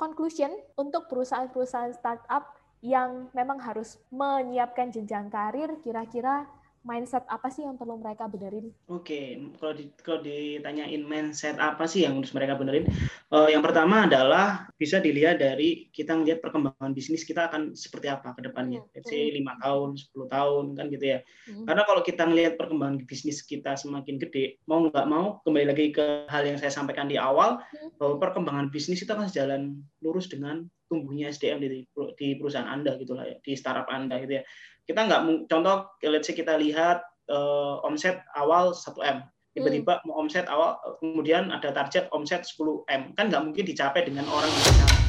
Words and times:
conclusion 0.00 0.48
untuk 0.80 1.12
perusahaan-perusahaan 1.12 1.92
startup 1.92 2.48
yang 2.80 3.28
memang 3.36 3.60
harus 3.60 4.00
menyiapkan 4.08 4.88
jenjang 4.88 5.28
karir, 5.28 5.68
kira-kira 5.84 6.48
mindset 6.80 7.28
apa 7.28 7.52
sih 7.52 7.68
yang 7.68 7.76
perlu 7.76 8.00
mereka 8.00 8.24
benerin? 8.24 8.72
Oke, 8.88 9.04
okay. 9.04 9.24
kalau 9.60 9.74
di, 9.76 9.84
kalau 10.00 10.20
ditanyain 10.24 11.02
mindset 11.04 11.60
apa 11.60 11.84
sih 11.84 12.08
yang 12.08 12.16
harus 12.16 12.32
mereka 12.32 12.56
benerin, 12.56 12.88
uh, 13.28 13.48
yang 13.52 13.60
pertama 13.60 14.08
adalah 14.08 14.64
bisa 14.80 14.96
dilihat 14.96 15.44
dari 15.44 15.92
kita 15.92 16.16
ngelihat 16.16 16.40
perkembangan 16.40 16.96
bisnis 16.96 17.28
kita 17.28 17.52
akan 17.52 17.76
seperti 17.76 18.08
apa 18.08 18.32
ke 18.32 18.40
depannya. 18.48 18.80
Hmm. 18.80 18.90
Let's 18.96 19.12
say 19.12 19.28
lima 19.28 19.60
tahun, 19.60 20.00
10 20.00 20.32
tahun 20.32 20.64
kan 20.80 20.84
gitu 20.88 21.04
ya. 21.04 21.18
Hmm. 21.52 21.64
Karena 21.68 21.82
kalau 21.84 22.00
kita 22.00 22.22
ngelihat 22.24 22.52
perkembangan 22.56 22.96
bisnis 23.04 23.44
kita 23.44 23.76
semakin 23.76 24.16
gede, 24.16 24.56
mau 24.64 24.80
nggak 24.88 25.06
mau 25.06 25.44
kembali 25.44 25.66
lagi 25.68 25.92
ke 25.92 26.24
hal 26.32 26.48
yang 26.48 26.56
saya 26.56 26.72
sampaikan 26.72 27.12
di 27.12 27.20
awal 27.20 27.60
hmm. 27.60 28.00
bahwa 28.00 28.16
perkembangan 28.16 28.72
bisnis 28.72 29.04
itu 29.04 29.12
akan 29.12 29.28
sejalan 29.28 29.62
lurus 30.00 30.32
dengan 30.32 30.64
tumbuhnya 30.90 31.30
SDM 31.30 31.62
di, 31.62 31.86
di 32.18 32.28
perusahaan 32.34 32.66
Anda 32.66 32.98
gitu 32.98 33.14
lah 33.14 33.30
ya, 33.30 33.38
di 33.38 33.54
startup 33.54 33.86
Anda 33.86 34.18
gitu 34.18 34.42
ya. 34.42 34.44
Kita 34.82 35.06
nggak 35.06 35.46
contoh 35.46 35.94
let's 36.02 36.26
say 36.26 36.34
kita 36.34 36.58
lihat 36.58 37.06
uh, 37.30 37.78
omset 37.86 38.26
awal 38.34 38.74
1 38.74 38.98
m. 39.06 39.22
Tiba-tiba 39.54 40.02
mau 40.06 40.22
omset 40.22 40.50
awal 40.50 40.78
kemudian 40.98 41.54
ada 41.54 41.70
target 41.70 42.10
omset 42.10 42.42
10 42.42 42.90
m. 42.90 43.02
Kan 43.14 43.30
nggak 43.30 43.42
mungkin 43.46 43.64
dicapai 43.64 44.02
dengan 44.02 44.26
orang 44.26 44.50
yang 44.50 44.99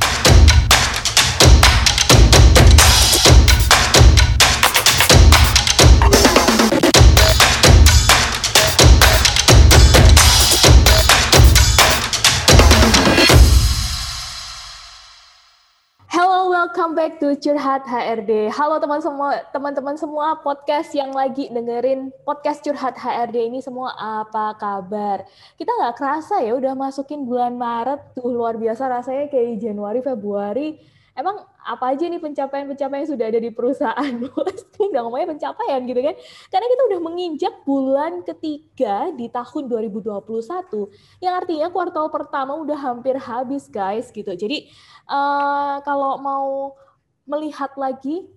welcome 16.71 16.95
back 16.95 17.19
to 17.19 17.35
Curhat 17.35 17.83
HRD. 17.83 18.47
Halo 18.47 18.79
teman 18.79 19.03
semua, 19.03 19.43
teman-teman 19.51 19.91
semua 19.99 20.39
podcast 20.39 20.87
yang 20.95 21.11
lagi 21.11 21.51
dengerin 21.51 22.15
podcast 22.23 22.63
Curhat 22.63 22.95
HRD 22.95 23.51
ini 23.51 23.59
semua 23.59 23.91
apa 23.99 24.55
kabar? 24.55 25.27
Kita 25.59 25.67
nggak 25.67 25.99
kerasa 25.99 26.39
ya 26.39 26.55
udah 26.55 26.71
masukin 26.71 27.27
bulan 27.27 27.59
Maret 27.59 28.15
tuh 28.15 28.31
luar 28.31 28.55
biasa 28.55 28.87
rasanya 28.87 29.27
kayak 29.27 29.59
Januari, 29.59 29.99
Februari 29.99 30.79
emang 31.11 31.43
apa 31.61 31.93
aja 31.93 32.09
nih 32.09 32.17
pencapaian-pencapaian 32.17 33.05
yang 33.05 33.11
sudah 33.13 33.25
ada 33.29 33.39
di 33.39 33.51
perusahaan? 33.53 34.13
udah 34.91 35.01
ngomongnya 35.07 35.37
pencapaian 35.37 35.81
gitu 35.87 36.01
kan. 36.01 36.15
Karena 36.51 36.67
kita 36.67 36.81
udah 36.91 36.99
menginjak 36.99 37.53
bulan 37.63 38.13
ketiga 38.27 39.13
di 39.15 39.31
tahun 39.31 39.63
2021 39.69 41.23
yang 41.23 41.33
artinya 41.37 41.67
kuartal 41.71 42.11
pertama 42.11 42.57
udah 42.59 42.77
hampir 42.77 43.15
habis 43.15 43.71
guys 43.71 44.11
gitu. 44.11 44.33
Jadi 44.35 44.67
uh, 45.07 45.79
kalau 45.85 46.19
mau 46.19 46.75
melihat 47.23 47.71
lagi 47.79 48.27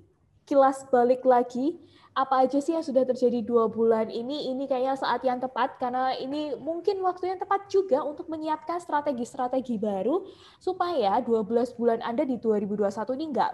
kilas 0.44 0.84
balik 0.92 1.24
lagi 1.24 1.80
apa 2.14 2.46
aja 2.46 2.62
sih 2.62 2.70
yang 2.70 2.86
sudah 2.86 3.02
terjadi 3.02 3.42
dua 3.42 3.66
bulan 3.66 4.06
ini? 4.06 4.54
Ini 4.54 4.70
kayaknya 4.70 4.94
saat 4.94 5.26
yang 5.26 5.42
tepat 5.42 5.82
karena 5.82 6.14
ini 6.14 6.54
mungkin 6.54 7.02
waktu 7.02 7.34
yang 7.34 7.42
tepat 7.42 7.66
juga 7.66 8.06
untuk 8.06 8.30
menyiapkan 8.30 8.78
strategi-strategi 8.78 9.82
baru 9.82 10.22
supaya 10.62 11.18
12 11.18 11.74
bulan 11.74 11.98
Anda 12.06 12.22
di 12.22 12.38
2021 12.38 13.18
ini 13.18 13.26
nggak 13.34 13.52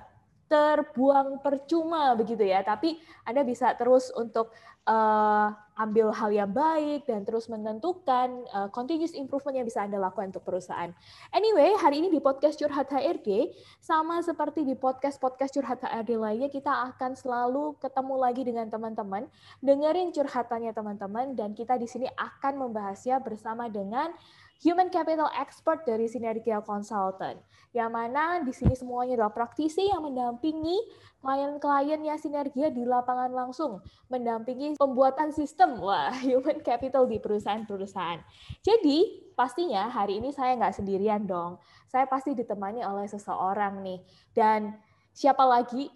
terbuang 0.50 1.41
percuma 1.41 2.12
begitu 2.12 2.44
ya, 2.44 2.61
tapi 2.61 3.00
Anda 3.25 3.48
bisa 3.48 3.72
terus 3.80 4.12
untuk 4.12 4.52
uh, 4.84 5.48
ambil 5.81 6.12
hal 6.12 6.28
yang 6.28 6.53
baik 6.53 7.09
dan 7.09 7.25
terus 7.25 7.48
menentukan 7.48 8.45
uh, 8.53 8.69
continuous 8.69 9.17
improvement 9.17 9.56
yang 9.56 9.67
bisa 9.67 9.81
Anda 9.81 9.97
lakukan 9.97 10.36
untuk 10.36 10.45
perusahaan. 10.45 10.92
Anyway, 11.33 11.73
hari 11.81 12.05
ini 12.05 12.12
di 12.12 12.20
podcast 12.20 12.61
Curhat 12.61 12.92
HRD, 12.92 13.48
sama 13.81 14.20
seperti 14.20 14.69
di 14.69 14.77
podcast-podcast 14.77 15.56
Curhat 15.56 15.81
HRD 15.81 16.20
lainnya, 16.20 16.53
kita 16.53 16.70
akan 16.92 17.17
selalu 17.17 17.81
ketemu 17.81 18.14
lagi 18.20 18.42
dengan 18.45 18.67
teman-teman, 18.69 19.25
dengerin 19.64 20.12
curhatannya 20.12 20.73
teman-teman, 20.77 21.33
dan 21.33 21.57
kita 21.57 21.80
di 21.80 21.89
sini 21.89 22.07
akan 22.13 22.69
membahasnya 22.69 23.17
bersama 23.24 23.73
dengan 23.73 24.13
Human 24.60 24.92
Capital 24.92 25.32
Expert 25.40 25.88
dari 25.88 26.04
Sinergia 26.04 26.60
Consultant. 26.60 27.40
Yang 27.72 27.90
mana 27.90 28.44
di 28.44 28.52
sini 28.52 28.76
semuanya 28.76 29.16
adalah 29.16 29.32
praktisi 29.32 29.88
yang 29.88 30.04
mendampingi 30.04 30.76
klien-kliennya 31.24 32.20
Sinergia 32.20 32.68
di 32.68 32.84
lapangan 32.84 33.32
langsung, 33.32 33.80
mendampingi 34.12 34.76
pembuatan 34.76 35.32
sistem 35.32 35.80
wah 35.80 36.12
human 36.28 36.60
capital 36.60 37.08
di 37.08 37.16
perusahaan-perusahaan. 37.16 38.20
Jadi 38.60 39.32
pastinya 39.32 39.88
hari 39.88 40.20
ini 40.20 40.28
saya 40.28 40.52
nggak 40.60 40.77
sendirian 40.77 41.24
dong. 41.24 41.56
Saya 41.88 42.04
pasti 42.04 42.36
ditemani 42.36 42.84
oleh 42.84 43.08
seseorang 43.08 43.80
nih. 43.80 44.04
Dan 44.36 44.77
siapa 45.16 45.48
lagi 45.48 45.88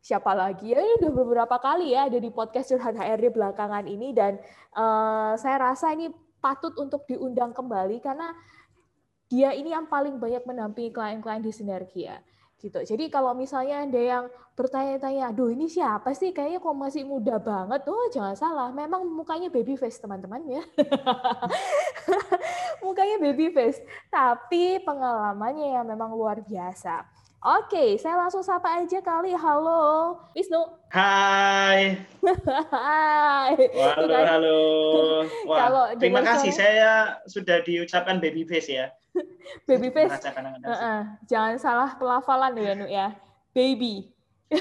siapa 0.00 0.32
lagi 0.32 0.72
ya 0.72 0.80
ini 0.80 0.96
udah 1.04 1.12
beberapa 1.12 1.60
kali 1.60 1.92
ya 1.92 2.08
ada 2.08 2.16
di 2.16 2.32
podcast 2.32 2.72
Curhat 2.72 2.96
HRD 2.96 3.36
belakangan 3.36 3.84
ini 3.84 4.16
dan 4.16 4.40
uh, 4.72 5.36
saya 5.36 5.60
rasa 5.60 5.92
ini 5.92 6.08
patut 6.40 6.74
untuk 6.80 7.04
diundang 7.06 7.52
kembali 7.54 8.00
karena 8.00 8.32
dia 9.30 9.54
ini 9.54 9.70
yang 9.70 9.86
paling 9.86 10.18
banyak 10.18 10.42
mendampingi 10.42 10.90
klien-klien 10.90 11.38
di 11.38 11.52
Sinergia 11.54 12.18
gitu. 12.60 12.76
Jadi 12.84 13.08
kalau 13.08 13.32
misalnya 13.32 13.88
ada 13.88 14.00
yang 14.00 14.24
bertanya-tanya, 14.52 15.32
aduh 15.32 15.48
ini 15.48 15.64
siapa 15.64 16.12
sih? 16.12 16.36
Kayaknya 16.36 16.60
kok 16.60 16.76
masih 16.76 17.02
muda 17.08 17.40
banget. 17.40 17.88
Oh 17.88 18.06
jangan 18.12 18.36
salah, 18.36 18.68
memang 18.68 19.00
mukanya 19.08 19.48
baby 19.48 19.80
face 19.80 19.96
teman-teman 19.96 20.44
ya. 20.44 20.62
mukanya 22.84 23.16
baby 23.16 23.48
face, 23.48 23.80
tapi 24.12 24.76
pengalamannya 24.84 25.80
yang 25.80 25.86
memang 25.88 26.12
luar 26.12 26.44
biasa. 26.44 27.08
Oke, 27.40 27.96
saya 27.96 28.20
langsung 28.20 28.44
sapa 28.44 28.84
aja 28.84 29.00
kali. 29.00 29.32
Halo, 29.32 30.12
Wisnu. 30.36 30.60
Hai. 30.92 31.96
Hai. 32.68 33.56
Halo, 33.80 34.12
halo. 34.12 34.60
Wah, 35.48 35.56
Kalau 35.56 35.84
terima 35.96 36.20
kasih 36.20 36.52
saya... 36.52 37.16
saya 37.16 37.24
sudah 37.24 37.64
diucapkan 37.64 38.20
baby 38.20 38.44
face 38.44 38.68
ya. 38.68 38.92
baby 39.68 39.88
face. 39.88 40.20
Uh 40.20 40.68
-uh. 40.68 41.00
Jangan 41.32 41.56
salah 41.56 41.96
pelafalan 41.96 42.60
ya, 42.60 42.72
Nu 42.76 42.84
ya. 42.84 43.16
Baby. 43.56 44.12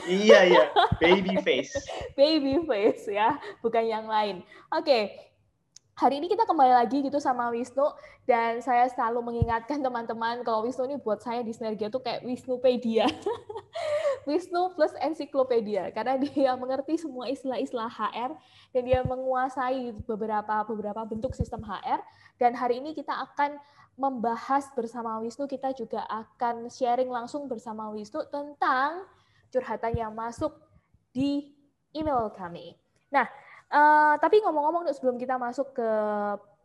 iya, 0.07 0.47
iya. 0.47 0.71
Baby 1.03 1.35
face. 1.43 1.75
baby 2.15 2.63
face 2.63 3.11
ya, 3.11 3.35
bukan 3.59 3.83
yang 3.91 4.07
lain. 4.07 4.39
Oke, 4.71 5.28
hari 5.99 6.23
ini 6.23 6.31
kita 6.31 6.47
kembali 6.47 6.71
lagi 6.79 7.03
gitu 7.03 7.19
sama 7.19 7.51
Wisnu 7.51 7.91
dan 8.23 8.63
saya 8.63 8.87
selalu 8.87 9.19
mengingatkan 9.19 9.83
teman-teman 9.83 10.39
kalau 10.47 10.63
Wisnu 10.63 10.87
ini 10.87 10.95
buat 10.95 11.19
saya 11.19 11.43
di 11.43 11.51
Sinergia 11.51 11.91
tuh 11.91 11.99
kayak 11.99 12.23
Wisnupedia. 12.23 13.03
Wisnu 14.27 14.79
plus 14.79 14.95
ensiklopedia 15.03 15.91
karena 15.91 16.15
dia 16.15 16.55
mengerti 16.55 16.95
semua 16.95 17.27
istilah-istilah 17.27 17.91
HR 17.91 18.31
dan 18.71 18.81
dia 18.87 19.03
menguasai 19.03 19.91
beberapa 20.07 20.63
beberapa 20.71 21.03
bentuk 21.03 21.35
sistem 21.35 21.67
HR 21.67 21.99
dan 22.39 22.55
hari 22.55 22.79
ini 22.79 22.95
kita 22.95 23.11
akan 23.11 23.59
membahas 23.99 24.71
bersama 24.71 25.19
Wisnu 25.19 25.51
kita 25.51 25.75
juga 25.75 26.07
akan 26.07 26.71
sharing 26.71 27.11
langsung 27.11 27.51
bersama 27.51 27.91
Wisnu 27.91 28.23
tentang 28.31 29.03
curhatan 29.51 29.99
yang 29.99 30.15
masuk 30.15 30.55
di 31.11 31.51
email 31.91 32.31
kami. 32.31 32.79
Nah, 33.11 33.25
Uh, 33.69 34.17
tapi 34.17 34.41
ngomong-ngomong 34.41 34.89
sebelum 34.89 35.21
kita 35.21 35.37
masuk 35.37 35.77
ke 35.77 35.89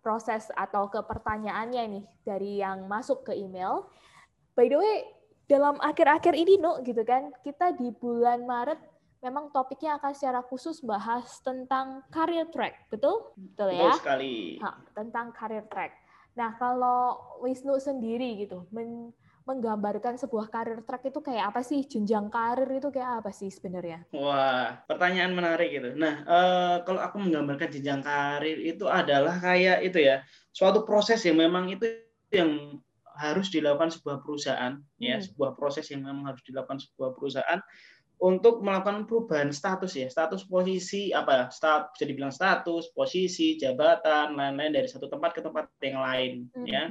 proses 0.00 0.48
atau 0.56 0.88
ke 0.88 1.00
pertanyaannya 1.04 1.82
nih 2.00 2.04
dari 2.24 2.50
yang 2.64 2.88
masuk 2.88 3.28
ke 3.28 3.32
email, 3.36 3.88
by 4.56 4.68
the 4.68 4.76
way 4.76 5.04
dalam 5.44 5.76
akhir-akhir 5.80 6.32
ini 6.32 6.56
no 6.56 6.80
gitu 6.80 7.04
kan 7.04 7.28
kita 7.44 7.76
di 7.76 7.92
bulan 7.92 8.48
Maret 8.48 8.80
memang 9.24 9.48
topiknya 9.52 9.96
akan 9.96 10.12
secara 10.12 10.40
khusus 10.44 10.84
bahas 10.84 11.40
tentang 11.40 12.04
career 12.12 12.44
track, 12.52 12.92
betul? 12.92 13.32
Betul 13.36 13.72
ya? 13.72 13.88
Betul 13.88 14.00
sekali. 14.04 14.36
Nah, 14.60 14.76
tentang 14.92 15.26
career 15.32 15.64
track. 15.72 15.92
Nah, 16.36 16.52
kalau 16.60 17.16
Wisnu 17.40 17.80
sendiri 17.80 18.44
gitu, 18.44 18.68
men 18.68 19.16
menggambarkan 19.44 20.16
sebuah 20.16 20.48
karir 20.48 20.80
track 20.88 21.12
itu 21.12 21.20
kayak 21.20 21.52
apa 21.52 21.60
sih? 21.60 21.84
Jenjang 21.84 22.32
karir 22.32 22.68
itu 22.68 22.88
kayak 22.88 23.20
apa 23.24 23.30
sih 23.30 23.52
sebenarnya? 23.52 24.08
Wah, 24.16 24.80
pertanyaan 24.88 25.36
menarik 25.36 25.70
itu. 25.70 25.92
Nah, 25.94 26.24
uh, 26.24 26.76
kalau 26.88 27.00
aku 27.04 27.20
menggambarkan 27.20 27.68
jenjang 27.68 28.00
karir 28.00 28.56
itu 28.60 28.88
adalah 28.88 29.36
kayak 29.38 29.84
itu 29.84 30.00
ya, 30.00 30.24
suatu 30.50 30.82
proses 30.88 31.20
yang 31.28 31.36
memang 31.38 31.68
itu 31.68 31.84
yang 32.32 32.80
harus 33.14 33.52
dilakukan 33.52 33.94
sebuah 33.94 34.24
perusahaan, 34.24 34.80
ya, 34.98 35.16
hmm. 35.16 35.22
ya, 35.22 35.26
sebuah 35.30 35.54
proses 35.54 35.86
yang 35.92 36.02
memang 36.02 36.34
harus 36.34 36.42
dilakukan 36.42 36.82
sebuah 36.82 37.14
perusahaan 37.14 37.60
untuk 38.18 38.62
melakukan 38.64 39.04
perubahan 39.04 39.50
status 39.52 39.92
ya, 39.94 40.08
status 40.08 40.46
posisi 40.48 41.12
apa, 41.12 41.52
stat, 41.52 41.92
bisa 41.94 42.04
dibilang 42.08 42.32
status, 42.32 42.90
posisi, 42.96 43.60
jabatan, 43.60 44.34
lain-lain 44.34 44.72
dari 44.72 44.88
satu 44.88 45.06
tempat 45.06 45.30
ke 45.36 45.40
tempat 45.44 45.68
yang 45.84 46.00
lain, 46.00 46.32
hmm. 46.56 46.66
ya. 46.66 46.88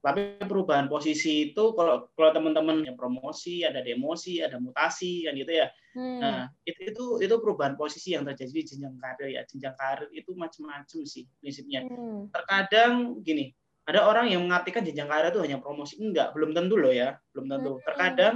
Tapi 0.00 0.40
perubahan 0.40 0.88
posisi 0.88 1.52
itu 1.52 1.76
kalau 1.76 2.08
kalau 2.16 2.30
teman-teman 2.32 2.80
yang 2.88 2.96
promosi, 2.96 3.62
ada 3.68 3.84
demosi, 3.84 4.40
ada 4.40 4.56
mutasi 4.56 5.28
kan 5.28 5.36
gitu 5.36 5.52
ya. 5.52 5.68
Hmm. 5.92 6.18
Nah, 6.18 6.40
itu, 6.64 6.80
itu 6.88 7.04
itu 7.20 7.34
perubahan 7.36 7.76
posisi 7.76 8.16
yang 8.16 8.24
terjadi 8.24 8.50
di 8.50 8.64
jenjang 8.64 8.96
karir 8.96 9.28
ya. 9.28 9.42
Jenjang 9.44 9.76
karir 9.76 10.08
itu 10.16 10.32
macam-macam 10.32 11.00
sih 11.04 11.28
prinsipnya. 11.44 11.84
Hmm. 11.84 12.32
Terkadang 12.32 13.20
gini, 13.20 13.52
ada 13.90 14.06
orang 14.06 14.30
yang 14.30 14.46
mengartikan 14.46 14.86
jenjang 14.86 15.10
karir 15.10 15.34
itu 15.34 15.42
hanya 15.42 15.58
promosi 15.58 15.98
enggak 15.98 16.30
belum 16.30 16.54
tentu 16.54 16.78
loh 16.78 16.94
ya 16.94 17.18
belum 17.34 17.46
tentu 17.50 17.72
hmm. 17.74 17.82
terkadang 17.82 18.34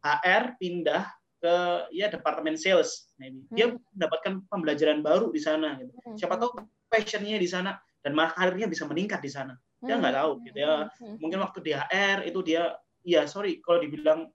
HR 0.00 0.44
pindah 0.56 1.04
ke 1.36 1.54
ya 1.92 2.08
departemen 2.08 2.56
sales 2.56 3.12
maybe 3.20 3.44
dia 3.52 3.68
hmm. 3.68 3.76
mendapatkan 3.92 4.32
pembelajaran 4.48 5.04
baru 5.04 5.28
di 5.28 5.40
sana 5.42 5.76
gitu 5.76 5.92
hmm. 5.92 6.16
siapa 6.16 6.40
tahu 6.40 6.56
passionnya 6.88 7.36
di 7.36 7.48
sana 7.50 7.76
dan 8.00 8.16
malah 8.16 8.32
karirnya 8.32 8.70
bisa 8.70 8.88
meningkat 8.88 9.20
di 9.20 9.28
sana 9.28 9.52
dia 9.84 9.94
nggak 10.00 10.16
tahu 10.16 10.32
gitu 10.46 10.58
ya. 10.58 10.88
mungkin 11.20 11.38
waktu 11.44 11.58
di 11.60 11.72
HR 11.76 12.18
itu 12.24 12.40
dia 12.40 12.74
ya 13.06 13.28
sorry 13.28 13.60
kalau 13.62 13.78
dibilang 13.84 14.26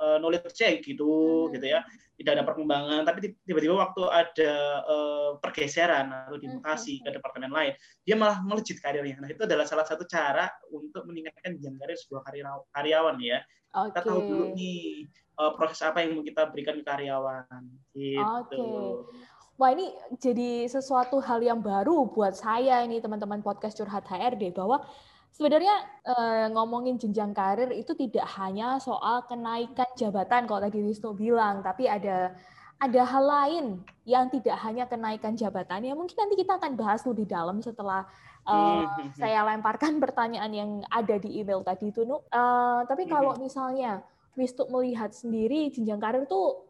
uh, 0.00 0.16
knowledge 0.20 0.52
check 0.52 0.84
gitu 0.84 1.48
gitu 1.52 1.66
ya. 1.66 1.84
Tidak 2.20 2.36
ada 2.36 2.44
perkembangan. 2.44 3.08
Tapi 3.08 3.32
tiba-tiba 3.48 3.80
waktu 3.80 4.02
ada 4.12 4.52
uh, 4.84 5.30
pergeseran 5.40 6.12
atau 6.12 6.36
dimutasi 6.36 7.00
ke 7.00 7.08
departemen 7.16 7.48
lain 7.48 7.72
dia 8.04 8.16
malah 8.16 8.44
melejit 8.44 8.76
karirnya. 8.80 9.16
Nah 9.20 9.28
itu 9.32 9.40
adalah 9.48 9.64
salah 9.64 9.88
satu 9.88 10.04
cara 10.04 10.48
untuk 10.68 11.08
meningkatkan 11.08 11.56
jenjang 11.56 11.80
karir 11.80 11.96
sebuah 11.96 12.22
karyawan 12.76 13.16
ya. 13.24 13.40
Okay. 13.70 13.86
kita 13.94 14.00
tahu 14.02 14.20
dulu 14.26 14.44
nih 14.58 15.06
uh, 15.38 15.54
proses 15.54 15.78
apa 15.86 16.02
yang 16.02 16.18
mau 16.18 16.26
kita 16.26 16.42
berikan 16.50 16.82
ke 16.82 16.84
karyawan 16.84 17.62
gitu. 17.94 18.26
Okay. 18.50 19.38
Wah 19.60 19.76
ini 19.76 19.92
jadi 20.16 20.64
sesuatu 20.72 21.20
hal 21.20 21.44
yang 21.44 21.60
baru 21.60 22.08
buat 22.08 22.32
saya 22.32 22.80
ini 22.80 22.96
teman-teman 22.96 23.44
podcast 23.44 23.76
curhat 23.76 24.08
HRD 24.08 24.56
bahwa 24.56 24.80
sebenarnya 25.36 25.84
eh, 26.00 26.46
ngomongin 26.48 26.96
jenjang 26.96 27.36
karir 27.36 27.68
itu 27.76 27.92
tidak 27.92 28.24
hanya 28.40 28.80
soal 28.80 29.20
kenaikan 29.28 29.84
jabatan 30.00 30.48
kalau 30.48 30.64
tadi 30.64 30.80
Wisnu 30.80 31.12
bilang, 31.12 31.60
tapi 31.60 31.84
ada 31.92 32.32
ada 32.80 33.02
hal 33.04 33.24
lain 33.28 33.64
yang 34.08 34.32
tidak 34.32 34.56
hanya 34.64 34.88
kenaikan 34.88 35.36
jabatan. 35.36 35.84
Ya 35.84 35.92
mungkin 35.92 36.16
nanti 36.16 36.40
kita 36.40 36.56
akan 36.56 36.80
bahas 36.80 37.04
lebih 37.04 37.28
dalam 37.28 37.60
setelah 37.60 38.08
uh, 38.48 38.88
saya 39.12 39.44
lemparkan 39.44 40.00
pertanyaan 40.00 40.52
yang 40.56 40.70
ada 40.88 41.20
di 41.20 41.36
email 41.36 41.60
tadi 41.60 41.92
itu 41.92 42.08
Uh, 42.08 42.80
tapi 42.88 43.04
kalau 43.04 43.36
misalnya 43.36 44.00
Wisnu 44.40 44.72
melihat 44.72 45.12
sendiri 45.12 45.68
jenjang 45.68 46.00
karir 46.00 46.24
tuh 46.24 46.69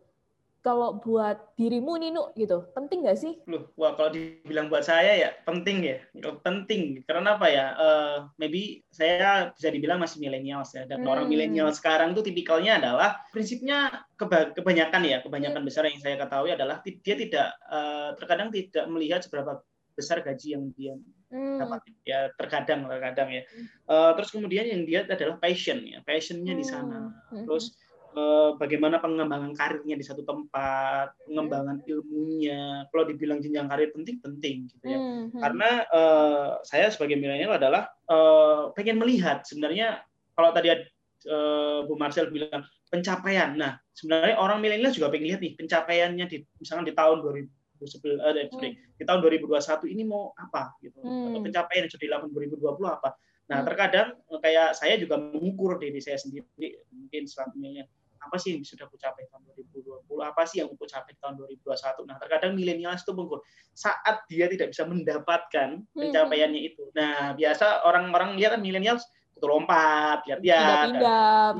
kalau 0.60 1.00
buat 1.00 1.56
dirimu 1.56 1.96
nih 1.96 2.12
Nuk 2.12 2.36
gitu 2.36 2.68
penting 2.76 3.04
nggak 3.04 3.18
sih? 3.18 3.36
Loh, 3.48 3.72
wah 3.80 3.96
kalau 3.96 4.12
dibilang 4.12 4.68
buat 4.68 4.84
saya 4.84 5.16
ya 5.16 5.30
penting 5.48 5.84
ya, 5.84 5.96
penting 6.44 7.00
karena 7.08 7.40
apa 7.40 7.46
ya? 7.48 7.66
Uh, 7.80 8.16
maybe 8.36 8.84
saya 8.92 9.52
bisa 9.56 9.68
dibilang 9.72 10.00
masih 10.00 10.20
milenial 10.20 10.60
ya 10.68 10.84
dan 10.84 11.00
hmm. 11.00 11.10
orang 11.10 11.26
milenial 11.32 11.72
sekarang 11.72 12.12
tuh 12.12 12.20
tipikalnya 12.20 12.76
adalah 12.76 13.24
prinsipnya 13.32 14.04
keba 14.20 14.52
kebanyakan 14.52 15.02
ya 15.08 15.18
kebanyakan 15.24 15.64
hmm. 15.64 15.68
besar 15.68 15.88
yang 15.88 16.00
saya 16.00 16.20
ketahui 16.20 16.52
adalah 16.52 16.84
dia 16.84 17.16
tidak 17.16 17.48
uh, 17.72 18.12
terkadang 18.20 18.52
tidak 18.52 18.84
melihat 18.92 19.24
seberapa 19.24 19.64
besar 19.96 20.24
gaji 20.24 20.56
yang 20.56 20.64
dia 20.76 20.94
hmm. 21.28 21.58
dapat 21.60 21.80
ya 22.04 22.28
terkadang 22.36 22.88
terkadang 22.88 23.28
ya. 23.32 23.42
Uh, 23.88 24.12
terus 24.18 24.30
kemudian 24.32 24.64
yang 24.64 24.82
dia 24.84 25.00
adalah 25.06 25.36
passion 25.36 25.80
ya, 25.84 26.00
passionnya 26.04 26.54
hmm. 26.54 26.60
di 26.60 26.66
sana. 26.66 26.98
Hmm. 27.30 27.44
Terus 27.46 27.76
Eh, 28.10 28.50
bagaimana 28.58 28.98
pengembangan 28.98 29.54
karirnya 29.54 29.94
di 29.94 30.02
satu 30.02 30.26
tempat, 30.26 31.14
pengembangan 31.30 31.78
ilmunya. 31.86 32.82
Kalau 32.90 33.06
dibilang 33.06 33.38
jenjang 33.38 33.70
karir 33.70 33.94
penting, 33.94 34.18
penting 34.18 34.56
gitu 34.66 34.82
ya. 34.90 34.98
Hmm, 34.98 35.30
hmm. 35.30 35.38
Karena 35.38 35.70
uh, 35.94 36.48
saya 36.66 36.90
sebagai 36.90 37.14
milenial 37.14 37.54
adalah 37.54 37.86
uh, 38.10 38.74
pengen 38.74 38.98
melihat 38.98 39.46
sebenarnya 39.46 40.02
kalau 40.34 40.50
tadi 40.50 40.74
uh, 40.74 41.86
Bu 41.86 41.94
Marcel 41.94 42.34
bilang 42.34 42.66
pencapaian. 42.90 43.54
Nah, 43.54 43.78
sebenarnya 43.94 44.42
orang 44.42 44.58
milenial 44.58 44.90
juga 44.90 45.14
pengen 45.14 45.30
lihat 45.30 45.40
nih 45.46 45.54
pencapaiannya 45.54 46.26
di 46.26 46.42
misalkan 46.58 46.90
di 46.90 46.94
tahun 46.98 47.22
2011 47.22 47.46
uh, 47.78 48.34
sorry, 48.50 48.74
hmm. 48.74 48.98
di 48.98 49.04
tahun 49.06 49.22
2021 49.22 49.86
ini 49.86 50.02
mau 50.02 50.34
apa 50.34 50.74
gitu. 50.82 50.98
Hmm. 50.98 51.30
Atau 51.30 51.46
pencapaian 51.46 51.86
yang 51.86 51.92
sudah 51.94 52.04
dilakukan 52.10 52.34
2020 52.58 52.74
apa. 52.90 53.14
Nah, 53.54 53.62
hmm. 53.62 53.66
terkadang 53.70 54.08
kayak 54.42 54.74
saya 54.74 54.98
juga 54.98 55.14
mengukur 55.14 55.78
diri 55.78 56.02
saya 56.02 56.18
sendiri 56.18 56.74
mungkin 56.90 57.30
selanjutnya 57.30 57.86
apa 58.20 58.36
sih 58.36 58.56
yang 58.56 58.64
sudah 58.64 58.84
aku 58.84 59.00
capai 59.00 59.24
tahun 59.32 59.48
2020 59.56 60.04
apa 60.20 60.42
sih 60.44 60.60
yang 60.60 60.68
aku 60.68 60.84
capai 60.84 61.16
tahun 61.16 61.40
2021 61.40 62.04
nah 62.04 62.16
terkadang 62.20 62.52
milenial 62.52 62.92
itu 62.92 63.12
mengukur 63.16 63.40
saat 63.72 64.22
dia 64.28 64.44
tidak 64.52 64.76
bisa 64.76 64.84
mendapatkan 64.84 65.80
hmm. 65.80 65.96
pencapaiannya 65.96 66.60
itu. 66.60 66.92
Nah 66.92 67.32
biasa 67.32 67.88
orang-orang 67.88 68.36
lihat 68.36 68.58
kan 68.58 68.62
milenial 68.62 69.00
itu 69.00 69.46
lompat 69.48 70.20
lihat-lihat 70.28 71.00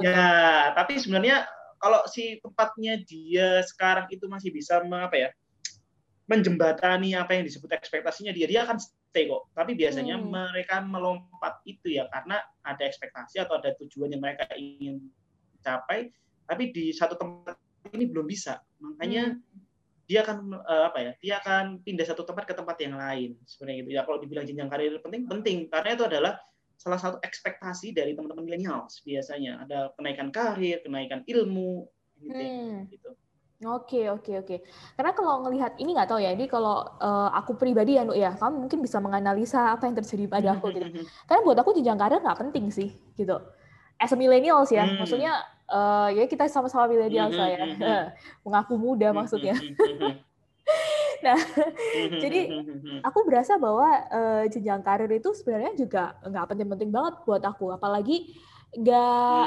ya 0.05 0.21
tapi 0.77 1.01
sebenarnya 1.01 1.49
kalau 1.81 2.05
si 2.05 2.37
tempatnya 2.45 3.01
dia 3.09 3.65
sekarang 3.65 4.05
itu 4.13 4.29
masih 4.29 4.53
bisa 4.53 4.85
apa 4.85 5.17
ya 5.17 5.31
menjembatani 6.29 7.17
apa 7.17 7.35
yang 7.35 7.49
disebut 7.49 7.73
ekspektasinya 7.75 8.31
dia 8.31 8.47
dia 8.47 8.63
akan 8.63 8.79
stay 9.11 9.27
kok. 9.27 9.51
Tapi 9.51 9.75
biasanya 9.75 10.15
hmm. 10.15 10.31
mereka 10.31 10.79
melompat 10.79 11.59
itu 11.67 11.99
ya 11.99 12.07
karena 12.07 12.39
ada 12.63 12.83
ekspektasi 12.87 13.43
atau 13.43 13.59
ada 13.59 13.75
tujuan 13.83 14.15
yang 14.15 14.23
mereka 14.23 14.47
ingin 14.55 15.11
capai 15.67 16.15
tapi 16.51 16.75
di 16.75 16.91
satu 16.91 17.15
tempat 17.15 17.55
ini 17.95 18.11
belum 18.11 18.27
bisa 18.27 18.59
makanya 18.83 19.39
hmm. 19.39 19.41
dia 20.11 20.27
akan 20.27 20.39
uh, 20.59 20.85
apa 20.91 20.99
ya 20.99 21.13
dia 21.23 21.35
akan 21.39 21.79
pindah 21.87 22.07
satu 22.11 22.27
tempat 22.27 22.51
ke 22.51 22.55
tempat 22.59 22.75
yang 22.83 22.99
lain 22.99 23.39
sebenarnya 23.47 23.79
gitu 23.87 23.91
ya 23.95 24.03
kalau 24.03 24.19
dibilang 24.19 24.43
jenjang 24.43 24.67
karir 24.67 24.99
penting 24.99 25.31
penting 25.31 25.59
karena 25.71 25.95
itu 25.95 26.05
adalah 26.11 26.35
salah 26.75 26.99
satu 26.99 27.17
ekspektasi 27.23 27.95
dari 27.95 28.19
teman-teman 28.19 28.43
milenial 28.43 28.91
biasanya 29.07 29.63
ada 29.63 29.95
kenaikan 29.95 30.35
karir 30.35 30.83
kenaikan 30.83 31.23
ilmu 31.31 31.87
gitu, 32.19 32.35
hmm. 32.35 32.91
gitu. 32.91 33.11
Oke 33.61 34.09
oke 34.09 34.41
oke. 34.41 34.57
Karena 34.97 35.13
kalau 35.13 35.45
ngelihat 35.45 35.77
ini 35.77 35.93
nggak 35.93 36.09
tahu 36.09 36.21
ya. 36.25 36.33
Ini 36.33 36.49
kalau 36.49 36.81
uh, 36.97 37.29
aku 37.37 37.61
pribadi 37.61 38.01
ya, 38.01 38.09
Nuk 38.09 38.17
ya, 38.17 38.33
kamu 38.33 38.65
mungkin 38.65 38.81
bisa 38.81 39.05
menganalisa 39.05 39.77
apa 39.77 39.85
yang 39.85 40.01
terjadi 40.01 40.25
pada 40.33 40.57
aku 40.57 40.73
gitu. 40.73 41.05
Karena 41.29 41.41
buat 41.45 41.61
aku 41.61 41.77
jenjang 41.77 42.01
karir 42.01 42.25
nggak 42.25 42.41
penting 42.41 42.73
sih, 42.73 42.89
gitu. 43.21 43.37
As 44.01 44.09
a 44.09 44.17
millennials 44.17 44.73
ya, 44.73 44.89
hmm. 44.89 45.05
maksudnya 45.05 45.45
uh, 45.71 46.09
ya 46.13 46.27
kita 46.27 46.51
sama-sama 46.51 46.91
milenial 46.91 47.31
mm-hmm, 47.31 47.41
saya. 47.41 47.59
mm-hmm. 47.65 48.05
mengaku 48.45 48.75
muda 48.77 49.11
mm-hmm, 49.11 49.19
maksudnya. 49.19 49.57
nah 51.25 51.37
jadi 52.17 52.65
aku 53.05 53.29
berasa 53.29 53.61
bahwa 53.61 53.85
uh, 54.09 54.45
jenjang 54.49 54.81
karir 54.81 55.11
itu 55.13 55.37
sebenarnya 55.37 55.77
juga 55.77 56.17
nggak 56.25 56.47
penting-penting 56.55 56.91
banget 56.91 57.15
buat 57.25 57.43
aku. 57.45 57.73
Apalagi 57.73 58.35
nggak 58.71 59.47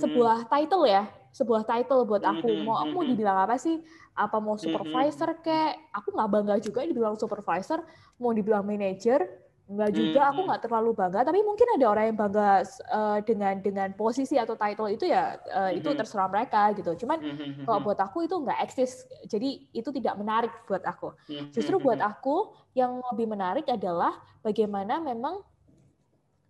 sebuah 0.00 0.48
title 0.48 0.88
ya 0.88 1.04
sebuah 1.36 1.68
title 1.68 2.08
buat 2.08 2.24
aku. 2.24 2.48
Mau 2.64 2.80
mau 2.96 3.04
dibilang 3.04 3.44
apa 3.44 3.60
sih? 3.60 3.84
Apa 4.16 4.40
mau 4.40 4.56
supervisor 4.56 5.36
kayak 5.44 5.92
aku 5.92 6.16
nggak 6.16 6.30
bangga 6.32 6.56
juga 6.64 6.88
dibilang 6.88 7.20
supervisor 7.20 7.84
mau 8.16 8.32
dibilang 8.32 8.64
manager 8.64 9.45
Enggak 9.66 9.98
juga, 9.98 10.30
aku 10.30 10.40
nggak 10.46 10.62
terlalu 10.62 10.90
bangga. 10.94 11.26
Tapi 11.26 11.42
mungkin 11.42 11.66
ada 11.74 11.86
orang 11.90 12.04
yang 12.06 12.18
bangga 12.18 12.50
uh, 12.86 13.18
dengan 13.26 13.58
dengan 13.58 13.88
posisi 13.98 14.38
atau 14.38 14.54
title 14.54 14.94
itu 14.94 15.10
ya 15.10 15.34
uh, 15.50 15.74
itu 15.74 15.90
terserah 15.90 16.30
mereka 16.30 16.70
gitu. 16.78 16.94
Cuman 17.02 17.18
kalau 17.66 17.82
buat 17.82 17.98
aku 17.98 18.30
itu 18.30 18.38
nggak 18.38 18.62
eksis, 18.62 19.10
jadi 19.26 19.66
itu 19.74 19.90
tidak 19.90 20.14
menarik 20.22 20.54
buat 20.70 20.86
aku. 20.86 21.18
Justru 21.50 21.82
buat 21.82 21.98
aku 21.98 22.54
yang 22.78 23.02
lebih 23.10 23.26
menarik 23.26 23.66
adalah 23.66 24.14
bagaimana 24.46 25.02
memang 25.02 25.42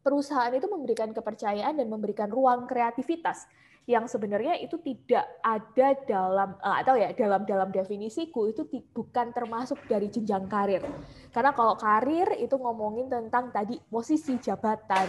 perusahaan 0.05 0.53
itu 0.53 0.69
memberikan 0.69 1.11
kepercayaan 1.17 1.73
dan 1.73 1.89
memberikan 1.89 2.29
ruang 2.29 2.69
kreativitas 2.69 3.49
yang 3.87 4.11
sebenarnya 4.11 4.59
itu 4.59 4.83
tidak 4.83 5.23
ada 5.47 5.95
dalam 6.11 6.59
uh, 6.59 6.83
atau 6.83 6.99
ya 6.99 7.15
dalam 7.15 7.47
dalam 7.47 7.71
definisiku 7.71 8.51
itu 8.51 8.67
bukan 8.91 9.31
termasuk 9.31 9.79
dari 9.87 10.11
jenjang 10.11 10.51
karir. 10.51 10.83
Karena 11.31 11.55
kalau 11.55 11.79
karir 11.79 12.35
itu 12.35 12.59
ngomongin 12.59 13.07
tentang 13.07 13.55
tadi 13.55 13.79
posisi 13.87 14.43
jabatan, 14.43 15.07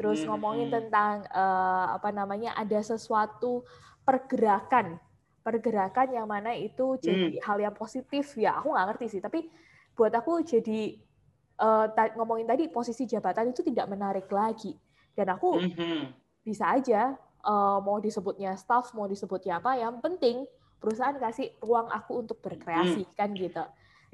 terus 0.00 0.24
hmm, 0.24 0.32
ngomongin 0.32 0.72
hmm. 0.72 0.76
tentang 0.80 1.28
uh, 1.36 2.00
apa 2.00 2.16
namanya 2.16 2.56
ada 2.56 2.80
sesuatu 2.80 3.60
pergerakan, 4.08 4.96
pergerakan 5.44 6.16
yang 6.16 6.24
mana 6.24 6.56
itu 6.56 6.96
jadi 6.96 7.36
hmm. 7.36 7.44
hal 7.44 7.60
yang 7.60 7.76
positif 7.76 8.40
ya. 8.40 8.56
Aku 8.56 8.72
nggak 8.72 8.96
ngerti 8.96 9.06
sih, 9.12 9.20
tapi 9.20 9.52
buat 9.92 10.16
aku 10.16 10.40
jadi 10.40 10.96
uh, 11.60 11.92
ngomongin 12.16 12.48
tadi 12.48 12.72
posisi 12.72 13.04
jabatan 13.04 13.52
itu 13.52 13.60
tidak 13.60 13.84
menarik 13.84 14.32
lagi. 14.32 14.72
Dan 15.12 15.28
aku 15.28 15.60
hmm. 15.60 16.08
bisa 16.40 16.72
aja 16.72 17.20
uh, 17.44 17.78
mau 17.84 18.00
disebutnya 18.00 18.56
staff, 18.56 18.90
mau 18.96 19.06
disebutnya 19.06 19.60
apa, 19.60 19.76
yang 19.76 20.00
penting 20.00 20.48
perusahaan 20.80 21.16
kasih 21.16 21.52
ruang 21.64 21.88
aku 21.88 22.24
untuk 22.24 22.40
berkreasi 22.44 23.08
hmm. 23.08 23.14
kan 23.16 23.30
gitu. 23.32 23.64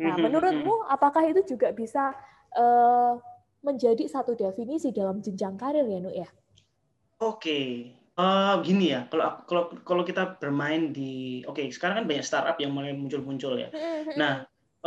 Nah, 0.00 0.14
hmm. 0.14 0.22
menurutmu 0.22 0.86
apakah 0.86 1.26
itu 1.26 1.42
juga 1.56 1.74
bisa 1.74 2.14
uh, 2.54 3.18
menjadi 3.60 4.06
satu 4.08 4.32
definisi 4.38 4.94
dalam 4.94 5.20
jenjang 5.20 5.58
karir 5.58 5.84
ya, 5.84 5.98
Nuk 6.00 6.16
ya? 6.16 6.28
Oke, 7.20 7.92
uh, 8.16 8.56
gini 8.64 8.96
ya. 8.96 9.04
Kalau 9.12 9.44
kalau 9.44 9.64
kalau 9.84 10.02
kita 10.06 10.40
bermain 10.40 10.94
di, 10.94 11.44
oke, 11.44 11.60
okay, 11.60 11.66
sekarang 11.68 12.04
kan 12.04 12.06
banyak 12.08 12.24
startup 12.24 12.56
yang 12.56 12.72
mulai 12.72 12.96
muncul-muncul 12.96 13.60
ya. 13.60 13.68
Hmm, 13.68 14.16
nah, 14.16 14.34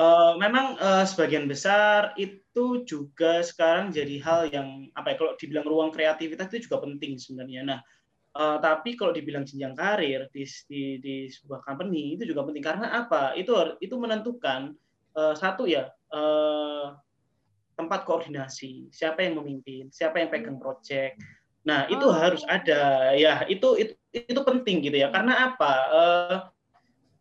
uh, 0.01 0.33
memang 0.41 0.81
uh, 0.81 1.05
sebagian 1.05 1.45
besar 1.45 2.17
itu 2.17 2.81
juga 2.89 3.45
sekarang 3.45 3.93
jadi 3.93 4.17
hal 4.25 4.41
yang 4.50 4.89
apa 4.97 5.13
ya? 5.13 5.15
Kalau 5.21 5.33
dibilang 5.38 5.67
ruang 5.69 5.91
kreativitas 5.93 6.50
itu 6.50 6.65
juga 6.65 6.81
penting 6.81 7.21
sebenarnya. 7.21 7.62
Nah, 7.69 7.79
Uh, 8.33 8.57
tapi 8.57 8.97
kalau 8.97 9.13
dibilang 9.13 9.45
jenjang 9.45 9.77
karir 9.77 10.25
di, 10.33 10.41
di, 10.65 10.97
di 10.97 11.15
sebuah 11.29 11.61
company 11.61 12.17
itu 12.17 12.25
juga 12.25 12.41
penting 12.41 12.65
karena 12.65 13.05
apa? 13.05 13.37
Itu 13.37 13.77
itu 13.77 13.93
menentukan 13.93 14.73
uh, 15.13 15.37
satu 15.37 15.69
ya 15.69 15.93
uh, 16.09 16.97
tempat 17.77 18.09
koordinasi, 18.09 18.89
siapa 18.89 19.21
yang 19.21 19.37
memimpin, 19.37 19.93
siapa 19.93 20.17
yang 20.17 20.33
pegang 20.33 20.57
project. 20.57 21.21
Nah, 21.63 21.85
itu 21.87 22.05
oh. 22.05 22.13
harus 22.13 22.41
ada 22.49 23.13
ya, 23.13 23.45
itu 23.45 23.77
itu 23.77 23.93
itu 24.11 24.41
penting 24.41 24.81
gitu 24.81 24.97
ya. 24.97 25.13
Karena 25.13 25.53
apa? 25.53 25.73
Uh, 25.93 26.35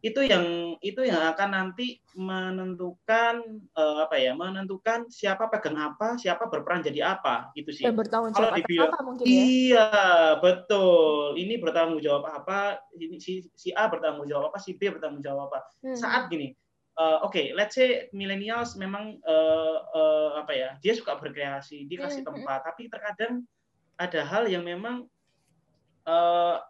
itu 0.02 0.18
yang 0.26 0.74
itu 0.82 0.98
yang 1.06 1.30
akan 1.30 1.54
nanti 1.54 2.02
menentukan 2.18 3.62
uh, 3.78 4.02
apa 4.02 4.18
ya 4.18 4.34
menentukan 4.34 5.06
siapa 5.06 5.46
pegang 5.46 5.78
apa 5.78 6.18
siapa 6.18 6.50
berperan 6.50 6.82
jadi 6.82 7.14
apa 7.14 7.54
gitu 7.54 7.70
sih 7.70 7.86
bertanggung 7.86 8.34
jawab 8.34 8.50
kalau 8.50 8.58
dibilang 8.58 8.90
apa 8.90 8.98
mungkin 9.06 9.24
ya? 9.30 9.30
iya 9.30 9.88
betul 10.42 11.38
ini 11.38 11.54
bertanggung 11.62 12.02
jawab 12.02 12.26
apa 12.26 12.82
ini 12.98 13.22
si, 13.22 13.46
si 13.54 13.70
A 13.78 13.86
bertanggung 13.86 14.26
jawab 14.26 14.50
apa 14.50 14.58
si 14.58 14.74
B 14.74 14.90
bertanggung 14.90 15.22
jawab 15.22 15.54
apa 15.54 15.70
hmm. 15.86 15.94
saat 15.94 16.26
gini 16.26 16.50
uh, 16.98 17.22
oke 17.22 17.38
okay, 17.38 17.54
let's 17.54 17.78
say 17.78 18.10
millennials 18.10 18.74
memang 18.74 19.22
uh, 19.22 19.86
uh, 19.86 20.30
apa 20.42 20.50
ya 20.50 20.68
dia 20.82 20.98
suka 20.98 21.14
berkreasi 21.14 21.86
dikasih 21.86 22.26
hmm. 22.26 22.42
tempat 22.42 22.58
hmm. 22.58 22.66
tapi 22.74 22.82
terkadang 22.90 23.46
ada 24.02 24.20
hal 24.26 24.50
yang 24.50 24.66
memang 24.66 25.06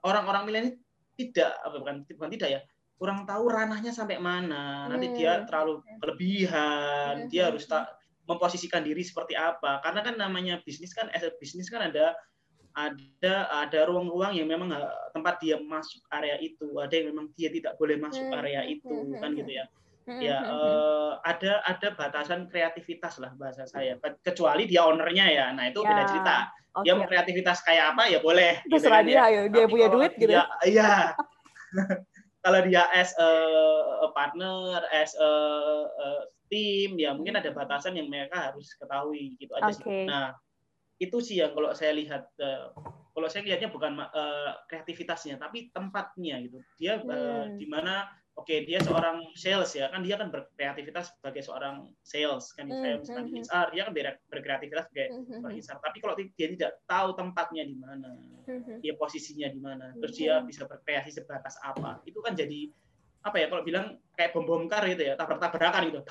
orang-orang 0.04 0.44
uh, 0.44 0.46
milenial 0.46 0.76
tidak 1.16 1.56
apa 1.64 1.76
bukan 1.80 1.96
bukan 2.04 2.30
tidak 2.36 2.48
ya 2.52 2.60
kurang 2.96 3.26
tahu 3.26 3.50
ranahnya 3.50 3.90
sampai 3.90 4.18
mana. 4.22 4.86
Nanti 4.86 5.10
dia 5.16 5.42
hmm. 5.42 5.46
terlalu 5.50 5.82
berlebihan, 5.98 7.26
dia 7.26 7.50
harus 7.50 7.66
tak 7.66 7.90
memposisikan 8.30 8.86
diri 8.86 9.02
seperti 9.02 9.34
apa. 9.34 9.82
Karena 9.82 10.00
kan 10.06 10.14
namanya 10.14 10.62
bisnis 10.62 10.94
kan 10.94 11.10
as 11.10 11.26
bisnis 11.42 11.66
kan 11.66 11.90
ada 11.90 12.14
ada 12.72 13.34
ada 13.52 13.80
ruang-ruang 13.84 14.32
yang 14.32 14.48
memang 14.48 14.72
tempat 15.12 15.36
dia 15.42 15.60
masuk 15.60 16.00
area 16.14 16.40
itu, 16.40 16.78
ada 16.80 16.94
yang 16.94 17.12
memang 17.12 17.28
dia 17.36 17.52
tidak 17.52 17.76
boleh 17.76 17.98
masuk 18.00 18.24
hmm. 18.24 18.38
area 18.38 18.62
itu, 18.64 19.18
kan 19.20 19.34
gitu 19.36 19.50
ya. 19.50 19.66
Ya 20.02 20.42
uh, 20.42 21.22
ada 21.22 21.62
ada 21.62 21.94
batasan 21.94 22.50
kreativitas 22.50 23.22
lah 23.22 23.30
bahasa 23.38 23.70
saya. 23.70 23.94
Kecuali 24.22 24.66
dia 24.66 24.82
ownernya 24.82 25.26
ya. 25.30 25.46
Nah, 25.54 25.70
itu 25.70 25.78
ya. 25.78 25.88
beda 25.94 26.04
cerita. 26.10 26.36
Okay. 26.72 26.82
Dia 26.88 26.92
mau 26.98 27.06
kreativitas 27.06 27.58
kayak 27.62 27.94
apa 27.94 28.10
ya 28.10 28.18
boleh. 28.18 28.66
Gitu 28.66 28.82
Terserah 28.82 29.06
gitu 29.06 29.14
kan, 29.14 29.30
dia, 29.30 29.30
ya. 29.30 29.40
dia 29.46 29.66
punya 29.70 29.86
duit 29.92 30.12
gitu. 30.18 30.32
Iya. 30.66 31.14
kalau 32.42 32.58
dia 32.66 32.84
as 32.90 33.14
a, 33.16 33.30
partner, 34.12 34.82
as 34.90 35.14
a, 35.14 35.30
a 35.86 36.08
team, 36.50 36.98
ya 36.98 37.14
mungkin 37.14 37.38
ada 37.38 37.54
batasan 37.54 37.96
yang 37.96 38.10
mereka 38.10 38.52
harus 38.52 38.74
ketahui 38.76 39.38
gitu 39.38 39.54
aja 39.56 39.70
okay. 39.70 39.78
sih. 39.78 40.04
Nah, 40.10 40.34
itu 40.98 41.18
sih 41.22 41.38
yang 41.38 41.54
kalau 41.54 41.70
saya 41.72 41.94
lihat, 41.94 42.28
uh, 42.42 42.74
kalau 43.14 43.28
saya 43.30 43.46
lihatnya 43.46 43.70
bukan 43.70 44.02
uh, 44.02 44.52
kreativitasnya, 44.66 45.38
tapi 45.38 45.70
tempatnya 45.70 46.42
gitu. 46.44 46.58
Dia 46.82 46.98
uh, 47.00 47.46
di 47.54 47.66
mana 47.70 48.10
oke 48.36 48.48
okay, 48.48 48.64
dia 48.64 48.80
seorang 48.80 49.22
sales 49.36 49.72
ya. 49.76 49.88
Kan 49.92 50.02
dia 50.02 50.16
kan 50.16 50.28
berkreativitas 50.32 51.16
sebagai 51.16 51.42
seorang 51.44 51.90
sales 52.02 52.52
kan? 52.56 52.68
Mm, 52.68 52.80
saya 52.80 52.94
misalkan 52.98 53.24
mm, 53.28 53.44
HR 53.46 53.68
dia 53.72 53.82
kan 53.84 53.92
berkreativitas 54.30 54.84
sebagai 54.88 55.08
mm, 55.12 55.40
seorang 55.40 55.56
HR 55.60 55.78
tapi 55.82 55.98
kalau 56.00 56.14
dia 56.18 56.48
tidak 56.48 56.72
tahu 56.88 57.08
tempatnya 57.16 57.62
di 57.66 57.76
mana 57.76 58.10
mm, 58.48 58.80
dia 58.80 58.94
posisinya 58.96 59.48
di 59.52 59.60
mana 59.60 59.92
terus 59.98 60.14
dia 60.16 60.40
bisa 60.42 60.64
berkreasi 60.64 61.10
sebatas 61.12 61.56
apa 61.62 62.00
itu 62.08 62.18
kan 62.24 62.32
jadi 62.32 62.72
apa 63.22 63.38
ya 63.38 63.46
kalau 63.46 63.62
bilang 63.62 63.86
kayak 64.18 64.34
bom 64.34 64.42
bongkar 64.42 64.82
gitu 64.90 65.06
ya 65.06 65.14
tabrak 65.14 65.38
tabrakan 65.38 65.82
gitu. 65.88 66.00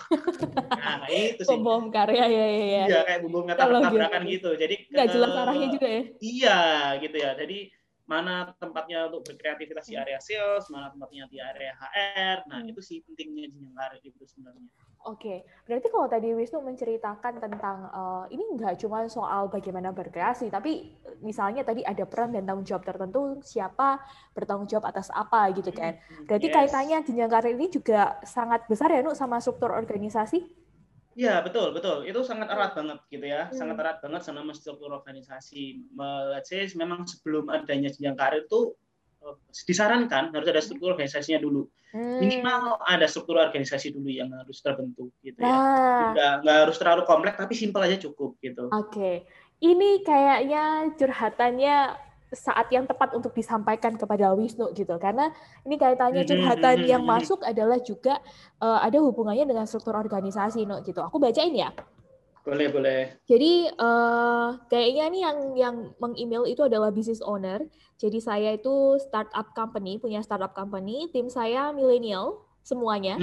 Nah 0.81 1.07
itu 1.11 1.43
sih. 1.43 1.51
Bom 1.59 1.61
bongkar 1.61 2.07
ya 2.07 2.25
ya 2.25 2.45
ya 2.47 2.83
iya 2.87 2.99
kayak 3.03 3.19
bom 3.27 3.31
bongkar 3.35 3.59
tabrak 3.59 3.83
tabrakan 3.83 4.23
gitu. 4.31 4.55
jadi 4.55 4.75
nggak 4.87 5.07
jelas 5.11 5.31
arahnya 5.35 5.67
juga 5.75 5.87
ya? 5.91 6.01
Iya 6.23 6.59
gitu 7.03 7.17
ya. 7.19 7.31
Jadi 7.35 7.57
mana 8.05 8.51
tempatnya 8.59 9.07
untuk 9.07 9.23
berkreativitas 9.33 9.87
di 9.87 9.95
area 9.95 10.19
sales, 10.19 10.67
mana 10.69 10.91
tempatnya 10.91 11.27
di 11.31 11.37
area 11.41 11.73
HR. 11.77 12.37
Nah, 12.49 12.59
hmm. 12.61 12.71
itu 12.71 12.81
sih 12.83 12.97
pentingnya 13.05 13.49
jenjang 13.51 13.75
karir 13.77 14.01
itu 14.03 14.23
sebenarnya. 14.27 14.69
Oke, 15.01 15.41
berarti 15.65 15.87
kalau 15.89 16.05
tadi 16.05 16.29
Wisnu 16.29 16.61
menceritakan 16.61 17.41
tentang 17.41 17.89
uh, 17.89 18.29
ini 18.29 18.53
nggak 18.53 18.85
cuma 18.85 19.01
soal 19.09 19.49
bagaimana 19.49 19.89
berkreasi, 19.89 20.53
tapi 20.53 20.93
misalnya 21.25 21.65
tadi 21.65 21.81
ada 21.81 22.05
peran 22.05 22.29
dan 22.29 22.45
tanggung 22.45 22.69
jawab 22.69 22.85
tertentu, 22.85 23.41
siapa 23.41 23.97
bertanggung 24.37 24.69
jawab 24.69 24.93
atas 24.93 25.09
apa 25.09 25.49
gitu 25.57 25.73
kan. 25.73 25.97
Hmm, 25.97 26.29
berarti 26.29 26.47
yes. 26.49 26.53
kaitannya 26.53 26.97
jenjang 27.01 27.31
karir 27.33 27.57
ini 27.57 27.67
juga 27.73 28.21
sangat 28.21 28.69
besar 28.69 28.93
ya, 28.93 29.01
Nuk, 29.01 29.17
sama 29.17 29.41
struktur 29.41 29.73
organisasi? 29.73 30.60
Iya 31.11 31.43
betul 31.43 31.75
betul 31.75 32.07
itu 32.07 32.23
sangat 32.23 32.47
erat 32.47 32.71
banget 32.71 32.99
gitu 33.11 33.25
ya 33.27 33.51
hmm. 33.51 33.55
sangat 33.55 33.75
erat 33.83 33.97
banget 33.99 34.21
sama 34.23 34.53
struktur 34.55 34.95
organisasi. 34.95 35.83
Let's 36.31 36.47
say 36.47 36.63
memang 36.75 37.03
sebelum 37.03 37.51
adanya 37.51 37.91
jenjang 37.91 38.15
karir 38.15 38.47
itu 38.47 38.75
eh, 39.19 39.35
disarankan 39.67 40.31
harus 40.31 40.47
ada 40.47 40.61
struktur 40.63 40.95
organisasinya 40.95 41.43
dulu. 41.43 41.67
Hmm. 41.91 42.23
Minimal 42.23 42.79
ada 42.87 43.03
struktur 43.11 43.35
organisasi 43.43 43.91
dulu 43.91 44.07
yang 44.07 44.31
harus 44.31 44.63
terbentuk 44.63 45.11
gitu 45.19 45.35
ya. 45.43 45.51
Nah. 45.51 46.15
Nggak, 46.15 46.33
nggak 46.47 46.57
harus 46.63 46.77
terlalu 46.79 47.03
kompleks 47.03 47.35
tapi 47.35 47.53
simpel 47.59 47.83
aja 47.83 47.99
cukup 47.99 48.39
gitu. 48.39 48.71
Oke. 48.71 48.91
Okay. 48.91 49.15
Ini 49.61 50.01
kayaknya 50.01 50.89
curhatannya 50.97 51.77
saat 52.31 52.71
yang 52.71 52.87
tepat 52.87 53.11
untuk 53.11 53.35
disampaikan 53.35 53.99
kepada 53.99 54.31
Wisnu 54.31 54.71
gitu. 54.71 54.95
Karena 54.97 55.29
ini 55.67 55.75
kaitannya 55.75 56.23
mm-hmm, 56.23 56.31
curhatan 56.31 56.75
mm-hmm, 56.79 56.91
yang 56.91 57.03
mm-hmm. 57.03 57.21
masuk 57.21 57.39
adalah 57.43 57.77
juga 57.83 58.17
uh, 58.63 58.79
ada 58.79 58.97
hubungannya 59.03 59.43
dengan 59.43 59.67
struktur 59.67 59.93
organisasi 59.99 60.63
no 60.63 60.79
gitu. 60.81 61.03
Aku 61.03 61.19
bacain 61.19 61.51
ya. 61.51 61.75
Boleh 62.41 62.73
boleh. 62.73 63.01
Jadi 63.29 63.69
uh, 63.77 64.57
kayaknya 64.65 65.05
nih 65.13 65.21
yang 65.21 65.37
yang 65.53 65.75
mengemail 66.01 66.49
itu 66.49 66.65
adalah 66.65 66.89
business 66.89 67.21
owner. 67.21 67.61
Jadi 68.01 68.17
saya 68.17 68.57
itu 68.57 68.97
startup 68.97 69.53
company 69.53 70.01
punya 70.01 70.25
startup 70.25 70.57
company. 70.57 71.05
Tim 71.13 71.29
saya 71.29 71.69
milenial 71.69 72.41
semuanya. 72.65 73.21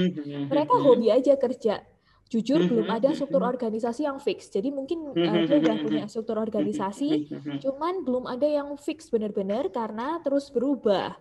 Mereka 0.52 0.70
hobi 0.70 1.10
aja 1.10 1.34
kerja 1.34 1.82
jujur 2.28 2.61
belum 2.61 2.85
mm-hmm, 2.87 2.99
ada 3.00 3.08
struktur 3.16 3.40
mm-hmm. 3.40 3.54
organisasi 3.56 4.00
yang 4.04 4.18
fix. 4.20 4.52
Jadi 4.52 4.68
mungkin 4.68 5.16
uh, 5.16 5.44
dia 5.49 5.58
udah 5.64 5.76
punya 5.80 6.04
struktur 6.12 6.37
organisasi, 6.37 7.32
cuman 7.64 8.04
belum 8.04 8.28
ada 8.28 8.44
yang 8.44 8.76
fix 8.76 9.08
benar-benar 9.08 9.73
karena 9.73 10.20
terus 10.20 10.52
berubah. 10.52 11.16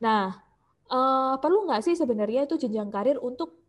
Nah, 0.00 0.32
uh, 0.88 1.34
perlu 1.36 1.68
nggak 1.68 1.84
sih 1.84 1.94
sebenarnya 1.94 2.48
itu 2.48 2.56
jenjang 2.56 2.88
karir 2.88 3.20
untuk 3.20 3.60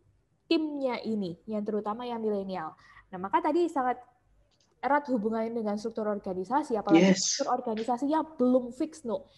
timnya 0.48 1.00
ini, 1.04 1.36
yang 1.44 1.64
terutama 1.64 2.08
yang 2.08 2.20
milenial. 2.20 2.72
Nah, 3.12 3.18
maka 3.20 3.44
tadi 3.44 3.68
sangat 3.68 4.00
erat 4.84 5.04
hubungannya 5.08 5.52
dengan 5.52 5.76
struktur 5.80 6.08
organisasi, 6.08 6.76
apalagi 6.76 7.12
yes. 7.12 7.40
struktur 7.40 7.60
organisasinya 7.60 8.20
belum 8.36 8.72
fix, 8.72 9.04
no. 9.04 9.28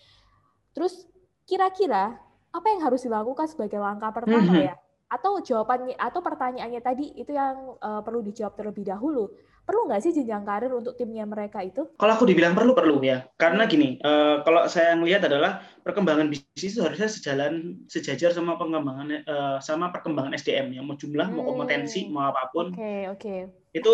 Terus 0.75 1.07
kira-kira 1.47 2.19
apa 2.51 2.67
yang 2.71 2.83
harus 2.83 3.07
dilakukan 3.07 3.47
sebagai 3.47 3.79
langkah 3.79 4.11
pertama 4.11 4.53
ya? 4.59 4.75
Atau 5.07 5.39
jawabannya 5.39 5.95
atau 5.95 6.19
pertanyaannya 6.19 6.83
tadi 6.83 7.15
itu 7.15 7.31
yang 7.31 7.79
uh, 7.79 8.03
perlu 8.03 8.27
dijawab 8.27 8.59
terlebih 8.59 8.83
dahulu 8.87 9.31
perlu 9.67 9.91
nggak 9.91 9.99
sih 9.99 10.15
jenjang 10.15 10.47
karir 10.47 10.71
untuk 10.71 10.95
timnya 10.95 11.27
mereka 11.27 11.59
itu? 11.59 11.91
Kalau 11.99 12.13
aku 12.15 12.23
dibilang 12.23 12.55
perlu 12.55 12.71
perlu 12.71 13.03
ya 13.03 13.27
karena 13.35 13.67
gini 13.67 13.99
uh, 13.99 14.47
kalau 14.47 14.71
saya 14.71 14.95
melihat 14.95 15.27
adalah 15.27 15.59
perkembangan 15.83 16.31
bisnis 16.31 16.79
itu 16.79 16.87
harusnya 16.87 17.11
sejalan 17.11 17.83
sejajar 17.91 18.31
sama 18.31 18.55
pengembangan 18.55 19.27
uh, 19.27 19.59
sama 19.59 19.91
perkembangan 19.91 20.39
SDM 20.39 20.79
yang 20.79 20.87
mau 20.87 20.95
jumlah 20.95 21.27
hmm. 21.27 21.35
mau 21.35 21.45
kompetensi 21.51 22.07
mau 22.07 22.31
apa 22.31 22.47
pun 22.55 22.71
okay, 22.79 23.11
okay. 23.11 23.51
itu 23.75 23.91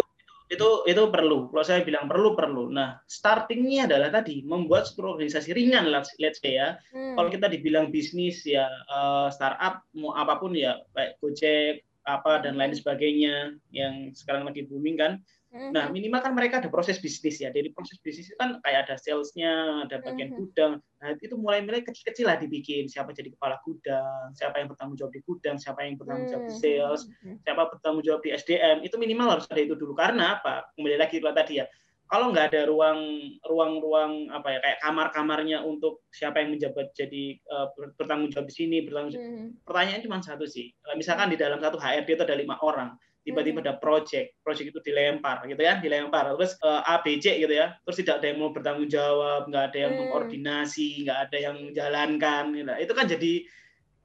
itu 0.53 0.69
itu 0.85 1.03
perlu. 1.09 1.49
Kalau 1.49 1.65
saya 1.65 1.81
bilang 1.81 2.05
perlu 2.05 2.37
perlu. 2.37 2.69
Nah, 2.69 3.01
startingnya 3.09 3.89
adalah 3.89 4.13
tadi 4.13 4.45
membuat 4.45 4.85
struktur 4.85 5.17
organisasi 5.17 5.57
ringan 5.57 5.89
let's, 5.89 6.13
let's 6.21 6.39
say 6.45 6.61
ya. 6.61 6.77
Hmm. 6.93 7.17
Kalau 7.17 7.29
kita 7.33 7.49
dibilang 7.49 7.89
bisnis 7.89 8.45
ya 8.45 8.69
uh, 8.93 9.33
startup 9.33 9.81
mau 9.97 10.13
apa 10.13 10.37
pun 10.37 10.53
ya 10.53 10.77
kayak 10.93 11.17
Gojek 11.25 11.89
apa 12.05 12.43
dan 12.45 12.59
lain 12.61 12.77
sebagainya 12.77 13.57
yang 13.73 14.13
sekarang 14.13 14.45
lagi 14.45 14.69
booming 14.69 15.01
kan. 15.01 15.13
Nah, 15.53 15.89
mhm. 15.89 15.93
minimal 15.93 16.21
kan 16.25 16.33
mereka 16.33 16.65
ada 16.65 16.73
proses 16.73 16.97
bisnis 16.97 17.37
ya. 17.37 17.53
Dari 17.53 17.69
proses 17.77 18.01
bisnis 18.01 18.33
itu 18.33 18.37
kan 18.41 18.57
kayak 18.65 18.89
ada 18.89 18.97
salesnya, 18.97 19.85
ada 19.85 20.01
bagian 20.01 20.33
mhm. 20.33 20.37
gudang. 20.41 20.73
Nah, 21.05 21.13
itu 21.21 21.37
mulai-mulai 21.37 21.85
kecil-kecil 21.85 22.25
lah 22.25 22.41
dibikin. 22.41 22.89
Siapa 22.89 23.13
jadi 23.13 23.29
kepala 23.37 23.61
gudang, 23.61 24.33
siapa 24.33 24.65
yang 24.65 24.73
bertanggung 24.73 24.97
jawab 24.97 25.13
di 25.13 25.21
gudang, 25.29 25.61
siapa 25.61 25.85
yang 25.85 26.01
bertanggung 26.01 26.33
jawab 26.33 26.45
di 26.49 26.55
mhm. 26.57 26.63
sales, 26.65 27.03
siapa 27.45 27.63
bertanggung 27.69 28.05
jawab 28.05 28.21
di 28.25 28.31
SDM. 28.33 28.81
Itu 28.81 28.97
minimal 28.97 29.29
harus 29.37 29.47
ada 29.53 29.61
itu 29.61 29.77
dulu. 29.77 29.93
Karena 29.93 30.41
apa? 30.41 30.73
Kembali 30.73 30.97
lagi 30.97 31.21
kalau 31.21 31.37
tadi 31.37 31.61
ya. 31.61 31.69
Kalau 32.09 32.29
nggak 32.29 32.53
ada 32.53 32.69
ruang 32.69 33.01
ruang-ruang 33.41 34.29
apa 34.37 34.53
ya 34.53 34.59
kayak 34.61 34.79
kamar-kamarnya 34.85 35.65
untuk 35.65 36.05
siapa 36.13 36.45
yang 36.45 36.53
menjabat 36.53 36.93
jadi 36.93 37.41
uh, 37.49 37.73
bertanggung 37.97 38.29
jawab 38.29 38.53
di 38.53 38.55
sini 38.57 38.85
bertanggung 38.85 39.17
jawab. 39.17 39.33
Pertanyaan 39.65 40.01
cuma 40.05 40.21
satu 40.21 40.45
sih. 40.45 40.77
Misalkan 40.93 41.33
di 41.33 41.41
dalam 41.41 41.57
satu 41.57 41.81
HRD 41.81 42.13
itu 42.13 42.25
ada 42.29 42.37
lima 42.37 42.61
orang 42.61 42.93
tiba-tiba 43.23 43.63
ada 43.63 43.79
project, 43.79 44.35
project 44.43 44.75
itu 44.75 44.81
dilempar 44.83 45.47
gitu 45.47 45.63
ya, 45.63 45.79
dilempar 45.79 46.35
terus 46.35 46.59
uh, 46.63 46.83
A 46.83 46.99
B 47.07 47.23
C 47.23 47.39
gitu 47.39 47.55
ya, 47.55 47.79
terus 47.87 48.03
tidak 48.03 48.19
ada 48.19 48.27
yang 48.35 48.39
mau 48.43 48.51
bertanggung 48.51 48.91
jawab, 48.91 49.47
nggak 49.47 49.65
ada 49.71 49.79
yang 49.79 49.93
hmm. 49.95 50.01
mengkoordinasi, 50.03 51.07
nggak 51.07 51.19
ada 51.31 51.37
yang 51.39 51.57
menjalankan, 51.71 52.45
gitu. 52.51 52.73
itu 52.83 52.93
kan 52.99 53.07
jadi 53.07 53.33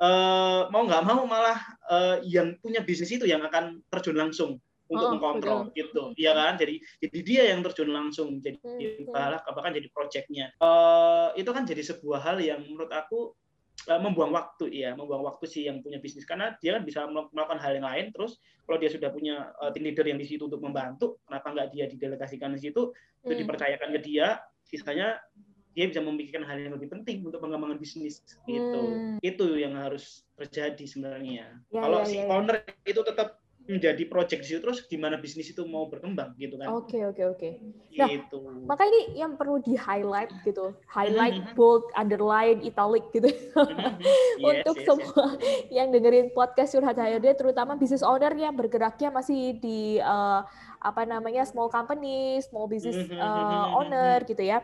uh, 0.06 0.62
mau 0.70 0.86
nggak 0.86 1.04
mau 1.04 1.26
malah 1.26 1.58
uh, 1.90 2.22
yang 2.22 2.54
punya 2.62 2.86
bisnis 2.86 3.10
itu 3.10 3.26
yang 3.26 3.42
akan 3.42 3.82
terjun 3.90 4.18
langsung 4.18 4.62
untuk 4.88 5.04
oh, 5.04 5.12
mengkontrol 5.20 5.68
betul. 5.68 5.76
gitu, 5.76 6.04
ya 6.16 6.32
kan? 6.32 6.56
Jadi 6.56 6.80
jadi 7.04 7.20
dia 7.20 7.44
yang 7.52 7.60
terjun 7.60 7.92
langsung, 7.92 8.40
jadi 8.40 8.56
hmm. 8.56 9.12
bahkan 9.52 9.76
jadi 9.76 9.92
projectnya. 9.92 10.56
Uh, 10.64 11.36
itu 11.36 11.52
kan 11.52 11.68
jadi 11.68 11.84
sebuah 11.84 12.24
hal 12.24 12.38
yang 12.40 12.64
menurut 12.64 12.88
aku 12.96 13.36
membuang 13.86 14.34
waktu 14.34 14.74
ya, 14.74 14.98
membuang 14.98 15.24
waktu 15.24 15.46
sih 15.46 15.70
yang 15.70 15.80
punya 15.80 16.02
bisnis 16.02 16.26
karena 16.26 16.58
dia 16.60 16.76
kan 16.76 16.84
bisa 16.84 17.06
melakukan 17.08 17.62
hal 17.62 17.78
yang 17.78 17.88
lain 17.88 18.10
terus 18.12 18.42
kalau 18.68 18.78
dia 18.84 18.92
sudah 18.92 19.10
punya 19.16 19.56
uh, 19.64 19.72
tim 19.72 19.88
leader 19.88 20.04
yang 20.04 20.20
di 20.20 20.28
situ 20.28 20.44
untuk 20.44 20.60
membantu, 20.60 21.24
kenapa 21.24 21.56
nggak 21.56 21.68
dia 21.72 21.86
didelegasikan 21.88 22.52
di 22.52 22.68
situ, 22.68 22.92
itu 23.24 23.32
hmm. 23.32 23.42
dipercayakan 23.48 23.90
ke 23.96 24.00
dia, 24.04 24.44
sisanya 24.68 25.24
dia 25.72 25.88
bisa 25.88 26.04
memikirkan 26.04 26.44
hal 26.44 26.60
yang 26.60 26.76
lebih 26.76 26.92
penting 26.92 27.24
untuk 27.24 27.40
pengembangan 27.40 27.80
bisnis 27.80 28.20
gitu. 28.44 28.82
Hmm. 28.84 29.24
Itu 29.24 29.56
yang 29.56 29.80
harus 29.80 30.28
terjadi 30.36 30.84
sebenarnya. 30.84 31.64
Ya, 31.72 31.80
Kalau 31.80 32.04
ya, 32.04 32.10
si 32.12 32.18
ya, 32.20 32.28
ya. 32.28 32.34
owner 32.34 32.58
itu 32.84 33.02
tetap 33.08 33.40
menjadi 33.68 34.04
project 34.08 34.42
di 34.44 34.48
situ 34.48 34.60
terus 34.64 34.80
gimana 34.88 35.20
bisnis 35.20 35.52
itu 35.52 35.60
mau 35.68 35.92
berkembang 35.92 36.32
gitu 36.40 36.56
kan. 36.56 36.72
Oke, 36.72 36.96
okay, 36.96 37.02
oke, 37.04 37.20
okay, 37.20 37.26
oke. 37.28 37.38
Okay. 37.38 37.52
Nah, 38.00 38.08
gitu. 38.08 38.38
maka 38.64 38.88
ini 38.88 39.20
yang 39.20 39.36
perlu 39.36 39.60
di-highlight 39.60 40.32
gitu. 40.48 40.72
Highlight, 40.88 41.36
mm 41.36 41.44
-hmm. 41.52 41.58
bold, 41.60 41.84
underline, 41.94 42.64
italic 42.64 43.04
gitu. 43.12 43.28
Mm 43.58 43.74
-hmm. 43.74 44.00
yes, 44.40 44.64
Untuk 44.64 44.76
yes, 44.80 44.86
semua 44.86 45.26
yes. 45.42 45.66
yang 45.74 45.88
dengerin 45.92 46.30
podcast 46.32 46.72
Curhat 46.78 46.96
HRD 46.96 47.28
terutama 47.36 47.76
business 47.76 48.06
owner 48.06 48.32
yang 48.38 48.54
bergeraknya 48.56 49.10
masih 49.12 49.60
di 49.60 50.00
uh, 50.00 50.46
apa 50.80 51.02
namanya 51.04 51.44
small 51.44 51.68
company, 51.68 52.40
small 52.46 52.70
business 52.70 52.96
uh, 53.18 53.76
owner 53.76 54.24
gitu 54.24 54.40
ya. 54.40 54.64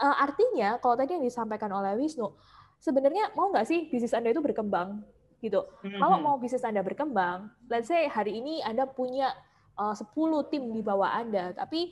Uh, 0.00 0.16
artinya 0.22 0.80
kalau 0.80 0.96
tadi 0.96 1.18
yang 1.18 1.24
disampaikan 1.26 1.68
oleh 1.74 1.98
Wisnu, 1.98 2.32
sebenarnya 2.80 3.34
mau 3.36 3.52
nggak 3.52 3.66
sih 3.68 3.90
bisnis 3.90 4.16
Anda 4.16 4.32
itu 4.32 4.40
berkembang? 4.40 5.02
Gitu. 5.42 5.66
Mm-hmm. 5.82 5.98
Kalau 5.98 6.16
mau 6.22 6.38
bisnis 6.38 6.62
Anda 6.62 6.80
berkembang, 6.86 7.50
let's 7.66 7.90
say 7.90 8.06
hari 8.06 8.38
ini 8.38 8.62
Anda 8.62 8.86
punya 8.86 9.34
uh, 9.74 9.92
10 9.92 10.14
tim 10.48 10.70
di 10.70 10.80
bawah 10.80 11.10
Anda, 11.10 11.50
tapi 11.52 11.90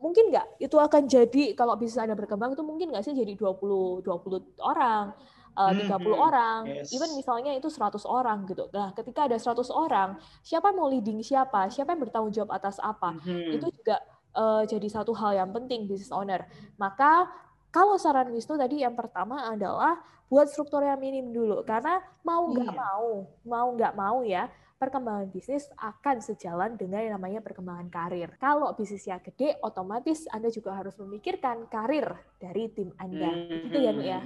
mungkin 0.00 0.32
nggak 0.32 0.64
itu 0.64 0.76
akan 0.80 1.04
jadi 1.04 1.52
kalau 1.52 1.76
bisnis 1.76 2.00
Anda 2.00 2.16
berkembang 2.16 2.56
itu 2.56 2.64
mungkin 2.64 2.88
nggak 2.88 3.04
sih 3.04 3.12
jadi 3.12 3.36
20 3.36 4.00
20 4.00 4.64
orang, 4.64 5.12
uh, 5.60 5.72
30 5.76 5.84
mm-hmm. 5.84 6.16
orang, 6.16 6.60
yes. 6.72 6.96
even 6.96 7.12
misalnya 7.12 7.52
itu 7.52 7.68
100 7.68 8.00
orang 8.08 8.48
gitu. 8.48 8.72
Nah, 8.72 8.96
ketika 8.96 9.28
ada 9.28 9.36
100 9.36 9.68
orang, 9.68 10.16
siapa 10.40 10.72
mau 10.72 10.88
leading 10.88 11.20
siapa, 11.20 11.68
siapa 11.68 11.92
yang 11.92 12.00
bertanggung 12.08 12.32
jawab 12.32 12.56
atas 12.56 12.80
apa, 12.80 13.12
mm-hmm. 13.20 13.60
itu 13.60 13.66
juga 13.76 14.00
uh, 14.34 14.62
jadi 14.64 14.88
satu 14.88 15.12
hal 15.12 15.36
yang 15.36 15.50
penting 15.52 15.84
business 15.84 16.14
owner. 16.14 16.48
Maka 16.80 17.28
kalau 17.70 17.96
saran 17.96 18.30
Wisnu 18.34 18.58
tadi 18.58 18.82
yang 18.82 18.94
pertama 18.98 19.50
adalah 19.50 19.98
buat 20.30 20.46
struktur 20.46 20.86
yang 20.86 20.98
minim 21.02 21.34
dulu 21.34 21.66
karena 21.66 21.98
mau 22.22 22.46
nggak 22.50 22.70
iya. 22.70 22.78
mau 22.78 23.08
mau 23.42 23.68
nggak 23.74 23.94
mau 23.98 24.18
ya 24.22 24.46
perkembangan 24.80 25.28
bisnis 25.28 25.68
akan 25.76 26.24
sejalan 26.24 26.72
dengan 26.80 27.04
yang 27.04 27.20
namanya 27.20 27.44
perkembangan 27.44 27.92
karir. 27.92 28.32
Kalau 28.40 28.72
bisnisnya 28.72 29.20
gede, 29.20 29.60
otomatis 29.60 30.24
Anda 30.32 30.48
juga 30.48 30.72
harus 30.72 30.96
memikirkan 30.96 31.68
karir 31.68 32.16
dari 32.40 32.72
tim 32.72 32.88
Anda. 32.96 33.28
Hmm, 33.28 33.68
gitu 33.68 33.76
ya, 33.76 33.92
ya? 34.00 34.20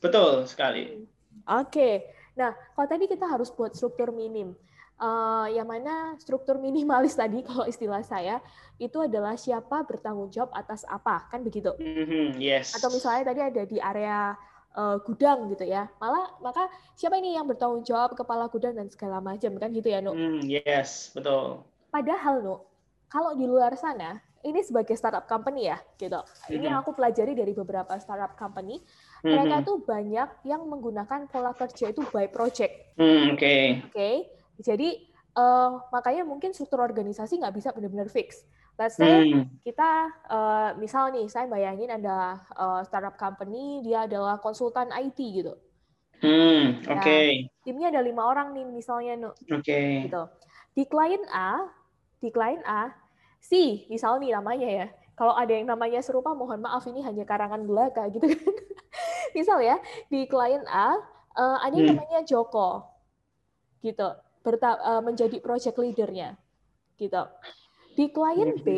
Betul 0.00 0.48
sekali. 0.48 1.04
Oke. 1.44 2.08
Nah, 2.40 2.56
kalau 2.72 2.88
tadi 2.88 3.04
kita 3.12 3.28
harus 3.28 3.52
buat 3.52 3.76
struktur 3.76 4.08
minim. 4.16 4.56
Uh, 5.00 5.48
yang 5.48 5.64
mana 5.64 6.12
struktur 6.20 6.60
minimalis 6.60 7.16
tadi 7.20 7.40
kalau 7.40 7.64
istilah 7.64 8.04
saya 8.04 8.44
itu 8.76 9.00
adalah 9.00 9.32
siapa 9.32 9.80
bertanggung 9.88 10.28
jawab 10.28 10.52
atas 10.52 10.84
apa 10.84 11.24
kan 11.32 11.40
begitu? 11.40 11.72
Mm-hmm, 11.80 12.36
yes. 12.36 12.76
Atau 12.76 12.92
misalnya 12.92 13.32
tadi 13.32 13.40
ada 13.40 13.62
di 13.64 13.80
area 13.80 14.36
uh, 14.76 14.96
gudang 15.02 15.50
gitu 15.50 15.66
ya. 15.66 15.88
Malah 15.98 16.38
maka 16.42 16.68
siapa 16.94 17.18
ini 17.18 17.34
yang 17.34 17.46
bertanggung 17.48 17.82
jawab 17.82 18.14
kepala 18.14 18.46
gudang 18.50 18.76
dan 18.76 18.86
segala 18.90 19.18
macam 19.18 19.56
kan 19.58 19.70
gitu 19.72 19.88
ya, 19.90 20.04
Nuk? 20.04 20.14
Mm, 20.14 20.40
yes, 20.46 21.10
betul. 21.14 21.64
Padahal, 21.90 22.42
Nuk, 22.42 22.60
kalau 23.10 23.34
di 23.34 23.46
luar 23.46 23.74
sana 23.74 24.22
ini 24.40 24.64
sebagai 24.64 24.96
startup 24.96 25.28
company 25.28 25.68
ya, 25.68 25.78
gitu. 25.98 26.20
Mm-hmm. 26.20 26.54
Ini 26.54 26.64
yang 26.70 26.78
aku 26.80 26.96
pelajari 26.96 27.32
dari 27.36 27.52
beberapa 27.52 27.92
startup 27.98 28.36
company. 28.38 28.80
Mm-hmm. 28.80 29.28
Mereka 29.28 29.56
tuh 29.66 29.76
banyak 29.82 30.28
yang 30.46 30.62
menggunakan 30.64 31.28
pola 31.28 31.52
kerja 31.52 31.92
itu 31.92 32.02
by 32.08 32.30
project. 32.30 32.96
Mm, 32.96 33.34
Oke. 33.34 33.38
Okay. 33.38 33.64
Oke. 33.84 33.92
Okay? 33.92 34.16
Jadi 34.60 35.08
uh, 35.36 35.80
makanya 35.90 36.22
mungkin 36.22 36.52
struktur 36.52 36.84
organisasi 36.84 37.40
nggak 37.40 37.54
bisa 37.56 37.68
benar-benar 37.72 38.12
fix. 38.12 38.44
Let's 38.80 38.96
say 38.96 39.28
hmm. 39.28 39.60
kita 39.60 39.90
uh, 40.30 40.70
misal 40.80 41.12
nih 41.12 41.28
saya 41.28 41.44
bayangin 41.50 41.92
ada 41.92 42.40
uh, 42.56 42.80
startup 42.84 43.20
company 43.20 43.84
dia 43.84 44.08
adalah 44.08 44.40
konsultan 44.40 44.88
IT 44.92 45.18
gitu. 45.20 45.52
Hmm, 46.20 46.84
oke. 46.84 47.00
Okay. 47.00 47.48
Nah, 47.48 47.64
timnya 47.64 47.88
ada 47.88 48.00
lima 48.04 48.28
orang 48.28 48.52
nih 48.52 48.64
misalnya, 48.68 49.32
Oke. 49.32 49.64
Okay. 49.64 50.08
Gitu. 50.08 50.22
Di 50.76 50.84
klien 50.84 51.24
A, 51.32 51.64
di 52.20 52.28
klien 52.28 52.60
A, 52.68 52.92
si 53.40 53.88
misal 53.88 54.20
nih 54.20 54.36
namanya 54.36 54.68
ya. 54.68 54.86
Kalau 55.16 55.36
ada 55.36 55.52
yang 55.52 55.68
namanya 55.68 56.00
serupa, 56.00 56.32
mohon 56.32 56.64
maaf 56.64 56.84
ini 56.88 57.04
hanya 57.04 57.24
karangan 57.28 57.64
belaka 57.64 58.08
gitu 58.12 58.24
kan. 58.24 58.54
misal 59.36 59.60
ya 59.60 59.76
di 60.08 60.24
klien 60.28 60.64
A 60.68 60.96
uh, 61.36 61.56
ada 61.60 61.74
yang 61.76 61.92
hmm. 61.92 62.00
namanya 62.00 62.20
Joko, 62.24 62.84
gitu, 63.84 64.08
Berta 64.40 64.80
uh, 64.80 65.02
menjadi 65.04 65.36
project 65.44 65.76
leadernya, 65.76 66.36
gitu. 66.96 67.22
Di 67.96 68.08
klien 68.08 68.56
B, 68.64 68.68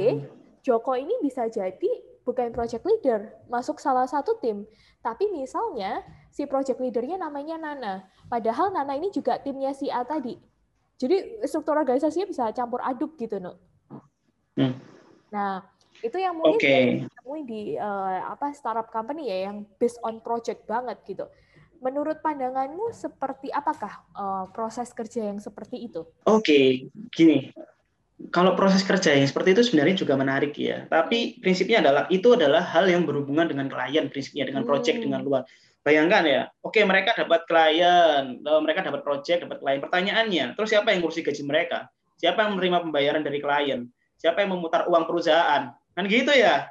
Joko 0.62 0.98
ini 0.98 1.14
bisa 1.22 1.46
jadi 1.46 1.90
bukan 2.22 2.54
project 2.54 2.82
leader, 2.86 3.34
masuk 3.50 3.78
salah 3.78 4.06
satu 4.06 4.38
tim. 4.38 4.66
Tapi 5.02 5.30
misalnya 5.30 6.02
si 6.30 6.46
project 6.46 6.78
leadernya 6.78 7.18
namanya 7.18 7.58
Nana. 7.58 7.94
Padahal 8.30 8.70
Nana 8.70 8.94
ini 8.94 9.10
juga 9.10 9.38
timnya 9.42 9.74
si 9.74 9.90
A 9.90 10.06
tadi. 10.06 10.38
Jadi 10.98 11.42
struktur 11.50 11.74
organisasinya 11.74 12.26
bisa 12.30 12.44
campur 12.54 12.78
aduk 12.82 13.18
gitu, 13.18 13.42
no. 13.42 13.58
Hmm. 14.54 14.78
Nah, 15.34 15.66
itu 15.98 16.14
yang 16.18 16.38
mungkin 16.38 17.10
okay. 17.10 17.42
di 17.42 17.74
uh, 17.74 18.30
apa 18.30 18.54
startup 18.54 18.86
company 18.94 19.26
ya 19.26 19.50
yang 19.50 19.66
based 19.82 19.98
on 20.06 20.22
project 20.22 20.62
banget 20.66 21.02
gitu. 21.02 21.26
Menurut 21.82 22.22
pandanganmu 22.22 22.94
seperti 22.94 23.50
apakah 23.50 24.06
uh, 24.14 24.46
proses 24.54 24.94
kerja 24.94 25.26
yang 25.26 25.42
seperti 25.42 25.90
itu? 25.90 26.06
Oke, 26.24 26.38
okay. 26.38 26.66
gini 27.10 27.50
kalau 28.30 28.54
proses 28.54 28.86
kerja 28.86 29.10
yang 29.10 29.26
seperti 29.26 29.56
itu 29.56 29.66
sebenarnya 29.66 29.96
juga 29.98 30.14
menarik 30.14 30.54
ya. 30.54 30.86
Tapi 30.86 31.42
prinsipnya 31.42 31.82
adalah 31.82 32.06
itu 32.12 32.38
adalah 32.38 32.62
hal 32.62 32.86
yang 32.86 33.02
berhubungan 33.02 33.50
dengan 33.50 33.66
klien, 33.66 34.06
prinsipnya 34.06 34.46
dengan 34.46 34.62
project 34.62 35.02
hmm. 35.02 35.04
dengan 35.10 35.20
luar. 35.26 35.42
Bayangkan 35.82 36.22
ya, 36.22 36.42
oke 36.62 36.78
mereka 36.86 37.18
dapat 37.18 37.42
klien, 37.50 38.38
mereka 38.62 38.86
dapat 38.86 39.02
project, 39.02 39.42
dapat 39.42 39.58
klien. 39.58 39.80
Pertanyaannya, 39.82 40.44
terus 40.54 40.70
siapa 40.70 40.94
yang 40.94 41.02
ngurusi 41.02 41.26
gaji 41.26 41.42
mereka? 41.42 41.90
Siapa 42.22 42.46
yang 42.46 42.54
menerima 42.54 42.86
pembayaran 42.86 43.22
dari 43.26 43.42
klien? 43.42 43.90
Siapa 44.22 44.46
yang 44.46 44.54
memutar 44.54 44.86
uang 44.86 45.10
perusahaan? 45.10 45.74
Kan 45.74 46.04
gitu 46.06 46.30
ya? 46.30 46.70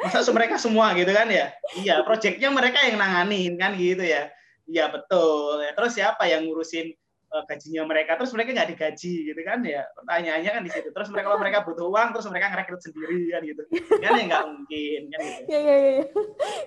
Masa 0.00 0.30
mereka 0.30 0.56
semua 0.56 0.94
gitu 0.94 1.10
kan 1.10 1.26
ya? 1.26 1.50
Iya, 1.76 2.06
projectnya 2.06 2.48
mereka 2.52 2.84
yang 2.86 2.96
nanganin 3.00 3.58
kan 3.58 3.74
gitu 3.74 4.04
ya? 4.06 4.30
Iya 4.66 4.90
betul. 4.90 5.62
Terus 5.74 5.92
siapa 5.94 6.26
yang 6.30 6.46
ngurusin 6.46 6.94
uh, 7.32 7.42
gajinya 7.46 7.82
mereka 7.86 8.14
terus 8.14 8.32
mereka 8.34 8.54
nggak 8.54 8.70
digaji 8.74 9.14
gitu 9.32 9.40
kan 9.42 9.58
ya 9.66 9.82
pertanyaannya 9.98 10.50
kan 10.50 10.62
di 10.62 10.70
situ 10.70 10.88
terus 10.94 11.08
mereka 11.10 11.26
kalau 11.30 11.40
mereka 11.42 11.58
butuh 11.66 11.86
uang 11.90 12.08
terus 12.14 12.26
mereka 12.30 12.46
ngerekrut 12.54 12.82
sendiri 12.82 13.20
kan 13.34 13.40
gitu 13.42 13.62
kan 14.02 14.10
ya 14.14 14.24
nggak 14.30 14.44
mungkin 14.46 15.00
kan 15.10 15.20
gitu 15.20 15.50
ya 15.50 15.58
ya 15.60 15.76
ya 15.76 16.04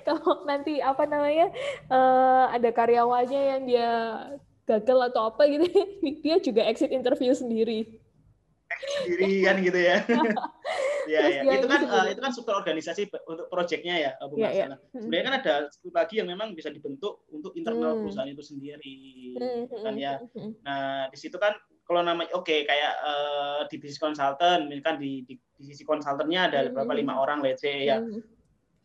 kalau 0.08 0.34
nanti 0.44 0.74
apa 0.84 1.04
namanya 1.08 1.48
uh, 1.88 2.52
ada 2.52 2.70
karyawannya 2.76 3.42
yang 3.56 3.62
dia 3.66 3.92
gagal 4.68 5.00
atau 5.10 5.34
apa 5.34 5.42
gitu 5.50 5.66
dia 6.24 6.36
juga 6.44 6.62
exit 6.68 6.92
interview 6.94 7.34
sendiri 7.34 8.00
sendiri 8.78 9.32
kan 9.46 9.56
gitu 9.66 9.80
ya. 9.80 9.98
Iya, 11.10 11.42
ya. 11.42 11.54
itu 11.58 11.66
kan 11.66 11.82
uh, 11.90 12.06
itu 12.06 12.22
kan 12.22 12.32
struktur 12.32 12.56
organisasi 12.62 13.10
untuk 13.26 13.50
proyeknya 13.50 13.96
ya, 13.98 14.12
Bu 14.30 14.38
ya, 14.38 14.50
ya. 14.54 14.66
Sebenarnya 14.94 15.26
kan 15.26 15.36
ada 15.42 15.54
struktur 15.74 15.98
lagi 15.98 16.16
yang 16.22 16.30
memang 16.30 16.54
bisa 16.54 16.70
dibentuk 16.70 17.26
untuk 17.34 17.58
internal 17.58 17.98
hmm. 17.98 18.02
perusahaan 18.06 18.30
itu 18.30 18.44
sendiri, 18.46 19.00
hmm. 19.42 19.82
kan 19.82 19.94
ya. 19.98 20.22
Nah, 20.62 21.10
di 21.10 21.18
situ 21.18 21.42
kan 21.42 21.58
kalau 21.90 22.06
namanya 22.06 22.30
oke 22.38 22.46
okay, 22.46 22.70
kayak 22.70 22.94
uh, 23.02 23.66
di 23.66 23.82
bisnis 23.82 23.98
konsultan, 23.98 24.70
misalkan 24.70 25.02
di, 25.02 25.26
di, 25.26 25.34
di 25.58 25.64
sisi 25.66 25.82
konsultannya 25.82 26.40
ada 26.54 26.60
berapa 26.70 26.94
lima 26.94 27.18
orang, 27.18 27.42
let's 27.42 27.66
say 27.66 27.90
ya. 27.90 27.98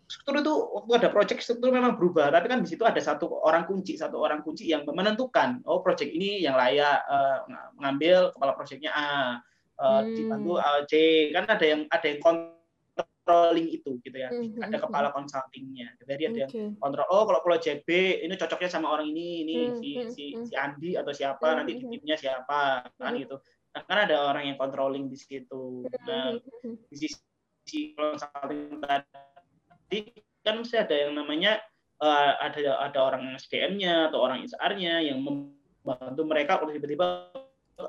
Struktur 0.05 0.45
itu 0.45 0.53
waktu 0.53 0.93
ada 1.01 1.09
project 1.13 1.41
struktur 1.45 1.73
memang 1.73 1.97
berubah, 1.97 2.29
tapi 2.33 2.49
kan 2.49 2.61
di 2.65 2.69
situ 2.69 2.85
ada 2.85 3.01
satu 3.01 3.41
orang 3.45 3.69
kunci, 3.69 3.97
satu 3.97 4.21
orang 4.21 4.41
kunci 4.45 4.69
yang 4.69 4.85
menentukan, 4.85 5.65
oh 5.69 5.81
project 5.81 6.13
ini 6.13 6.45
yang 6.45 6.57
layak 6.57 7.05
uh, 7.09 7.45
mengambil 7.77 8.33
kepala 8.33 8.53
projectnya 8.57 8.93
A 8.93 9.41
uh, 9.81 10.03
hmm. 10.03 10.15
dibantu 10.15 10.53
C 10.91 10.93
kan 11.35 11.45
ada 11.49 11.65
yang 11.65 11.81
ada 11.91 12.07
yang 12.07 12.21
controlling 12.21 13.69
itu 13.73 13.91
gitu 14.05 14.17
ya 14.17 14.29
hmm. 14.29 14.61
ada 14.61 14.77
hmm, 14.77 14.85
kepala 14.85 15.09
consultingnya 15.11 15.89
jadi 16.05 16.23
ada 16.31 16.39
yang 16.45 16.77
kontrol 16.77 17.09
oh 17.09 17.25
kalau 17.25 17.41
pulau 17.41 17.59
JB 17.59 17.89
ini 18.27 18.35
cocoknya 18.37 18.71
sama 18.71 18.93
orang 18.93 19.09
ini 19.09 19.47
ini 19.47 19.55
hmm. 19.57 19.77
si 19.81 19.91
si 20.13 20.25
si 20.45 20.55
Andi 20.55 20.95
atau 20.95 21.11
siapa 21.11 21.43
hmm. 21.43 21.57
nanti 21.63 21.73
di 21.81 21.85
timnya 21.89 22.17
siapa 22.21 22.85
kan 23.01 23.13
gitu 23.17 23.41
nah, 23.73 23.83
kan 23.83 23.99
ada 24.07 24.31
orang 24.31 24.53
yang 24.53 24.59
controlling 24.61 25.09
di 25.09 25.17
situ 25.17 25.89
nah 26.05 26.37
di 26.63 26.97
sisi 26.97 27.97
consulting 27.97 28.79
tadi 28.85 30.01
kan 30.45 30.61
mesti 30.61 30.77
ada 30.77 30.93
yang 30.93 31.17
namanya 31.17 31.65
uh, 32.05 32.37
ada 32.45 32.85
ada 32.85 32.99
orang 33.01 33.33
SDM-nya 33.41 34.13
atau 34.13 34.21
orang 34.21 34.45
HR-nya 34.45 35.09
yang 35.09 35.25
membantu 35.25 36.23
mereka 36.29 36.61
kalau 36.61 36.77
tiba-tiba 36.77 37.33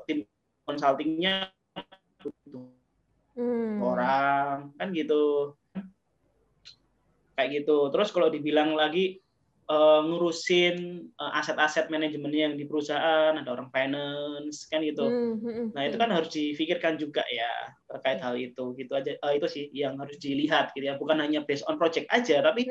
tim 0.08 0.24
consultingnya 0.64 1.52
hmm. 3.36 3.82
orang 3.82 4.72
kan 4.80 4.88
gitu 4.96 5.54
kayak 7.36 7.64
gitu 7.64 7.92
terus 7.92 8.10
kalau 8.16 8.32
dibilang 8.32 8.74
lagi 8.74 9.26
uh, 9.70 10.02
ngurusin 10.06 11.10
uh, 11.18 11.38
aset-aset 11.38 11.90
manajemennya 11.90 12.52
yang 12.52 12.56
di 12.58 12.66
perusahaan, 12.66 13.34
ada 13.36 13.50
orang 13.50 13.70
finance 13.74 14.70
kan 14.70 14.82
gitu. 14.86 15.06
Mm-hmm. 15.06 15.74
Nah 15.74 15.82
itu 15.90 15.98
kan 15.98 16.10
harus 16.14 16.30
difikirkan 16.34 17.02
juga 17.02 17.26
ya 17.30 17.74
terkait 17.90 18.20
hal 18.22 18.38
itu 18.38 18.74
gitu 18.78 18.92
aja. 18.94 19.18
Uh, 19.22 19.34
itu 19.38 19.48
sih 19.50 19.64
yang 19.74 19.98
harus 19.98 20.18
dilihat 20.22 20.74
gitu 20.78 20.86
ya. 20.90 20.96
Bukan 20.98 21.18
hanya 21.22 21.44
based 21.46 21.66
on 21.66 21.78
project 21.82 22.10
aja, 22.14 22.42
tapi 22.46 22.70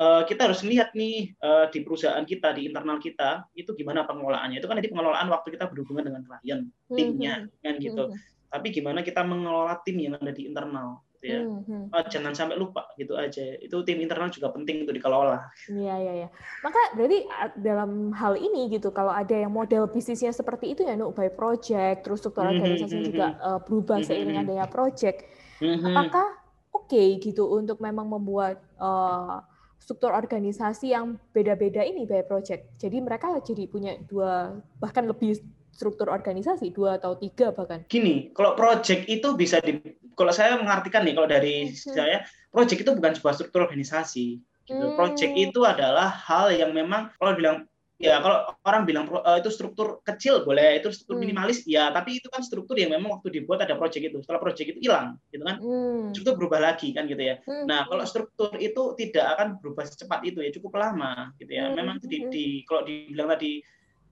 uh, 0.00 0.22
kita 0.24 0.48
harus 0.48 0.60
lihat 0.64 0.92
nih 0.92 1.32
uh, 1.40 1.68
di 1.72 1.80
perusahaan 1.84 2.24
kita, 2.24 2.56
di 2.56 2.68
internal 2.68 3.00
kita 3.00 3.44
itu 3.56 3.72
gimana 3.76 4.04
pengelolaannya. 4.04 4.60
Itu 4.60 4.68
kan 4.68 4.78
jadi 4.80 4.92
pengelolaan 4.92 5.28
waktu 5.32 5.56
kita 5.56 5.68
berhubungan 5.72 6.12
dengan 6.12 6.22
klien, 6.24 6.60
timnya 6.92 7.48
kan 7.64 7.74
gitu. 7.80 8.12
Tapi 8.56 8.72
gimana 8.72 9.04
kita 9.04 9.20
mengelola 9.20 9.76
tim 9.84 10.00
yang 10.00 10.16
ada 10.16 10.32
di 10.32 10.48
internal 10.48 11.04
gitu 11.16 11.24
ya. 11.28 11.40
Hmm, 11.44 11.92
oh, 11.92 12.04
jangan 12.08 12.32
sampai 12.32 12.56
lupa 12.56 12.88
gitu 12.96 13.12
aja. 13.20 13.42
Itu 13.60 13.84
tim 13.84 14.00
internal 14.00 14.32
juga 14.32 14.48
penting 14.52 14.88
untuk 14.88 14.96
dikelola. 14.96 15.44
Iya 15.68 15.94
iya 16.00 16.12
iya. 16.24 16.28
Maka 16.64 16.80
berarti 16.96 17.18
dalam 17.60 18.16
hal 18.16 18.40
ini 18.40 18.72
gitu 18.72 18.88
kalau 18.96 19.12
ada 19.12 19.34
yang 19.36 19.52
model 19.52 19.88
bisnisnya 19.92 20.32
seperti 20.32 20.72
itu 20.72 20.88
ya 20.88 20.96
Nuk 20.96 21.12
by 21.12 21.28
project 21.28 22.08
terus 22.08 22.24
struktur 22.24 22.48
hmm, 22.48 22.56
organisasinya 22.56 23.02
hmm, 23.02 23.10
juga 23.12 23.26
uh, 23.44 23.60
berubah 23.60 24.00
seiring 24.00 24.40
adanya 24.40 24.66
project. 24.70 25.26
Apakah 25.60 26.40
oke 26.72 26.88
okay, 26.88 27.20
gitu 27.20 27.48
untuk 27.52 27.80
memang 27.80 28.08
membuat 28.08 28.60
uh, 28.80 29.40
struktur 29.80 30.10
organisasi 30.12 30.96
yang 30.96 31.14
beda-beda 31.30 31.84
ini 31.84 32.08
by 32.08 32.24
project. 32.26 32.74
Jadi 32.80 32.98
mereka 32.98 33.30
jadi 33.44 33.68
punya 33.68 33.94
dua 34.08 34.56
bahkan 34.80 35.06
lebih 35.06 35.38
struktur 35.76 36.08
organisasi 36.08 36.72
dua 36.72 36.96
atau 36.96 37.20
tiga 37.20 37.52
bahkan. 37.52 37.84
Gini, 37.92 38.32
kalau 38.32 38.56
project 38.56 39.04
itu 39.12 39.36
bisa 39.36 39.60
di 39.60 39.76
kalau 40.16 40.32
saya 40.32 40.56
mengartikan 40.56 41.04
nih 41.04 41.12
kalau 41.12 41.28
dari 41.28 41.68
hmm. 41.68 41.92
saya 41.92 42.24
project 42.48 42.88
itu 42.88 42.92
bukan 42.96 43.12
sebuah 43.12 43.34
struktur 43.36 43.68
organisasi. 43.68 44.40
Gitu. 44.64 44.80
Hmm. 44.80 44.96
Project 44.96 45.32
itu 45.36 45.60
adalah 45.68 46.08
hal 46.08 46.48
yang 46.56 46.72
memang 46.72 47.12
kalau 47.20 47.36
bilang 47.36 47.68
ya 47.96 48.20
kalau 48.20 48.44
orang 48.68 48.84
bilang 48.84 49.08
uh, 49.08 49.40
itu 49.40 49.48
struktur 49.48 50.04
kecil 50.04 50.44
boleh 50.44 50.76
itu 50.76 50.92
struktur 50.92 51.16
hmm. 51.16 51.22
minimalis 51.24 51.64
ya 51.64 51.88
tapi 51.88 52.20
itu 52.20 52.28
kan 52.28 52.44
struktur 52.44 52.76
yang 52.76 52.92
memang 52.92 53.16
waktu 53.16 53.40
dibuat 53.40 53.64
ada 53.64 53.72
project 53.72 54.12
itu 54.12 54.20
setelah 54.20 54.36
project 54.36 54.76
itu 54.76 54.80
hilang 54.84 55.16
gitu 55.32 55.40
kan 55.40 55.56
hmm. 55.56 56.12
struktur 56.12 56.36
berubah 56.36 56.60
lagi 56.60 56.92
kan 56.92 57.08
gitu 57.08 57.24
ya 57.24 57.40
hmm. 57.40 57.64
nah 57.64 57.88
kalau 57.88 58.04
struktur 58.04 58.52
itu 58.60 58.92
tidak 59.00 59.24
akan 59.40 59.56
berubah 59.64 59.88
secepat 59.88 60.28
itu 60.28 60.44
ya 60.44 60.52
cukup 60.52 60.76
lama 60.76 61.32
gitu 61.40 61.56
ya 61.56 61.72
hmm. 61.72 61.72
memang 61.72 61.96
di, 62.04 62.18
di 62.28 62.44
kalau 62.68 62.84
dibilang 62.84 63.32
tadi 63.32 63.64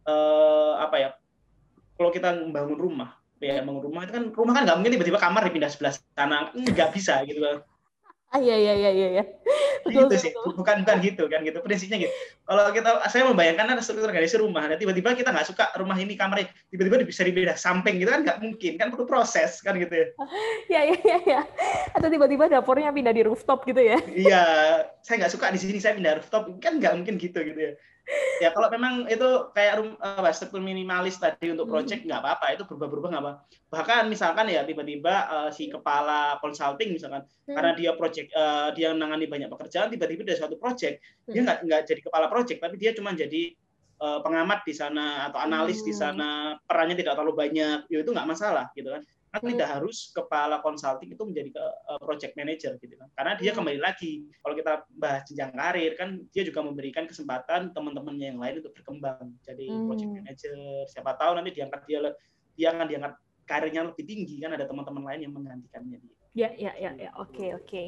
uh, 0.09 0.81
apa 0.81 0.97
ya 0.97 1.09
kalau 1.95 2.11
kita 2.11 2.29
membangun 2.35 2.79
rumah 2.79 3.11
ya 3.43 3.61
membangun 3.61 3.93
rumah 3.93 4.03
itu 4.09 4.13
kan 4.17 4.25
rumah 4.33 4.53
kan 4.57 4.63
nggak 4.65 4.77
mungkin 4.81 4.93
tiba-tiba 4.97 5.19
kamar 5.21 5.43
dipindah 5.49 5.71
sebelah 5.71 5.95
sana. 6.17 6.51
Nggak 6.55 6.91
bisa 6.97 7.21
gitu 7.29 7.41
kan 7.45 7.59
ah 8.35 8.41
iya 8.43 8.57
iya 8.59 8.75
iya 8.75 8.91
iya, 8.91 9.09
iya. 9.15 9.25
betul, 9.87 10.11
gitu 10.11 10.27
sih 10.27 10.31
bukan 10.59 10.83
bukan 10.83 10.99
gitu 11.07 11.31
kan 11.31 11.47
gitu. 11.47 11.63
Prinsipnya 11.63 12.03
gitu. 12.03 12.13
Kalau 12.43 12.67
kita 12.75 12.91
saya 13.07 13.31
membayangkan 13.31 13.79
ada 13.79 13.79
struktur 13.79 14.11
organisasi 14.11 14.43
rumah 14.43 14.67
dan 14.67 14.75
tiba-tiba 14.75 15.15
kita 15.15 15.31
nggak 15.31 15.47
suka 15.47 15.71
rumah 15.79 15.95
ini 15.95 16.19
kamarnya 16.19 16.51
tiba-tiba 16.67 17.07
bisa 17.07 17.23
dipindah 17.23 17.55
samping 17.55 18.03
gitu 18.03 18.11
kan 18.11 18.27
nggak 18.27 18.43
mungkin 18.43 18.73
kan 18.75 18.91
perlu 18.91 19.07
proses 19.07 19.63
kan 19.63 19.79
gitu 19.79 19.95
ya. 19.95 20.07
Iya 20.75 20.81
iya 20.91 20.99
iya 20.99 21.19
ya. 21.23 21.41
atau 21.95 22.09
tiba-tiba 22.11 22.51
dapurnya 22.51 22.91
pindah 22.91 23.15
di 23.15 23.23
rooftop 23.23 23.63
gitu 23.71 23.79
ya. 23.79 24.03
Iya 24.03 24.43
saya 25.07 25.15
nggak 25.23 25.33
suka 25.39 25.55
di 25.55 25.61
sini 25.63 25.79
saya 25.79 25.95
pindah 25.95 26.19
rooftop 26.19 26.51
kan 26.59 26.83
nggak 26.83 26.95
mungkin 26.99 27.15
gitu 27.23 27.39
gitu 27.39 27.61
ya 27.71 27.73
ya 28.45 28.53
kalau 28.53 28.69
memang 28.69 29.09
itu 29.09 29.49
kayak 29.57 29.81
uh, 30.01 30.33
struktur 30.37 30.61
minimalis 30.61 31.17
tadi 31.17 31.53
untuk 31.53 31.69
hmm. 31.69 31.75
project 31.75 32.01
nggak 32.05 32.21
hmm. 32.21 32.29
apa-apa 32.29 32.47
itu 32.53 32.63
berubah-berubah 32.69 33.09
nggak 33.17 33.25
apa 33.25 33.33
bahkan 33.73 34.03
misalkan 34.13 34.47
ya 34.53 34.63
tiba-tiba 34.63 35.15
uh, 35.27 35.51
si 35.51 35.73
kepala 35.73 36.37
consulting 36.45 36.93
misalkan 36.93 37.25
hmm. 37.25 37.55
karena 37.57 37.73
dia 37.73 37.91
project 37.97 38.29
uh, 38.37 38.71
dia 38.77 38.93
menangani 38.93 39.27
banyak 39.27 39.49
pekerjaan 39.49 39.89
tiba-tiba 39.89 40.23
dari 40.29 40.37
suatu 40.37 40.61
project 40.61 41.01
hmm. 41.01 41.33
dia 41.33 41.41
nggak 41.49 41.59
nggak 41.65 41.81
jadi 41.89 42.01
kepala 42.05 42.27
project 42.29 42.59
tapi 42.61 42.77
dia 42.77 42.93
cuma 42.93 43.17
jadi 43.17 43.43
uh, 44.05 44.21
pengamat 44.21 44.61
di 44.69 44.75
sana 44.77 45.33
atau 45.33 45.41
analis 45.41 45.81
hmm. 45.81 45.87
di 45.89 45.95
sana 45.97 46.29
perannya 46.69 46.97
tidak 47.01 47.17
terlalu 47.17 47.35
banyak 47.49 47.89
ya 47.89 47.99
itu 48.05 48.11
nggak 48.13 48.29
masalah 48.29 48.69
gitu 48.77 48.93
kan 48.93 49.03
kan 49.35 49.43
hmm. 49.43 49.51
tidak 49.59 49.69
harus 49.75 50.15
kepala 50.15 50.63
konsulting 50.63 51.11
itu 51.11 51.25
menjadi 51.27 51.51
uh, 51.91 51.99
project 51.99 52.39
manager 52.39 52.79
gitu 52.79 52.95
kan 52.95 53.11
karena 53.19 53.33
dia 53.35 53.51
hmm. 53.51 53.59
kembali 53.59 53.81
lagi 53.83 54.13
kalau 54.39 54.55
kita 54.55 54.73
bahas 54.95 55.23
jenjang 55.27 55.51
karir 55.59 55.93
kan 55.99 56.23
dia 56.31 56.43
juga 56.47 56.61
memberikan 56.63 57.05
kesempatan 57.11 57.75
teman-temannya 57.75 58.27
yang 58.31 58.39
lain 58.39 58.63
untuk 58.63 58.73
berkembang 58.79 59.35
jadi 59.43 59.67
hmm. 59.67 59.91
project 59.91 60.13
manager 60.15 60.55
siapa 60.87 61.19
tahu 61.19 61.33
nanti 61.35 61.51
diangkat 61.51 61.81
dia 61.91 61.99
dia 62.55 62.69
akan 62.71 62.87
diangkat 62.87 63.13
karirnya 63.45 63.83
lebih 63.91 64.05
tinggi 64.07 64.39
kan 64.39 64.55
ada 64.55 64.71
teman-teman 64.71 65.03
lain 65.03 65.21
yang 65.27 65.35
menggantikannya 65.35 65.99
dia 65.99 66.15
ya 66.35 66.51
ya 66.55 66.73
ya 66.79 66.91
ya 66.95 67.11
oke 67.19 67.35
okay, 67.35 67.51
oke 67.59 67.67
okay. 67.67 67.87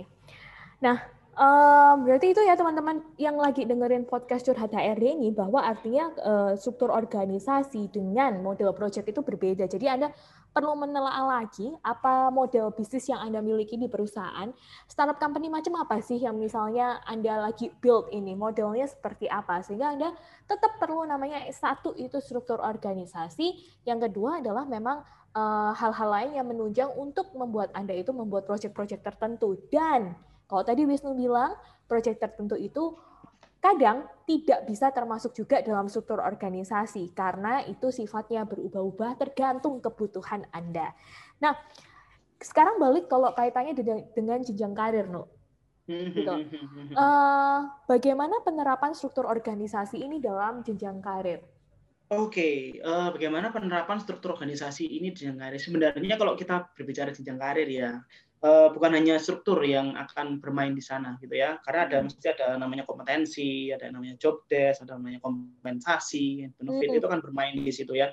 nah 0.83 0.99
Um, 1.37 2.09
berarti 2.09 2.33
itu 2.33 2.41
ya 2.49 2.57
teman-teman 2.57 3.05
yang 3.21 3.37
lagi 3.37 3.69
dengerin 3.69 4.09
podcast 4.09 4.49
curhat 4.49 4.73
HRD 4.73 5.21
ini 5.21 5.29
bahwa 5.29 5.61
artinya 5.61 6.09
uh, 6.25 6.57
struktur 6.57 6.89
organisasi 6.89 7.93
dengan 7.93 8.41
model 8.41 8.73
project 8.73 9.05
itu 9.05 9.21
berbeda. 9.21 9.69
Jadi 9.69 9.85
Anda 9.85 10.17
perlu 10.57 10.73
menelaah 10.73 11.45
lagi 11.45 11.69
apa 11.85 12.33
model 12.33 12.73
bisnis 12.73 13.05
yang 13.13 13.21
Anda 13.21 13.45
miliki 13.45 13.77
di 13.77 13.93
perusahaan. 13.93 14.49
Startup 14.89 15.21
company 15.21 15.53
macam 15.53 15.77
apa 15.77 16.01
sih 16.01 16.17
yang 16.17 16.41
misalnya 16.41 17.05
Anda 17.05 17.45
lagi 17.45 17.69
build 17.85 18.09
ini, 18.09 18.33
modelnya 18.33 18.89
seperti 18.89 19.29
apa. 19.29 19.61
Sehingga 19.61 19.93
Anda 19.93 20.17
tetap 20.49 20.81
perlu 20.81 21.05
namanya 21.05 21.45
satu 21.53 21.93
itu 22.01 22.25
struktur 22.25 22.65
organisasi, 22.65 23.53
yang 23.85 24.01
kedua 24.01 24.41
adalah 24.41 24.65
memang 24.65 25.05
eh, 25.37 25.73
hal-hal 25.77 26.09
uh, 26.09 26.15
lain 26.17 26.41
yang 26.41 26.49
menunjang 26.49 26.89
untuk 26.97 27.37
membuat 27.37 27.69
Anda 27.77 27.93
itu 27.93 28.17
membuat 28.17 28.49
proyek-proyek 28.49 29.05
tertentu. 29.05 29.61
Dan 29.69 30.17
kalau 30.49 30.65
tadi 30.65 30.89
Wisnu 30.89 31.13
bilang, 31.13 31.53
proyek 31.85 32.17
tertentu 32.17 32.57
itu 32.57 32.97
kadang 33.61 34.07
tidak 34.27 34.67
bisa 34.67 34.91
termasuk 34.91 35.33
juga 35.35 35.63
dalam 35.63 35.91
struktur 35.91 36.23
organisasi 36.23 37.15
karena 37.15 37.63
itu 37.67 37.91
sifatnya 37.91 38.47
berubah-ubah 38.47 39.19
tergantung 39.19 39.79
kebutuhan 39.83 40.47
Anda. 40.51 40.93
Nah, 41.43 41.55
sekarang 42.41 42.77
balik 42.77 43.09
kalau 43.09 43.33
kaitannya 43.33 43.73
dengan 44.13 44.39
jenjang 44.45 44.75
karir, 44.77 45.09
no. 45.09 45.31
Gitu. 45.87 46.27
Uh, 46.99 47.63
bagaimana 47.91 48.43
penerapan 48.43 48.91
struktur 48.93 49.31
organisasi 49.31 50.03
ini 50.03 50.19
dalam 50.19 50.67
jenjang 50.67 50.99
karir? 50.99 51.41
Oke, 52.07 52.39
okay. 52.39 52.57
uh, 52.87 53.11
eh, 53.11 53.19
bagaimana 53.19 53.51
penerapan 53.51 53.99
struktur 53.99 54.39
organisasi 54.39 54.87
ini 54.87 55.11
di 55.11 55.27
jenjang 55.27 55.43
karir? 55.43 55.59
Sebenarnya 55.59 56.15
kalau 56.15 56.39
kita 56.39 56.71
berbicara 56.75 57.11
jenjang 57.11 57.39
karir 57.39 57.67
ya, 57.67 57.99
uh, 58.43 58.69
bukan 58.73 58.93
hanya 58.97 59.17
struktur 59.17 59.63
yang 59.65 59.97
akan 59.97 60.43
bermain 60.43 60.77
di 60.77 60.85
sana 60.85 61.17
gitu 61.23 61.37
ya 61.37 61.57
karena 61.65 61.81
ada 61.89 61.97
hmm. 62.01 62.05
mesti 62.11 62.27
ada 62.33 62.47
namanya 62.61 62.85
kompetensi 62.85 63.73
ada 63.73 63.89
namanya 63.89 64.19
job 64.21 64.45
desk 64.51 64.85
ada 64.85 64.99
namanya 64.99 65.23
kompensasi 65.23 66.51
benefit 66.59 66.89
hmm. 66.93 66.99
itu 67.01 67.07
kan 67.07 67.21
bermain 67.25 67.57
di 67.57 67.73
situ 67.73 67.97
ya 67.97 68.13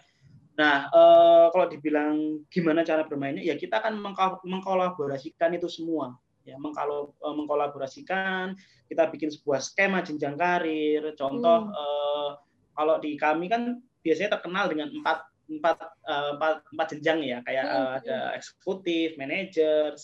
nah 0.53 0.86
uh, 0.93 1.49
kalau 1.49 1.65
dibilang 1.65 2.45
gimana 2.53 2.86
cara 2.86 3.09
bermainnya 3.09 3.41
ya 3.41 3.57
kita 3.57 3.81
akan 3.81 3.97
mengkolaborasikan 4.45 5.57
itu 5.57 5.65
semua 5.65 6.13
ya 6.45 6.59
mengkalo, 6.62 7.17
uh, 7.23 7.33
mengkolaborasikan 7.33 8.53
kita 8.86 9.09
bikin 9.09 9.33
sebuah 9.33 9.63
skema 9.63 10.05
jenjang 10.05 10.38
karir 10.38 11.01
contoh 11.17 11.71
hmm. 11.71 11.73
uh, 11.73 12.29
kalau 12.77 13.01
di 13.01 13.17
kami 13.17 13.49
kan 13.49 13.81
biasanya 14.05 14.38
terkenal 14.38 14.69
dengan 14.69 14.93
empat 14.93 15.32
empat 15.49 15.77
uh, 16.08 16.39
empat, 16.39 16.63
empat 16.71 16.88
jenjang 16.95 17.19
ya 17.23 17.38
kayak 17.43 17.65
uh, 17.67 17.91
ada 17.99 18.17
eksekutif, 18.38 19.19
manajer, 19.19 19.95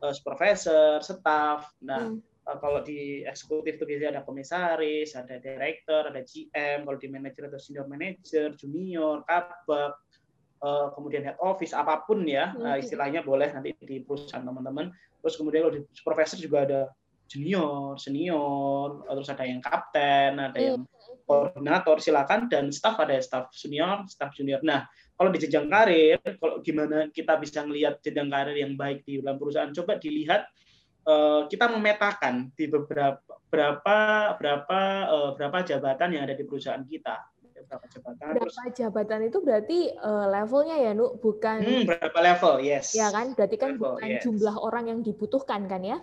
uh, 0.00 0.12
supervisor, 0.12 1.04
staff. 1.04 1.68
Nah 1.84 2.08
hmm. 2.08 2.18
uh, 2.48 2.56
kalau 2.58 2.80
di 2.80 3.22
eksekutif 3.28 3.76
itu 3.76 3.84
biasanya 3.84 4.20
ada 4.20 4.22
komisaris, 4.24 5.12
ada 5.16 5.36
director, 5.36 6.08
ada 6.08 6.20
GM. 6.24 6.88
Kalau 6.88 6.98
di 6.98 7.08
manajer 7.08 7.52
ada 7.52 7.60
senior 7.60 7.86
manager, 7.86 8.56
junior, 8.56 9.22
kabak, 9.28 10.00
uh, 10.64 10.88
kemudian 10.96 11.24
head 11.24 11.38
office 11.40 11.76
apa 11.76 12.04
pun 12.04 12.24
ya 12.24 12.52
hmm. 12.56 12.64
uh, 12.64 12.76
istilahnya 12.80 13.20
boleh 13.20 13.52
nanti 13.52 13.76
di 13.84 14.00
perusahaan 14.00 14.44
teman-teman. 14.44 14.92
Terus 15.20 15.36
kemudian 15.36 15.68
kalau 15.68 15.74
di 15.76 15.82
supervisor 15.92 16.40
juga 16.40 16.64
ada 16.64 16.80
junior, 17.30 17.94
senior, 17.94 19.06
terus 19.06 19.30
ada 19.30 19.44
yang 19.46 19.62
kapten, 19.62 20.40
ada 20.40 20.58
hmm. 20.58 20.66
yang 20.66 20.82
koordinator 21.30 22.02
silakan 22.02 22.50
dan 22.50 22.74
staff 22.74 22.98
ada 22.98 23.14
staff 23.22 23.54
senior, 23.54 24.02
staff 24.10 24.34
junior. 24.34 24.58
Nah, 24.66 24.90
kalau 25.14 25.30
di 25.30 25.38
jenjang 25.38 25.70
karir, 25.70 26.18
kalau 26.42 26.58
gimana 26.58 27.06
kita 27.14 27.38
bisa 27.38 27.62
melihat 27.62 28.02
jenjang 28.02 28.26
karir 28.26 28.56
yang 28.58 28.74
baik 28.74 29.06
di 29.06 29.22
dalam 29.22 29.38
perusahaan, 29.38 29.70
coba 29.70 30.02
dilihat 30.02 30.50
uh, 31.06 31.46
kita 31.46 31.70
memetakan 31.70 32.50
di 32.58 32.66
beberapa 32.66 33.22
berapa 33.50 33.98
berapa 34.38 34.78
uh, 35.06 35.30
berapa 35.38 35.62
jabatan 35.62 36.18
yang 36.18 36.22
ada 36.26 36.34
di 36.34 36.42
perusahaan 36.42 36.82
kita. 36.82 37.30
Berapa 37.60 37.86
jabatan? 37.86 38.26
Berapa 38.34 38.42
terus, 38.42 38.56
jabatan 38.74 39.20
itu 39.30 39.38
berarti 39.44 39.78
uh, 39.94 40.26
levelnya 40.26 40.76
ya, 40.80 40.92
Nu, 40.96 41.14
bukan? 41.20 41.62
Hmm, 41.62 41.82
berapa 41.86 42.18
level? 42.18 42.54
Yes. 42.64 42.96
Ya 42.96 43.12
kan, 43.14 43.36
berarti 43.36 43.56
kan 43.60 43.78
level, 43.78 43.94
bukan 43.94 44.08
yes. 44.10 44.22
jumlah 44.26 44.56
orang 44.58 44.84
yang 44.90 45.00
dibutuhkan 45.06 45.68
kan 45.70 45.84
ya? 45.86 46.00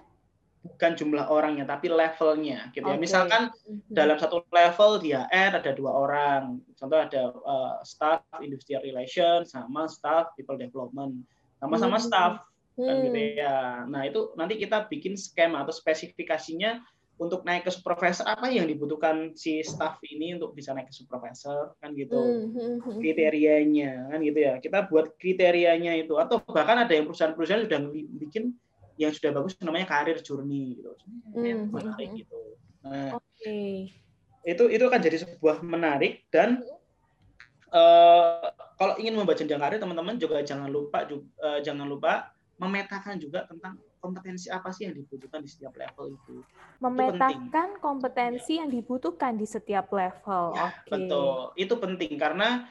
Bukan 0.63 0.93
jumlah 0.97 1.31
orangnya 1.31 1.63
tapi 1.63 1.87
levelnya 1.87 2.69
gitu 2.75 2.85
ya. 2.85 2.97
Misalkan 2.99 3.49
mm-hmm. 3.53 3.93
dalam 3.93 4.17
satu 4.19 4.43
level 4.49 5.01
di 5.01 5.13
HR 5.15 5.63
ada 5.63 5.71
dua 5.73 5.91
orang. 5.93 6.59
Contoh 6.77 6.99
ada 6.99 7.33
uh, 7.33 7.79
staff 7.81 8.23
industrial 8.43 8.83
relations 8.83 9.55
sama 9.55 9.87
staff 9.87 10.33
people 10.35 10.59
development. 10.59 11.23
Sama-sama 11.57 11.97
mm-hmm. 11.97 12.07
staff 12.07 12.33
kan 12.77 12.95
gitu 13.01 13.17
mm. 13.17 13.41
ya. 13.41 13.57
Nah, 13.89 14.05
itu 14.05 14.33
nanti 14.37 14.61
kita 14.61 14.85
bikin 14.85 15.17
skema 15.17 15.65
atau 15.65 15.73
spesifikasinya 15.73 16.77
untuk 17.17 17.41
naik 17.41 17.65
ke 17.65 17.71
supervisor 17.73 18.29
apa 18.29 18.53
yang 18.53 18.69
dibutuhkan 18.69 19.33
si 19.33 19.65
staff 19.65 19.97
ini 20.05 20.37
untuk 20.37 20.53
bisa 20.53 20.69
naik 20.77 20.93
ke 20.93 20.95
supervisor 20.95 21.73
kan 21.81 21.97
gitu 21.97 22.13
hmm, 22.13 22.45
hmm, 22.53 22.75
hmm, 22.77 22.99
kriterianya 23.01 24.13
kan 24.13 24.19
gitu 24.21 24.37
ya 24.37 24.53
kita 24.61 24.85
buat 24.85 25.17
kriterianya 25.17 25.97
itu 25.97 26.13
atau 26.21 26.37
bahkan 26.45 26.85
ada 26.85 26.93
yang 26.93 27.09
perusahaan-perusahaan 27.09 27.65
sudah 27.65 27.79
bikin 28.21 28.53
yang 28.97 29.13
sudah 29.13 29.31
bagus 29.31 29.55
namanya 29.61 29.87
karir 29.87 30.19
journey 30.21 30.77
gitu 30.81 30.91
hmm, 31.33 31.69
menarik 31.69 32.09
gitu 32.17 32.39
nah 32.81 33.17
okay. 33.17 33.93
itu 34.43 34.63
itu 34.69 34.83
akan 34.83 35.01
jadi 35.01 35.17
sebuah 35.23 35.61
menarik 35.61 36.25
dan 36.33 36.61
uh, 37.71 38.49
kalau 38.77 38.93
ingin 39.01 39.17
membaca 39.17 39.41
jenjang 39.41 39.61
karir 39.61 39.81
teman-teman 39.81 40.15
juga 40.21 40.41
jangan 40.45 40.69
lupa 40.69 41.03
juga, 41.05 41.25
uh, 41.41 41.59
jangan 41.61 41.87
lupa 41.89 42.33
memetakan 42.57 43.21
juga 43.21 43.45
tentang 43.45 43.77
kompetensi 44.01 44.49
apa 44.49 44.69
sih 44.73 44.89
yang 44.89 44.95
dibutuhkan 44.97 45.41
di 45.45 45.49
setiap 45.49 45.73
level 45.77 46.13
itu. 46.13 46.35
Memetakan 46.81 47.73
itu 47.77 47.81
kompetensi 47.81 48.53
ya. 48.57 48.65
yang 48.65 48.69
dibutuhkan 48.73 49.33
di 49.37 49.45
setiap 49.45 49.89
level. 49.93 50.53
Ya, 50.53 50.73
okay. 50.73 50.89
Betul, 50.89 51.37
itu 51.57 51.73
penting 51.77 52.11
karena 52.17 52.69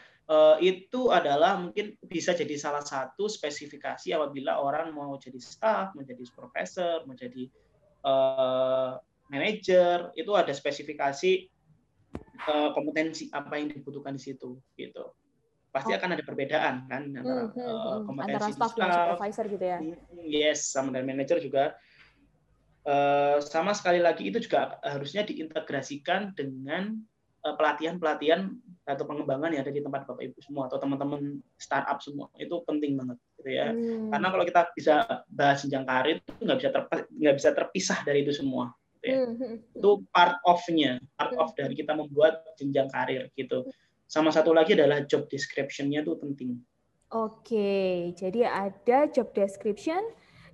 itu 0.58 1.14
adalah 1.14 1.54
mungkin 1.54 1.94
bisa 2.02 2.34
jadi 2.34 2.58
salah 2.58 2.82
satu 2.82 3.30
spesifikasi 3.30 4.10
apabila 4.10 4.58
orang 4.58 4.90
mau 4.90 5.14
jadi 5.14 5.38
staff, 5.38 5.94
menjadi 5.94 6.26
profesor, 6.34 7.06
menjadi 7.06 7.46
uh, 8.02 8.98
manager, 9.30 10.10
itu 10.18 10.32
ada 10.34 10.50
spesifikasi 10.50 11.46
uh, 12.50 12.74
kompetensi 12.74 13.30
apa 13.30 13.54
yang 13.54 13.70
dibutuhkan 13.70 14.18
di 14.18 14.22
situ, 14.26 14.58
gitu 14.74 15.14
pasti 15.76 15.92
oh. 15.92 15.96
akan 16.00 16.10
ada 16.16 16.24
perbedaan 16.24 16.74
kan 16.88 17.02
antara 17.12 17.52
hmm, 17.52 17.52
hmm, 17.52 17.68
uh, 17.68 17.98
kompetensi 18.08 18.32
antara 18.32 18.56
staff, 18.56 18.72
dan 18.80 18.88
supervisor 19.12 19.44
gitu 19.52 19.64
ya. 19.68 19.78
Yes, 20.24 20.72
sama 20.72 20.88
dan 20.96 21.04
manager 21.04 21.36
juga 21.36 21.76
uh, 22.88 23.36
sama 23.44 23.76
sekali 23.76 24.00
lagi 24.00 24.32
itu 24.32 24.40
juga 24.40 24.80
harusnya 24.80 25.28
diintegrasikan 25.28 26.32
dengan 26.32 26.96
pelatihan-pelatihan 27.54 28.50
atau 28.86 29.02
pengembangan 29.02 29.50
yang 29.50 29.62
ada 29.66 29.74
di 29.74 29.82
tempat 29.82 30.06
Bapak 30.06 30.22
Ibu 30.22 30.38
semua 30.42 30.70
atau 30.70 30.78
teman-teman 30.78 31.42
startup 31.58 31.98
semua 31.98 32.30
itu 32.38 32.54
penting 32.62 32.94
banget 32.94 33.18
gitu 33.38 33.50
ya. 33.50 33.74
Hmm. 33.74 34.10
Karena 34.14 34.28
kalau 34.30 34.44
kita 34.46 34.60
bisa 34.74 34.94
bahas 35.30 35.62
jenjang 35.62 35.86
karir 35.86 36.16
itu 36.22 36.42
nggak 36.42 36.58
bisa 36.62 36.68
nggak 37.10 37.36
bisa 37.38 37.50
terpisah 37.50 37.98
dari 38.06 38.22
itu 38.22 38.32
semua. 38.34 38.70
Gitu 38.98 39.06
ya. 39.10 39.16
Hmm. 39.26 39.58
Itu 39.74 39.90
part 40.14 40.38
of-nya, 40.46 41.02
part 41.18 41.34
of 41.34 41.50
dari 41.58 41.74
kita 41.74 41.98
membuat 41.98 42.46
jenjang 42.58 42.86
karir 42.90 43.26
gitu. 43.34 43.66
Sama 44.06 44.30
satu 44.30 44.54
lagi 44.54 44.78
adalah 44.78 45.02
job 45.02 45.26
description-nya 45.26 46.06
itu 46.06 46.14
penting. 46.22 46.62
Oke, 47.10 48.14
jadi 48.18 48.50
ada 48.50 49.10
job 49.10 49.34
description 49.34 49.98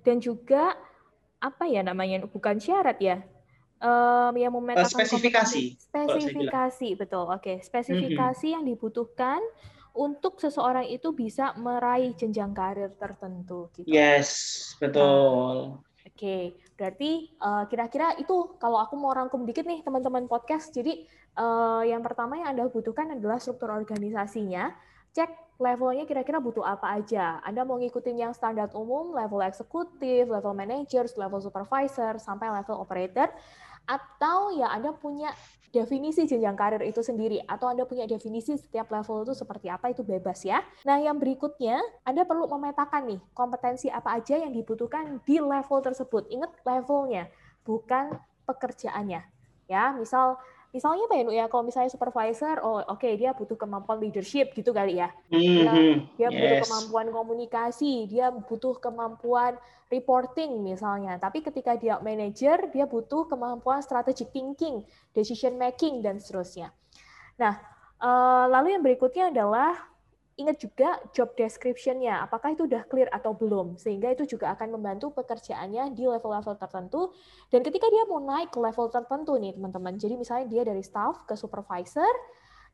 dan 0.05 0.17
juga 0.21 0.73
apa 1.37 1.69
ya 1.69 1.83
namanya 1.83 2.23
bukan 2.23 2.55
syarat 2.57 2.97
ya 3.03 3.19
um, 3.83 4.33
yang 4.39 4.55
memetakan 4.55 4.87
spesifikasi 4.87 5.75
spesifikasi 5.77 6.87
betul 6.95 7.27
oke 7.27 7.43
okay. 7.43 7.57
spesifikasi 7.59 8.47
mm 8.47 8.49
-hmm. 8.49 8.55
yang 8.55 8.63
dibutuhkan 8.63 9.43
untuk 9.93 10.41
seseorang 10.41 10.89
itu 10.89 11.13
bisa 11.13 11.53
meraih 11.59 12.17
jenjang 12.17 12.55
karir 12.55 12.95
tertentu 12.95 13.69
gitu. 13.75 13.85
yes 13.85 14.73
betul 14.79 15.77
nah, 15.77 16.07
oke 16.07 16.15
okay. 16.15 16.55
berarti 16.79 17.29
uh, 17.43 17.67
kira-kira 17.67 18.15
itu 18.17 18.55
kalau 18.57 18.79
aku 18.79 18.95
mau 18.97 19.11
rangkum 19.13 19.45
dikit 19.45 19.67
nih 19.67 19.85
teman-teman 19.85 20.25
podcast 20.25 20.73
jadi 20.73 21.05
uh, 21.37 21.81
yang 21.85 22.01
pertama 22.05 22.37
yang 22.37 22.53
Anda 22.53 22.69
butuhkan 22.69 23.13
adalah 23.13 23.41
struktur 23.41 23.73
organisasinya. 23.73 24.73
Cek 25.13 25.61
levelnya 25.61 26.09
kira-kira 26.09 26.41
butuh 26.41 26.65
apa 26.65 26.97
aja. 26.97 27.37
Anda 27.45 27.61
mau 27.61 27.77
ngikutin 27.77 28.17
yang 28.17 28.33
standar 28.33 28.73
umum, 28.73 29.13
level 29.13 29.45
eksekutif, 29.45 30.25
level 30.25 30.57
manager, 30.57 31.05
level 31.13 31.37
supervisor, 31.37 32.17
sampai 32.17 32.49
level 32.49 32.81
operator, 32.81 33.29
atau 33.87 34.55
ya 34.55 34.71
Anda 34.71 34.95
punya 34.95 35.31
definisi 35.73 36.29
jenjang 36.29 36.53
karir 36.53 36.85
itu 36.85 37.01
sendiri 37.01 37.41
atau 37.49 37.73
Anda 37.73 37.89
punya 37.89 38.05
definisi 38.05 38.53
setiap 38.53 38.93
level 38.93 39.25
itu 39.25 39.33
seperti 39.33 39.73
apa 39.73 39.89
itu 39.89 40.05
bebas 40.05 40.45
ya. 40.45 40.61
Nah, 40.85 41.01
yang 41.01 41.17
berikutnya 41.17 41.81
Anda 42.05 42.23
perlu 42.29 42.45
memetakan 42.45 43.09
nih 43.09 43.19
kompetensi 43.33 43.89
apa 43.89 44.21
aja 44.21 44.37
yang 44.37 44.53
dibutuhkan 44.53 45.17
di 45.25 45.41
level 45.41 45.81
tersebut. 45.81 46.29
Ingat 46.29 46.53
levelnya, 46.61 47.27
bukan 47.65 48.13
pekerjaannya. 48.45 49.25
Ya, 49.65 49.97
misal 49.97 50.37
misalnya 50.73 51.05
apa 51.05 51.15
ya 51.21 51.23
ya 51.29 51.45
kalau 51.53 51.63
misalnya 51.69 51.93
supervisor 51.93 52.57
oh 52.65 52.81
oke 52.81 52.97
okay, 52.97 53.13
dia 53.13 53.29
butuh 53.37 53.53
kemampuan 53.53 54.01
leadership 54.01 54.57
gitu 54.57 54.73
kali 54.73 54.97
ya 54.97 55.13
dia, 55.29 55.69
mm-hmm. 55.69 56.17
dia 56.17 56.27
yes. 56.27 56.33
butuh 56.33 56.57
kemampuan 56.65 57.07
komunikasi 57.13 58.09
dia 58.09 58.33
butuh 58.33 58.81
kemampuan 58.81 59.53
reporting 59.93 60.65
misalnya. 60.65 61.21
Tapi 61.21 61.45
ketika 61.45 61.77
dia 61.77 62.01
manager 62.01 62.73
dia 62.73 62.89
butuh 62.89 63.29
kemampuan 63.29 63.85
strategic 63.85 64.33
thinking 64.33 64.81
decision 65.13 65.61
making 65.61 66.01
dan 66.01 66.17
seterusnya. 66.17 66.73
Nah 67.37 67.61
eh, 68.01 68.45
lalu 68.49 68.73
yang 68.73 68.81
berikutnya 68.81 69.29
adalah 69.29 69.93
ingat 70.33 70.57
juga 70.57 70.97
job 71.13 71.37
description-nya, 71.37 72.25
apakah 72.25 72.57
itu 72.57 72.65
sudah 72.65 72.81
clear 72.89 73.05
atau 73.13 73.37
belum, 73.37 73.77
sehingga 73.77 74.09
itu 74.09 74.25
juga 74.25 74.49
akan 74.57 74.73
membantu 74.73 75.13
pekerjaannya 75.13 75.93
di 75.93 76.09
level-level 76.09 76.57
tertentu. 76.57 77.13
Dan 77.53 77.61
ketika 77.61 77.85
dia 77.93 78.03
mau 78.09 78.17
naik 78.17 78.49
ke 78.49 78.57
level 78.57 78.89
tertentu 78.89 79.37
nih 79.37 79.53
teman-teman, 79.53 79.93
jadi 80.01 80.17
misalnya 80.17 80.49
dia 80.49 80.63
dari 80.65 80.81
staff 80.81 81.29
ke 81.29 81.37
supervisor, 81.37 82.09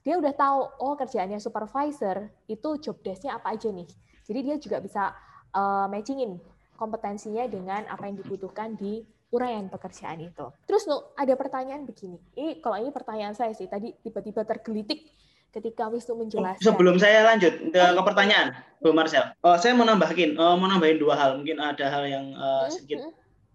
dia 0.07 0.15
udah 0.15 0.31
tahu, 0.31 0.59
oh 0.79 0.95
kerjaannya 0.95 1.43
supervisor 1.43 2.31
itu 2.47 2.69
job 2.79 2.95
desk-nya 3.03 3.35
apa 3.35 3.51
aja 3.51 3.67
nih. 3.67 3.87
Jadi 4.23 4.39
dia 4.39 4.55
juga 4.55 4.79
bisa 4.79 5.11
uh, 5.51 5.91
matchingin 5.91 6.39
kompetensinya 6.79 7.43
dengan 7.51 7.83
apa 7.91 8.07
yang 8.07 8.15
dibutuhkan 8.23 8.79
di 8.79 9.03
uraian 9.35 9.67
pekerjaan 9.67 10.23
itu. 10.23 10.47
Terus 10.63 10.87
no, 10.87 11.11
ada 11.19 11.35
pertanyaan 11.35 11.83
begini, 11.83 12.17
ini 12.39 12.63
kalau 12.63 12.79
ini 12.79 12.89
pertanyaan 12.89 13.35
saya 13.35 13.51
sih, 13.51 13.67
tadi 13.67 13.93
tiba-tiba 14.01 14.41
tergelitik, 14.47 15.11
ketika 15.49 15.89
Wisnu 15.89 16.13
menjelaskan. 16.17 16.61
Sebelum 16.61 16.95
saya 17.01 17.25
lanjut 17.25 17.53
ke, 17.73 17.81
ke 17.81 18.01
pertanyaan, 18.05 18.53
Bu 18.81 18.93
Marcel, 18.93 19.33
oh, 19.41 19.57
saya 19.57 19.73
mau 19.73 19.85
nambahin, 19.85 20.37
oh, 20.37 20.55
mau 20.57 20.69
nambahin 20.69 21.01
dua 21.01 21.17
hal. 21.17 21.41
Mungkin 21.41 21.57
ada 21.57 21.89
hal 21.89 22.03
yang 22.05 22.25
uh, 22.37 22.69
sedikit 22.69 23.09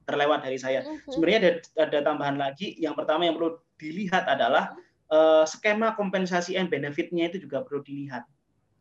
terlewat 0.05 0.45
dari 0.45 0.59
saya. 0.59 0.85
Sebenarnya 1.09 1.39
ada, 1.41 1.51
ada 1.89 1.99
tambahan 2.05 2.37
lagi. 2.37 2.77
Yang 2.77 2.95
pertama 2.99 3.25
yang 3.25 3.39
perlu 3.39 3.57
dilihat 3.79 4.27
adalah 4.29 4.75
uh, 5.09 5.47
skema 5.47 5.95
kompensasi 5.95 6.59
and 6.59 6.69
benefitnya 6.69 7.31
itu 7.31 7.47
juga 7.47 7.63
perlu 7.65 7.81
dilihat 7.81 8.27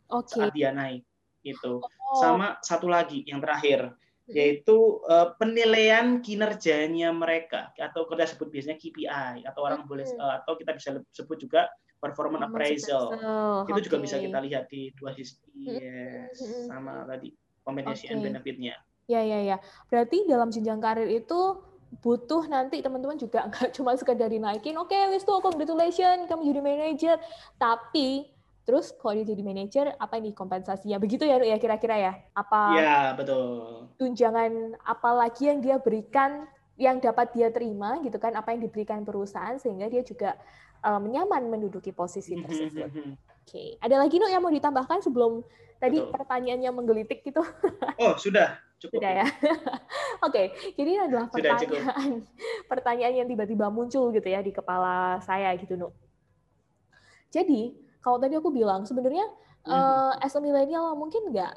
okay. 0.09 0.49
saat 0.49 0.53
dia 0.57 0.73
naik. 0.73 1.05
Itu. 1.45 1.79
Oh. 1.79 2.17
Sama 2.19 2.59
satu 2.65 2.89
lagi 2.89 3.23
yang 3.29 3.39
terakhir 3.39 3.93
yaitu 4.31 5.03
uh, 5.11 5.35
penilaian 5.35 6.23
kinerjanya 6.23 7.11
mereka 7.11 7.75
atau 7.75 8.07
kita 8.07 8.23
sebut 8.23 8.47
biasanya 8.47 8.79
KPI 8.79 9.43
atau 9.43 9.61
orang 9.67 9.83
boleh 9.83 10.07
uh, 10.15 10.39
atau 10.39 10.55
kita 10.55 10.71
bisa 10.79 10.95
sebut 11.11 11.37
juga 11.43 11.67
performance 11.99 12.43
appraisal. 12.47 13.15
appraisal. 13.15 13.67
Itu 13.67 13.71
okay. 13.79 13.85
juga 13.87 13.97
bisa 13.99 14.15
kita 14.19 14.39
lihat 14.43 14.67
di 14.71 14.91
dua 14.95 15.11
sisi. 15.15 15.39
Yes, 15.55 16.39
sama 16.67 17.07
tadi 17.07 17.35
compensation 17.63 18.07
okay. 18.07 18.15
and 18.19 18.23
benefitnya. 18.23 18.75
Ya, 19.07 19.19
ya, 19.23 19.39
ya. 19.43 19.57
Berarti 19.91 20.27
dalam 20.27 20.51
jenjang 20.51 20.79
karir 20.79 21.07
itu 21.11 21.59
butuh 21.99 22.47
nanti 22.49 22.83
teman-teman 22.83 23.19
juga 23.19 23.45
nggak 23.51 23.75
cuma 23.75 23.95
sekedar 23.95 24.31
dinaikin, 24.31 24.75
oke, 24.79 24.91
okay, 24.91 25.11
wis 25.11 25.23
tuh 25.23 25.39
congratulations, 25.39 26.27
kamu 26.27 26.41
jadi 26.51 26.61
manager. 26.63 27.15
Tapi 27.59 28.27
terus 28.63 28.95
kalau 28.95 29.19
dia 29.19 29.27
jadi 29.27 29.43
manager, 29.43 29.85
apa 29.99 30.19
ini 30.19 30.31
kompensasinya? 30.31 30.97
Begitu 30.97 31.27
ya, 31.27 31.39
ya 31.43 31.57
kira-kira 31.59 31.95
ya? 31.99 32.13
Apa? 32.31 32.61
Ya, 32.79 32.97
betul. 33.13 33.87
Tunjangan 33.99 34.79
apa 34.83 35.09
lagi 35.11 35.51
yang 35.51 35.59
dia 35.59 35.77
berikan 35.79 36.47
yang 36.73 36.97
dapat 36.97 37.29
dia 37.37 37.53
terima 37.53 38.01
gitu 38.01 38.17
kan 38.17 38.33
apa 38.33 38.49
yang 38.49 38.65
diberikan 38.65 39.05
perusahaan 39.05 39.61
sehingga 39.61 39.85
dia 39.93 40.01
juga 40.01 40.33
um, 40.81 41.05
nyaman 41.05 41.47
menduduki 41.49 41.93
posisi 41.93 42.33
mhm, 42.33 42.41
tersebut. 42.43 42.89
Mhm, 42.89 42.97
mhm. 42.97 43.13
Oke, 43.43 43.51
okay. 43.51 43.69
ada 43.83 43.99
lagi 43.99 44.15
no 44.17 44.31
yang 44.31 44.39
mau 44.39 44.49
ditambahkan 44.49 45.03
sebelum 45.03 45.43
tadi 45.75 45.99
Betul. 45.99 46.15
pertanyaannya 46.15 46.71
menggelitik 46.71 47.27
gitu? 47.27 47.43
Oh 48.01 48.15
sudah, 48.15 48.57
cukup. 48.79 49.03
Sudah 49.03 49.11
ya. 49.21 49.27
Oke, 50.25 50.31
okay. 50.31 50.45
jadi 50.79 50.89
ini 50.95 51.01
adalah 51.03 51.27
pertanyaan 51.27 52.23
pertanyaan 52.71 53.13
yang 53.23 53.27
tiba-tiba 53.27 53.67
muncul 53.67 54.09
gitu 54.15 54.27
ya 54.27 54.39
di 54.39 54.55
kepala 54.55 55.19
saya 55.21 55.51
gitu 55.59 55.75
no. 55.75 55.91
Jadi 57.29 57.75
kalau 58.03 58.19
tadi 58.19 58.35
aku 58.35 58.51
bilang 58.51 58.83
sebenarnya 58.83 59.23
uh, 59.63 60.13
as 60.19 60.35
a 60.35 60.41
millennial 60.43 60.91
mungkin 60.99 61.31
nggak 61.31 61.55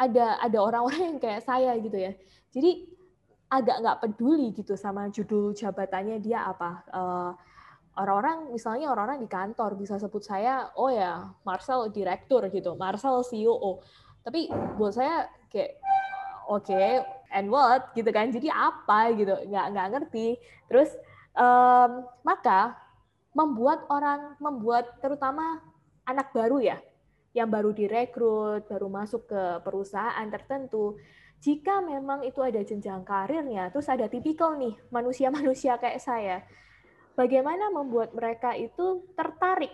ada 0.00 0.40
ada 0.40 0.58
orang-orang 0.58 1.14
yang 1.14 1.18
kayak 1.20 1.44
saya 1.44 1.76
gitu 1.78 1.94
ya. 1.94 2.12
Jadi 2.50 2.88
agak 3.52 3.76
nggak 3.84 3.98
peduli 4.02 4.50
gitu 4.56 4.74
sama 4.74 5.12
judul 5.12 5.52
jabatannya 5.52 6.18
dia 6.24 6.48
apa. 6.48 6.82
Uh, 6.90 7.30
orang-orang 8.00 8.50
misalnya 8.50 8.90
orang-orang 8.90 9.22
di 9.22 9.28
kantor 9.30 9.78
bisa 9.78 10.00
sebut 10.00 10.24
saya 10.24 10.66
oh 10.74 10.90
ya 10.90 11.30
Marcel 11.46 11.86
direktur 11.94 12.42
gitu 12.50 12.74
Marcel 12.74 13.22
CEO 13.22 13.78
tapi 14.26 14.50
buat 14.74 14.98
saya 14.98 15.30
kayak 15.52 15.78
oke 16.50 16.64
okay, 16.64 17.04
and 17.30 17.52
what? 17.52 17.92
gitu 17.92 18.08
kan. 18.08 18.32
Jadi 18.32 18.48
apa 18.48 19.12
gitu 19.12 19.36
nggak 19.52 19.66
nggak 19.76 19.88
ngerti. 19.92 20.40
Terus 20.66 20.90
um, 21.36 22.08
maka 22.24 22.72
membuat 23.34 23.84
orang 23.90 24.38
membuat 24.40 24.96
terutama 25.02 25.60
anak 26.04 26.32
baru 26.32 26.60
ya 26.60 26.78
yang 27.34 27.50
baru 27.50 27.74
direkrut 27.74 28.68
baru 28.70 28.86
masuk 28.86 29.26
ke 29.26 29.42
perusahaan 29.66 30.28
tertentu 30.30 30.96
jika 31.44 31.84
memang 31.84 32.24
itu 32.24 32.40
ada 32.40 32.64
jenjang 32.64 33.04
karirnya, 33.04 33.68
terus 33.68 33.84
ada 33.92 34.08
tipikal 34.08 34.56
nih 34.56 34.72
manusia-manusia 34.88 35.76
kayak 35.82 36.00
saya, 36.00 36.40
bagaimana 37.20 37.68
membuat 37.68 38.16
mereka 38.16 38.56
itu 38.56 39.04
tertarik 39.12 39.68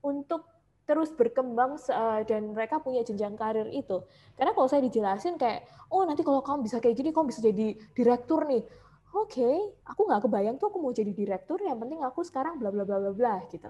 untuk 0.00 0.48
terus 0.88 1.12
berkembang 1.12 1.76
eh, 1.76 2.24
dan 2.24 2.56
mereka 2.56 2.80
punya 2.80 3.04
jenjang 3.04 3.36
karir 3.36 3.68
itu. 3.68 4.00
Karena 4.32 4.56
kalau 4.56 4.66
saya 4.66 4.80
dijelasin 4.80 5.36
kayak, 5.36 5.68
oh 5.92 6.08
nanti 6.08 6.24
kalau 6.24 6.40
kamu 6.40 6.64
bisa 6.64 6.80
kayak 6.80 6.96
gini, 6.96 7.12
kamu 7.12 7.28
bisa 7.28 7.44
jadi 7.44 7.76
direktur 7.92 8.48
nih. 8.48 8.64
Oke, 9.12 9.44
okay, 9.44 9.56
aku 9.84 10.08
nggak 10.08 10.24
kebayang 10.24 10.56
tuh 10.56 10.72
aku 10.72 10.80
mau 10.80 10.94
jadi 10.94 11.12
direktur, 11.12 11.60
yang 11.60 11.76
penting 11.76 12.00
aku 12.00 12.24
sekarang 12.24 12.56
bla 12.56 12.72
bla 12.72 12.88
bla 12.88 12.96
bla 12.96 13.12
bla 13.12 13.34
gitu. 13.52 13.68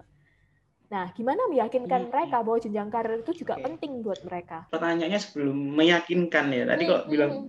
Nah, 0.91 1.15
gimana 1.15 1.47
meyakinkan 1.47 2.07
hmm. 2.07 2.11
mereka 2.11 2.37
bahwa 2.43 2.59
jenjang 2.59 2.91
karir 2.91 3.23
itu 3.23 3.33
juga 3.47 3.55
okay. 3.57 3.65
penting 3.71 4.03
buat 4.03 4.21
mereka? 4.27 4.67
Pertanyaannya 4.75 5.21
sebelum 5.23 5.57
meyakinkan 5.79 6.51
ya, 6.51 6.67
tadi 6.67 6.83
hmm, 6.83 6.91
kok 6.91 7.03
bilang 7.07 7.31
hmm. 7.31 7.49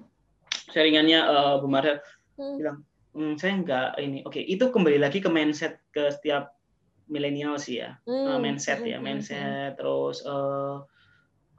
sharingannya 0.69 1.19
uh, 1.25 1.53
Bu 1.57 1.67
Marcel 1.67 1.97
hmm. 2.37 2.55
bilang, 2.61 2.77
hmm, 3.17 3.33
saya 3.41 3.53
nggak 3.57 3.89
ini. 3.97 4.19
Oke, 4.21 4.39
okay, 4.39 4.43
itu 4.45 4.69
kembali 4.69 5.01
lagi 5.01 5.19
ke 5.19 5.29
mindset 5.33 5.81
ke 5.89 6.13
setiap 6.13 6.61
milenial 7.11 7.59
sih 7.59 7.83
ya 7.83 7.99
hmm. 8.07 8.25
uh, 8.31 8.39
mindset 8.39 8.79
ya 8.87 8.97
hmm, 8.97 9.03
hmm, 9.03 9.03
mindset 9.03 9.71
terus 9.75 10.23
uh, 10.23 10.79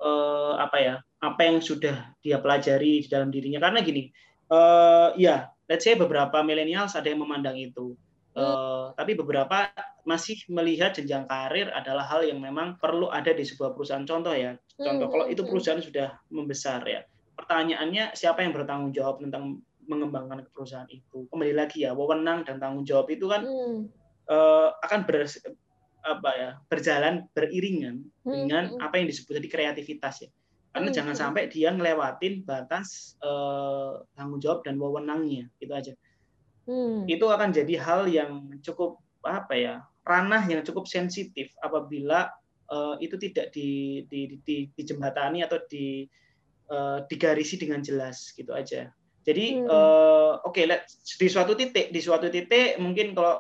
uh, 0.01 0.55
apa 0.57 0.77
ya 0.81 0.95
apa 1.21 1.41
yang 1.45 1.61
sudah 1.61 2.17
dia 2.25 2.41
pelajari 2.41 3.05
di 3.05 3.09
dalam 3.13 3.29
dirinya 3.29 3.61
karena 3.61 3.85
gini 3.85 4.09
uh, 4.49 5.13
ya 5.21 5.53
let's 5.69 5.85
say 5.85 5.93
beberapa 5.95 6.41
milenial 6.41 6.89
ada 6.89 7.05
yang 7.05 7.21
memandang 7.21 7.61
itu 7.61 7.93
uh, 8.37 8.93
tapi 8.97 9.17
beberapa 9.19 9.71
masih 10.03 10.43
melihat 10.51 10.93
jenjang 10.97 11.25
karir 11.31 11.71
adalah 11.73 12.07
hal 12.07 12.27
yang 12.27 12.43
memang 12.43 12.77
perlu 12.79 13.09
ada 13.09 13.31
di 13.31 13.47
sebuah 13.47 13.77
perusahaan 13.77 14.05
contoh 14.05 14.35
ya 14.35 14.59
contoh 14.77 15.09
kalau 15.09 15.27
itu 15.31 15.43
perusahaan 15.47 15.83
sudah 15.83 16.17
membesar 16.33 16.83
ya 16.85 17.07
pertanyaannya 17.39 18.13
siapa 18.13 18.45
yang 18.45 18.53
bertanggung 18.53 18.93
jawab 18.93 19.23
tentang 19.23 19.63
mengembangkan 19.87 20.47
perusahaan 20.55 20.87
itu 20.91 21.27
kembali 21.31 21.55
lagi 21.59 21.85
ya 21.87 21.95
wewenang 21.95 22.47
dan 22.47 22.63
tanggung 22.63 22.87
jawab 22.87 23.11
itu 23.11 23.27
kan 23.27 23.43
hmm 23.43 24.03
uh, 24.29 24.69
akan 24.85 25.01
ber, 25.09 25.27
apa 26.03 26.31
ya 26.35 26.51
berjalan 26.67 27.27
beriringan 27.31 28.03
hmm, 28.27 28.33
dengan 28.35 28.65
hmm. 28.75 28.83
apa 28.83 28.99
yang 28.99 29.07
disebut 29.07 29.39
tadi 29.39 29.49
kreativitas 29.49 30.27
ya 30.27 30.31
karena 30.75 30.89
hmm. 30.91 30.97
jangan 30.97 31.15
hmm. 31.15 31.23
sampai 31.23 31.43
dia 31.47 31.71
ngelewatin 31.71 32.43
batas 32.43 33.15
uh, 33.23 34.03
tanggung 34.19 34.43
jawab 34.43 34.67
dan 34.67 34.79
wewenangnya 34.79 35.47
itu 35.63 35.73
aja 35.73 35.93
hmm. 36.67 37.09
itu 37.09 37.27
akan 37.27 37.51
jadi 37.51 37.75
hal 37.81 38.07
yang 38.09 38.51
cukup 38.63 38.99
apa 39.23 39.55
ya 39.55 39.75
ranah 40.03 40.43
yang 40.51 40.67
cukup 40.67 40.91
sensitif 40.91 41.55
apabila 41.63 42.27
uh, 42.71 42.99
itu 42.99 43.15
tidak 43.19 43.55
di, 43.55 44.03
di, 44.11 44.39
di, 44.43 44.67
dijembatani 44.75 45.47
atau 45.47 45.63
di 45.71 46.07
uh, 46.71 47.07
digarisi 47.07 47.55
dengan 47.59 47.83
jelas 47.83 48.35
gitu 48.35 48.51
aja 48.51 48.91
jadi 49.23 49.63
hmm. 49.63 49.69
uh, 49.71 50.43
oke 50.43 50.59
okay, 50.59 50.67
di 50.99 51.29
suatu 51.31 51.55
titik 51.55 51.95
di 51.95 52.01
suatu 52.03 52.27
titik 52.27 52.79
mungkin 52.83 53.15
kalau 53.15 53.39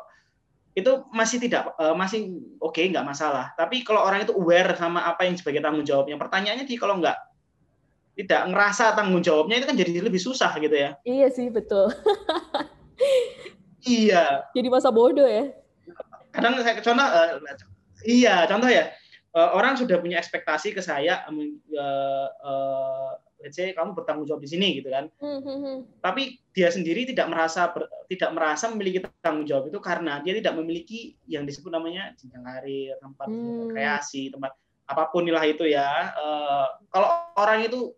itu 0.72 1.04
masih 1.12 1.36
tidak 1.36 1.76
uh, 1.76 1.92
masih 1.92 2.32
oke 2.62 2.72
okay, 2.72 2.88
nggak 2.88 3.04
masalah 3.04 3.52
tapi 3.58 3.84
kalau 3.84 4.00
orang 4.00 4.24
itu 4.24 4.32
aware 4.32 4.72
sama 4.78 5.04
apa 5.04 5.28
yang 5.28 5.36
sebagai 5.36 5.60
tanggung 5.60 5.84
jawabnya 5.84 6.16
pertanyaannya 6.16 6.64
di 6.64 6.80
kalau 6.80 6.96
nggak 6.96 7.18
tidak 8.12 8.40
ngerasa 8.48 8.92
tanggung 8.96 9.24
jawabnya 9.24 9.60
itu 9.60 9.66
kan 9.68 9.76
jadi 9.76 10.00
lebih 10.00 10.20
susah 10.20 10.52
gitu 10.60 10.72
ya 10.72 10.96
iya 11.04 11.28
sih 11.28 11.52
betul 11.52 11.92
iya 13.86 14.46
jadi 14.56 14.68
masa 14.68 14.88
bodoh 14.92 15.26
ya 15.26 15.50
kadang 16.32 16.56
saya 16.60 16.80
contoh 16.80 17.06
uh, 17.06 17.40
iya 18.06 18.46
contoh 18.48 18.70
ya 18.70 18.92
uh, 19.36 19.50
orang 19.56 19.76
sudah 19.76 20.00
punya 20.00 20.20
ekspektasi 20.20 20.72
ke 20.72 20.80
saya 20.80 21.24
uh, 21.28 22.28
uh, 22.44 23.12
let's 23.42 23.58
say 23.58 23.74
kamu 23.74 23.92
bertanggung 23.92 24.24
jawab 24.24 24.40
di 24.40 24.48
sini 24.48 24.78
gitu 24.78 24.88
kan. 24.88 25.10
Mm-hmm. 25.18 25.98
Tapi 25.98 26.38
dia 26.54 26.70
sendiri 26.70 27.04
tidak 27.10 27.26
merasa 27.28 27.74
ber, 27.74 27.90
tidak 28.06 28.30
merasa 28.32 28.70
memiliki 28.70 29.02
tanggung 29.20 29.44
jawab 29.44 29.68
itu 29.68 29.82
karena 29.82 30.22
dia 30.22 30.38
tidak 30.38 30.54
memiliki 30.56 31.18
yang 31.26 31.42
disebut 31.42 31.74
namanya 31.74 32.14
jenjang 32.16 32.46
karir, 32.46 32.94
tempat 33.02 33.26
mm. 33.28 33.74
kreasi, 33.74 34.30
tempat 34.30 34.54
apa 34.86 35.10
pun 35.10 35.26
nilai 35.26 35.52
itu 35.52 35.66
ya. 35.66 36.14
Uh, 36.14 36.66
kalau 36.94 37.10
orang 37.34 37.66
itu 37.66 37.90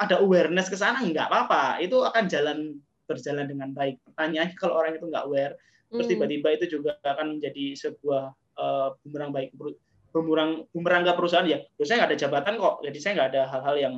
ada 0.00 0.24
awareness 0.24 0.72
ke 0.72 0.76
sana 0.80 1.04
nggak 1.04 1.28
apa-apa, 1.28 1.84
itu 1.84 2.00
akan 2.00 2.24
jalan 2.26 2.58
berjalan 3.08 3.48
dengan 3.48 3.72
baik. 3.72 3.96
Pertanyaannya 4.12 4.54
kalau 4.60 4.76
orang 4.76 5.00
itu 5.00 5.08
nggak 5.08 5.24
aware, 5.24 5.56
mm. 5.56 5.96
terus 5.96 6.06
tiba-tiba 6.12 6.48
itu 6.54 6.64
juga 6.78 7.00
akan 7.00 7.40
menjadi 7.40 7.64
sebuah 7.74 8.22
uh, 8.60 8.88
bumerang 9.02 9.32
baik 9.32 9.56
bumerang 10.12 10.68
bumerang 10.76 11.02
perusahaan 11.16 11.48
ya. 11.48 11.64
Saya 11.80 12.04
nggak 12.04 12.10
ada 12.12 12.20
jabatan 12.20 12.54
kok, 12.60 12.74
jadi 12.84 12.98
saya 13.00 13.12
nggak 13.16 13.28
ada 13.32 13.42
hal-hal 13.48 13.76
yang 13.80 13.94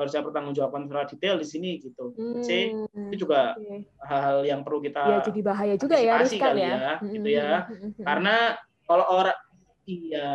harus 0.00 0.16
saya 0.16 0.24
pertanggungjawaban 0.24 0.88
secara 0.88 1.04
detail 1.04 1.36
di 1.36 1.46
sini 1.46 1.70
gitu. 1.76 2.16
Hmm, 2.16 2.40
C 2.40 2.72
itu 3.12 3.28
juga 3.28 3.52
okay. 3.52 3.84
hal-hal 4.08 4.38
yang 4.48 4.60
perlu 4.64 4.80
kita 4.80 5.00
ya, 5.04 5.18
jadi 5.28 5.40
bahaya 5.44 5.74
juga 5.76 5.96
ya 6.00 6.14
riskan 6.24 6.56
ya, 6.56 6.64
ya 6.72 6.92
hmm, 6.96 7.12
gitu 7.12 7.28
ya. 7.28 7.50
Hmm, 7.68 7.76
hmm, 7.76 7.90
hmm, 8.00 8.04
karena 8.08 8.36
kalau 8.88 9.06
orang 9.12 9.38
iya 9.84 10.32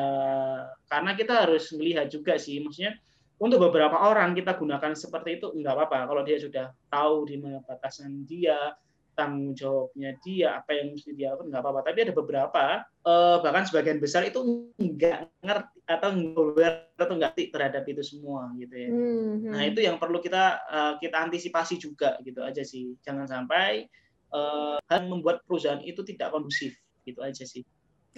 karena 0.86 1.12
kita 1.18 1.34
harus 1.50 1.66
melihat 1.74 2.06
juga 2.14 2.38
sih 2.38 2.62
maksudnya 2.62 2.94
untuk 3.36 3.60
beberapa 3.68 4.00
orang 4.00 4.32
kita 4.32 4.56
gunakan 4.56 4.96
seperti 4.96 5.42
itu 5.42 5.52
enggak 5.52 5.76
apa-apa. 5.76 6.08
Kalau 6.08 6.22
dia 6.24 6.38
sudah 6.40 6.66
tahu 6.88 7.28
di 7.28 7.36
mana 7.36 7.60
batasan 7.68 8.24
dia 8.24 8.76
tanggung 9.16 9.56
jawabnya 9.56 10.12
dia 10.20 10.60
apa 10.60 10.76
yang 10.76 10.92
mesti 10.92 11.16
dia 11.16 11.34
lakukan 11.34 11.50
nggak 11.50 11.64
apa-apa. 11.64 11.82
Tapi 11.88 12.00
ada 12.04 12.14
beberapa 12.14 12.64
uh, 13.08 13.40
bahkan 13.40 13.64
sebagian 13.64 13.98
besar 14.04 14.28
itu 14.28 14.72
nggak 14.76 15.32
ngerti 15.40 15.80
atau 15.88 16.10
nggak 16.12 17.00
atau 17.00 17.14
nggak 17.16 17.34
terhadap 17.52 17.84
itu 17.88 18.04
semua 18.04 18.52
gitu 18.60 18.76
ya. 18.76 18.90
Hmm. 18.92 19.54
nah 19.56 19.64
itu 19.64 19.80
yang 19.86 19.98
perlu 19.98 20.20
kita 20.20 20.60
uh, 20.68 20.94
kita 21.00 21.16
antisipasi 21.24 21.80
juga 21.80 22.20
gitu 22.28 22.44
aja 22.44 22.62
sih. 22.62 23.00
Jangan 23.02 23.26
sampai 23.26 23.88
uh, 24.36 24.78
membuat 25.08 25.42
perusahaan 25.48 25.82
itu 25.82 26.04
tidak 26.04 26.36
kondusif 26.36 26.76
gitu 27.08 27.24
aja 27.24 27.48
sih. 27.48 27.64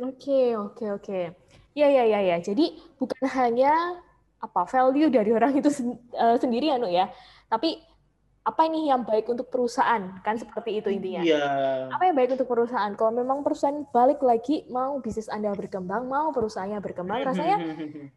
Oke 0.01 0.29
okay, 0.29 0.47
oke 0.57 0.73
okay, 0.77 0.89
oke. 0.93 1.05
Okay. 1.05 1.25
ya 1.77 1.87
ya 1.93 2.03
ya 2.09 2.19
ya. 2.25 2.37
Jadi 2.41 2.73
bukan 2.97 3.25
hanya 3.37 4.01
apa 4.37 4.69
value 4.69 5.09
dari 5.09 5.31
orang 5.33 5.57
itu 5.57 5.69
sendiri 6.41 6.73
anu 6.73 6.89
ya. 6.89 7.09
Tapi 7.47 7.97
apa 8.47 8.63
ini 8.63 8.87
yang 8.87 9.03
baik 9.03 9.27
untuk 9.27 9.51
perusahaan? 9.51 9.99
Kan 10.23 10.39
seperti 10.39 10.79
itu 10.79 10.87
intinya. 10.87 11.19
Iya. 11.19 11.43
apa 11.91 12.03
yang 12.07 12.15
baik 12.15 12.39
untuk 12.39 12.47
perusahaan? 12.47 12.87
Kalau 12.95 13.11
memang 13.11 13.43
perusahaan 13.43 13.83
balik 13.91 14.23
lagi 14.23 14.63
mau 14.71 15.03
bisnis 15.03 15.27
anda 15.27 15.51
berkembang 15.51 16.07
mau 16.07 16.31
perusahaannya 16.31 16.79
berkembang 16.79 17.27
rasanya 17.27 17.59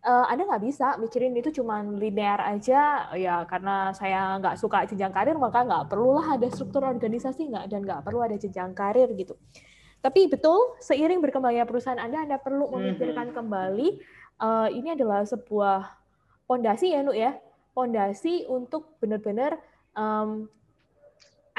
uh, 0.07 0.25
anda 0.31 0.47
nggak 0.47 0.63
bisa 0.63 0.95
mikirin 1.03 1.35
itu 1.35 1.51
cuma 1.59 1.83
linear 1.83 2.39
aja. 2.47 3.11
Ya 3.19 3.43
karena 3.51 3.91
saya 3.91 4.39
nggak 4.39 4.55
suka 4.55 4.87
jenjang 4.87 5.11
karir 5.11 5.35
maka 5.35 5.67
nggak 5.67 5.91
perlulah 5.91 6.39
ada 6.39 6.47
struktur 6.47 6.87
organisasi 6.87 7.51
nggak 7.51 7.67
dan 7.67 7.83
nggak 7.83 8.01
perlu 8.07 8.23
ada 8.23 8.39
jenjang 8.39 8.71
karir 8.71 9.11
gitu. 9.19 9.35
Tapi 9.99 10.31
betul 10.31 10.79
seiring 10.79 11.19
berkembangnya 11.19 11.67
perusahaan 11.67 11.99
anda 11.99 12.23
anda 12.23 12.39
perlu 12.39 12.71
memikirkan 12.71 13.35
kembali 13.35 13.99
uh, 14.39 14.71
ini 14.71 14.95
adalah 14.95 15.27
sebuah 15.27 16.00
pondasi 16.51 16.91
ya 16.91 17.07
Nuk 17.07 17.15
ya 17.15 17.39
pondasi 17.71 18.51
untuk 18.51 18.99
benar-benar 18.99 19.55
um, 19.95 20.51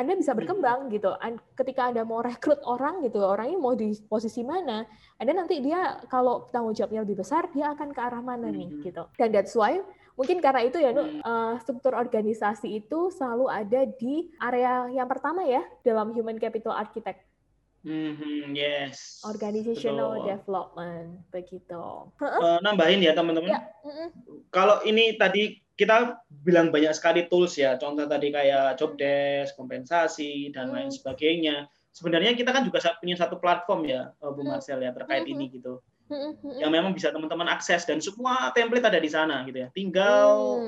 anda 0.01 0.17
bisa 0.17 0.33
berkembang 0.33 0.89
gitu. 0.89 1.13
Ketika 1.53 1.93
Anda 1.93 2.01
mau 2.01 2.25
rekrut 2.25 2.57
orang 2.65 3.05
gitu, 3.05 3.21
orangnya 3.21 3.57
mau 3.61 3.77
di 3.77 3.93
posisi 4.09 4.41
mana, 4.41 4.81
Anda 5.21 5.37
nanti 5.37 5.61
dia 5.61 6.01
kalau 6.09 6.49
tanggung 6.49 6.73
jawabnya 6.73 7.05
lebih 7.05 7.21
besar, 7.21 7.53
dia 7.53 7.69
akan 7.75 7.93
ke 7.93 8.01
arah 8.01 8.23
mana 8.23 8.49
nih 8.49 8.65
mm-hmm. 8.65 8.85
gitu. 8.87 9.03
Dan 9.13 9.29
that's 9.29 9.53
why 9.53 9.77
mungkin 10.17 10.41
karena 10.41 10.65
itu 10.65 10.81
ya, 10.81 10.91
uh, 10.95 11.53
struktur 11.61 11.93
organisasi 11.93 12.81
itu 12.81 13.13
selalu 13.13 13.45
ada 13.45 13.81
di 13.85 14.33
area 14.41 14.89
yang 14.89 15.05
pertama 15.05 15.45
ya 15.45 15.61
dalam 15.85 16.15
human 16.17 16.41
capital 16.41 16.73
architect. 16.73 17.21
Mm-hmm, 17.81 18.53
yes. 18.53 19.25
Organizational 19.25 20.21
Betul. 20.21 20.27
development 20.29 21.07
begitu. 21.33 21.83
Uh, 22.21 22.61
nambahin 22.61 23.01
ya 23.01 23.17
teman-teman. 23.17 23.57
Ya. 23.57 23.61
Mm-hmm. 23.81 24.07
Kalau 24.53 24.85
ini 24.85 25.17
tadi 25.17 25.61
kita 25.81 26.21
bilang 26.45 26.69
banyak 26.69 26.93
sekali 26.93 27.25
tools 27.25 27.57
ya, 27.57 27.73
contoh 27.81 28.05
tadi 28.05 28.29
kayak 28.29 28.77
job 28.77 28.93
desk, 29.01 29.57
kompensasi 29.57 30.53
dan 30.53 30.69
lain 30.69 30.93
hmm. 30.93 30.97
sebagainya. 31.01 31.65
Sebenarnya 31.89 32.37
kita 32.37 32.53
kan 32.53 32.61
juga 32.61 32.85
punya 33.01 33.17
satu 33.17 33.41
platform 33.41 33.89
ya, 33.89 34.13
eh, 34.13 34.29
Bu 34.29 34.45
hmm. 34.45 34.53
Marcel 34.53 34.77
ya 34.85 34.93
terkait 34.93 35.25
ini 35.25 35.49
hmm. 35.49 35.53
gitu. 35.57 35.73
Yang 36.59 36.71
memang 36.75 36.91
bisa 36.93 37.09
teman-teman 37.09 37.49
akses 37.49 37.87
dan 37.87 37.97
semua 37.97 38.53
template 38.53 38.83
ada 38.83 38.99
di 39.01 39.09
sana 39.09 39.41
gitu 39.47 39.63
ya. 39.63 39.67
Tinggal 39.73 40.59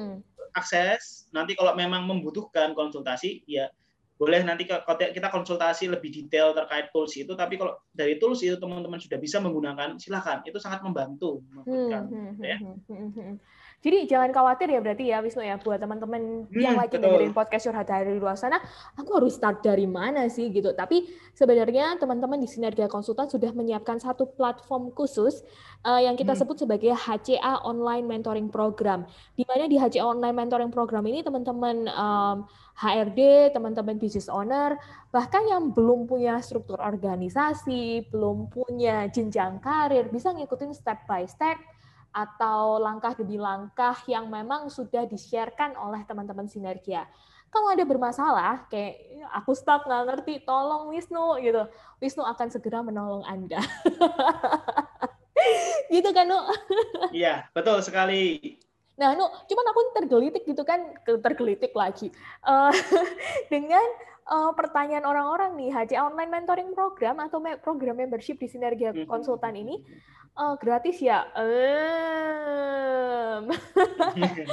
akses. 0.56 1.30
Nanti 1.36 1.54
kalau 1.54 1.78
memang 1.78 2.10
membutuhkan 2.10 2.74
konsultasi 2.74 3.45
ya 3.45 3.70
boleh 4.14 4.45
nanti 4.45 4.70
kita 4.70 5.28
konsultasi 5.34 5.89
lebih 5.89 6.14
detail 6.14 6.53
terkait 6.53 6.93
tools 6.93 7.11
itu 7.18 7.34
tapi 7.34 7.57
kalau 7.57 7.76
dari 7.91 8.22
tools 8.22 8.45
itu 8.45 8.55
teman-teman 8.61 9.01
sudah 9.01 9.18
bisa 9.18 9.41
menggunakan 9.41 9.97
silakan 9.97 10.45
itu 10.45 10.57
sangat 10.61 10.86
membantu 10.86 11.41
hmm, 11.66 11.89
hmm, 11.89 12.30
ya. 12.39 12.57
Hmm, 12.61 12.78
hmm, 12.88 13.09
hmm. 13.14 13.34
Jadi 13.84 14.07
jangan 14.07 14.32
khawatir 14.32 14.72
ya 14.72 14.80
berarti 14.80 15.11
ya 15.11 15.20
Wisnu 15.20 15.43
ya 15.43 15.59
buat 15.59 15.76
teman-teman 15.76 16.47
hmm, 16.47 16.55
yang 16.55 16.80
lagi 16.80 16.95
betul. 16.95 17.20
dengerin 17.20 17.36
podcast 17.36 17.68
curhat 17.68 17.91
dari 17.91 18.16
luar 18.16 18.39
sana, 18.39 18.55
aku 18.95 19.20
harus 19.20 19.36
start 19.36 19.59
dari 19.59 19.84
mana 19.84 20.32
sih 20.32 20.47
gitu. 20.55 20.72
Tapi 20.72 21.03
sebenarnya 21.36 21.99
teman-teman 21.99 22.39
di 22.39 22.47
Sinergia 22.47 22.88
Konsultan 22.88 23.28
sudah 23.28 23.51
menyiapkan 23.51 23.99
satu 23.99 24.32
platform 24.39 24.95
khusus 24.95 25.43
uh, 25.84 25.99
yang 25.99 26.16
kita 26.16 26.32
hmm. 26.32 26.39
sebut 26.39 26.64
sebagai 26.64 26.95
HCA 26.95 27.59
Online 27.68 28.07
Mentoring 28.07 28.47
Program. 28.47 29.03
Di 29.36 29.43
mana 29.43 29.68
di 29.68 29.76
HCA 29.76 30.07
Online 30.07 30.32
Mentoring 30.32 30.72
Program 30.72 31.03
ini 31.03 31.20
teman-teman 31.20 31.91
um, 31.91 32.47
HRD, 32.74 33.53
teman-teman 33.53 34.01
business 34.01 34.26
owner, 34.28 34.76
bahkan 35.13 35.45
yang 35.45 35.69
belum 35.69 36.09
punya 36.09 36.41
struktur 36.41 36.82
organisasi, 36.82 38.09
belum 38.09 38.49
punya 38.49 39.05
jenjang 39.13 39.61
karir, 39.61 40.09
bisa 40.09 40.34
ngikutin 40.34 40.74
step 40.74 41.05
by 41.05 41.24
step 41.30 41.61
atau 42.13 42.78
langkah 42.78 43.17
demi 43.17 43.41
langkah 43.41 43.97
yang 44.05 44.30
memang 44.30 44.69
sudah 44.69 45.05
di-sharekan 45.09 45.74
oleh 45.78 46.05
teman-teman 46.05 46.45
Sinergia. 46.45 47.09
Kalau 47.53 47.69
ada 47.69 47.86
bermasalah, 47.86 48.65
kayak 48.69 48.97
aku 49.30 49.53
stuck 49.53 49.86
nggak 49.86 50.09
ngerti, 50.09 50.34
tolong 50.41 50.89
Wisnu 50.89 51.38
gitu. 51.41 51.69
Wisnu 52.01 52.26
akan 52.26 52.49
segera 52.49 52.82
menolong 52.82 53.21
Anda. 53.30 53.61
gitu 55.93 56.09
kan, 56.09 56.26
Nu? 56.26 56.41
Iya, 57.13 57.45
betul 57.53 57.86
sekali. 57.86 58.57
Nah, 58.94 59.18
Nu, 59.18 59.26
cuman 59.26 59.66
aku 59.74 59.80
tergelitik 59.98 60.44
gitu 60.46 60.62
kan, 60.62 60.94
tergelitik 61.06 61.74
lagi. 61.74 62.14
Uh, 62.46 62.70
dengan 63.54 63.82
uh, 64.30 64.54
pertanyaan 64.54 65.06
orang-orang 65.06 65.58
nih, 65.58 65.74
HC 65.74 65.98
Online 65.98 66.30
Mentoring 66.30 66.78
Program 66.78 67.18
atau 67.18 67.41
program 67.62 67.98
membership 67.98 68.38
di 68.38 68.46
Sinergia 68.46 68.94
hmm. 68.94 69.10
Konsultan 69.10 69.58
ini, 69.58 69.82
Oh, 70.34 70.58
gratis 70.58 70.98
ya? 70.98 71.30
Um. 71.38 71.54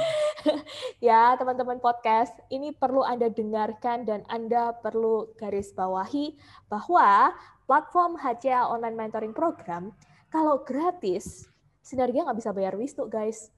ya, 1.09 1.33
teman-teman 1.41 1.81
podcast, 1.81 2.37
ini 2.53 2.69
perlu 2.69 3.01
Anda 3.01 3.33
dengarkan 3.33 4.05
dan 4.05 4.21
Anda 4.29 4.77
perlu 4.77 5.33
garis 5.41 5.73
bawahi 5.73 6.37
bahwa 6.69 7.33
platform 7.65 8.13
HCA 8.13 8.69
Online 8.69 8.93
Mentoring 8.93 9.33
Program, 9.33 9.89
kalau 10.29 10.61
gratis, 10.61 11.49
Sinergia 11.81 12.29
nggak 12.29 12.37
bisa 12.37 12.53
bayar 12.53 12.77
Wisnu, 12.77 13.09
guys. 13.09 13.49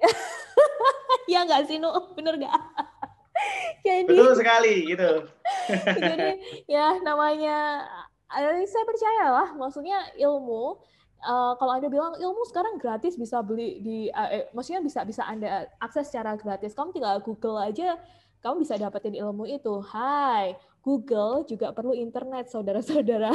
ya 1.32 1.44
nggak 1.44 1.66
sih, 1.66 1.78
Nu? 1.78 1.90
Bener 2.14 2.36
nggak? 2.36 2.54
Jadi, 3.86 4.08
Betul 4.08 4.32
sekali, 4.38 4.74
gitu. 4.88 5.28
jadi, 6.08 6.40
ya 6.64 6.96
namanya, 7.04 7.84
eh, 8.32 8.64
saya 8.64 8.84
percaya 8.88 9.24
lah, 9.28 9.48
maksudnya 9.52 10.00
ilmu, 10.16 10.80
uh, 11.24 11.52
kalau 11.58 11.72
anda 11.76 11.88
bilang 11.88 12.16
ilmu 12.16 12.44
sekarang 12.48 12.80
gratis 12.80 13.16
bisa 13.16 13.40
beli 13.40 13.80
di 13.80 13.98
uh, 14.12 14.28
eh, 14.30 14.46
maksudnya 14.52 14.80
bisa 14.84 15.02
bisa 15.02 15.24
anda 15.24 15.68
akses 15.80 16.08
secara 16.12 16.36
gratis 16.36 16.76
kamu 16.76 16.92
tinggal 16.96 17.20
Google 17.24 17.60
aja 17.60 17.96
kamu 18.44 18.64
bisa 18.64 18.76
dapetin 18.76 19.16
ilmu 19.16 19.48
itu 19.48 19.80
Hai 19.80 20.56
Google 20.84 21.48
juga 21.48 21.72
perlu 21.72 21.96
internet 21.96 22.52
saudara-saudara 22.52 23.32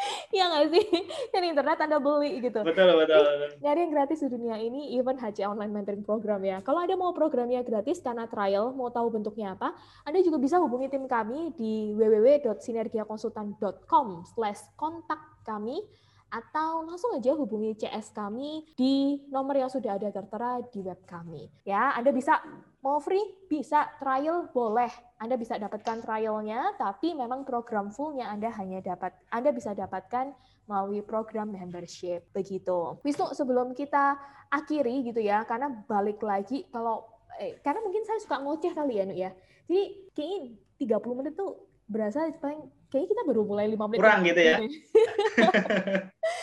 Iya 0.34 0.44
nggak 0.46 0.66
sih? 0.72 0.86
Yang 1.34 1.44
internet 1.56 1.78
Anda 1.82 1.98
beli 1.98 2.38
gitu. 2.40 2.62
Betul, 2.62 2.94
betul. 2.96 3.24
Nyari 3.60 3.80
yang 3.86 3.92
gratis 3.92 4.20
di 4.22 4.28
dunia 4.30 4.56
ini, 4.62 4.94
even 4.96 5.18
HC 5.18 5.44
Online 5.46 5.72
Mentoring 5.72 6.04
Program 6.06 6.44
ya. 6.44 6.60
Kalau 6.62 6.78
Anda 6.82 6.96
mau 6.96 7.12
programnya 7.12 7.62
gratis 7.66 8.00
karena 8.00 8.26
trial, 8.30 8.72
mau 8.72 8.90
tahu 8.94 9.10
bentuknya 9.10 9.52
apa, 9.58 9.74
Anda 10.06 10.22
juga 10.22 10.38
bisa 10.38 10.58
hubungi 10.62 10.88
tim 10.88 11.08
kami 11.10 11.50
di 11.58 11.92
www.sinergiakonsultan.com 11.98 14.24
slash 14.34 14.60
kontak 14.78 15.18
kami 15.44 15.82
atau 16.30 16.86
langsung 16.86 17.18
aja 17.18 17.34
hubungi 17.34 17.74
CS 17.74 18.14
kami 18.14 18.64
di 18.78 19.18
nomor 19.28 19.58
yang 19.58 19.68
sudah 19.68 19.98
ada 19.98 20.08
tertera 20.14 20.62
di 20.70 20.80
web 20.80 21.02
kami. 21.04 21.50
Ya, 21.66 21.92
Anda 21.98 22.14
bisa 22.14 22.38
mau 22.80 23.02
free, 23.02 23.22
bisa 23.50 23.90
trial 23.98 24.48
boleh. 24.54 24.88
Anda 25.20 25.36
bisa 25.36 25.58
dapatkan 25.58 26.00
trialnya, 26.06 26.78
tapi 26.78 27.12
memang 27.12 27.44
program 27.44 27.92
fullnya 27.92 28.30
Anda 28.30 28.48
hanya 28.56 28.80
dapat 28.80 29.12
Anda 29.28 29.50
bisa 29.52 29.74
dapatkan 29.76 30.32
melalui 30.70 31.02
program 31.02 31.50
membership 31.50 32.30
begitu. 32.30 32.96
Wisnu 33.02 33.34
sebelum 33.34 33.74
kita 33.74 34.16
akhiri 34.48 35.02
gitu 35.10 35.20
ya, 35.20 35.42
karena 35.44 35.68
balik 35.84 36.22
lagi 36.22 36.64
kalau 36.70 37.04
eh, 37.36 37.58
karena 37.60 37.82
mungkin 37.82 38.06
saya 38.06 38.22
suka 38.22 38.38
ngoceh 38.38 38.72
kali 38.72 39.02
ya, 39.02 39.04
Nu 39.04 39.14
ya. 39.18 39.30
Jadi 39.66 39.82
kayaknya 40.14 40.98
30 40.98 41.18
menit 41.18 41.34
tuh 41.36 41.68
berasa 41.90 42.26
paling 42.38 42.79
kayaknya 42.90 43.08
kita 43.14 43.22
baru 43.22 43.42
mulai 43.46 43.66
lima 43.70 43.86
menit. 43.86 44.00
Kurang 44.02 44.20
gitu 44.26 44.40
ya. 44.42 44.56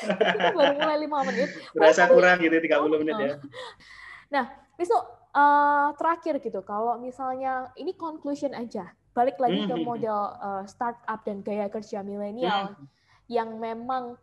kita 0.07 0.49
baru 0.55 0.73
mulai 0.79 0.97
lima 1.03 1.19
menit. 1.27 1.49
Berasa 1.75 2.07
kurang 2.07 2.39
gitu 2.39 2.55
30 2.55 2.71
oh, 2.79 2.99
menit 3.03 3.15
ya. 3.19 3.31
Nah, 4.27 4.43
Wisnu, 4.75 4.99
uh, 4.99 5.95
terakhir 5.95 6.43
gitu, 6.43 6.59
kalau 6.67 6.99
misalnya 6.99 7.71
ini 7.79 7.95
conclusion 7.95 8.51
aja, 8.51 8.91
balik 9.15 9.39
lagi 9.39 9.63
ke 9.63 9.75
hmm. 9.75 9.87
model 9.87 10.19
uh, 10.43 10.63
startup 10.67 11.23
dan 11.23 11.39
gaya 11.47 11.71
kerja 11.71 12.03
milenial 12.03 12.75
hmm. 12.75 12.85
yang 13.31 13.55
memang 13.55 14.19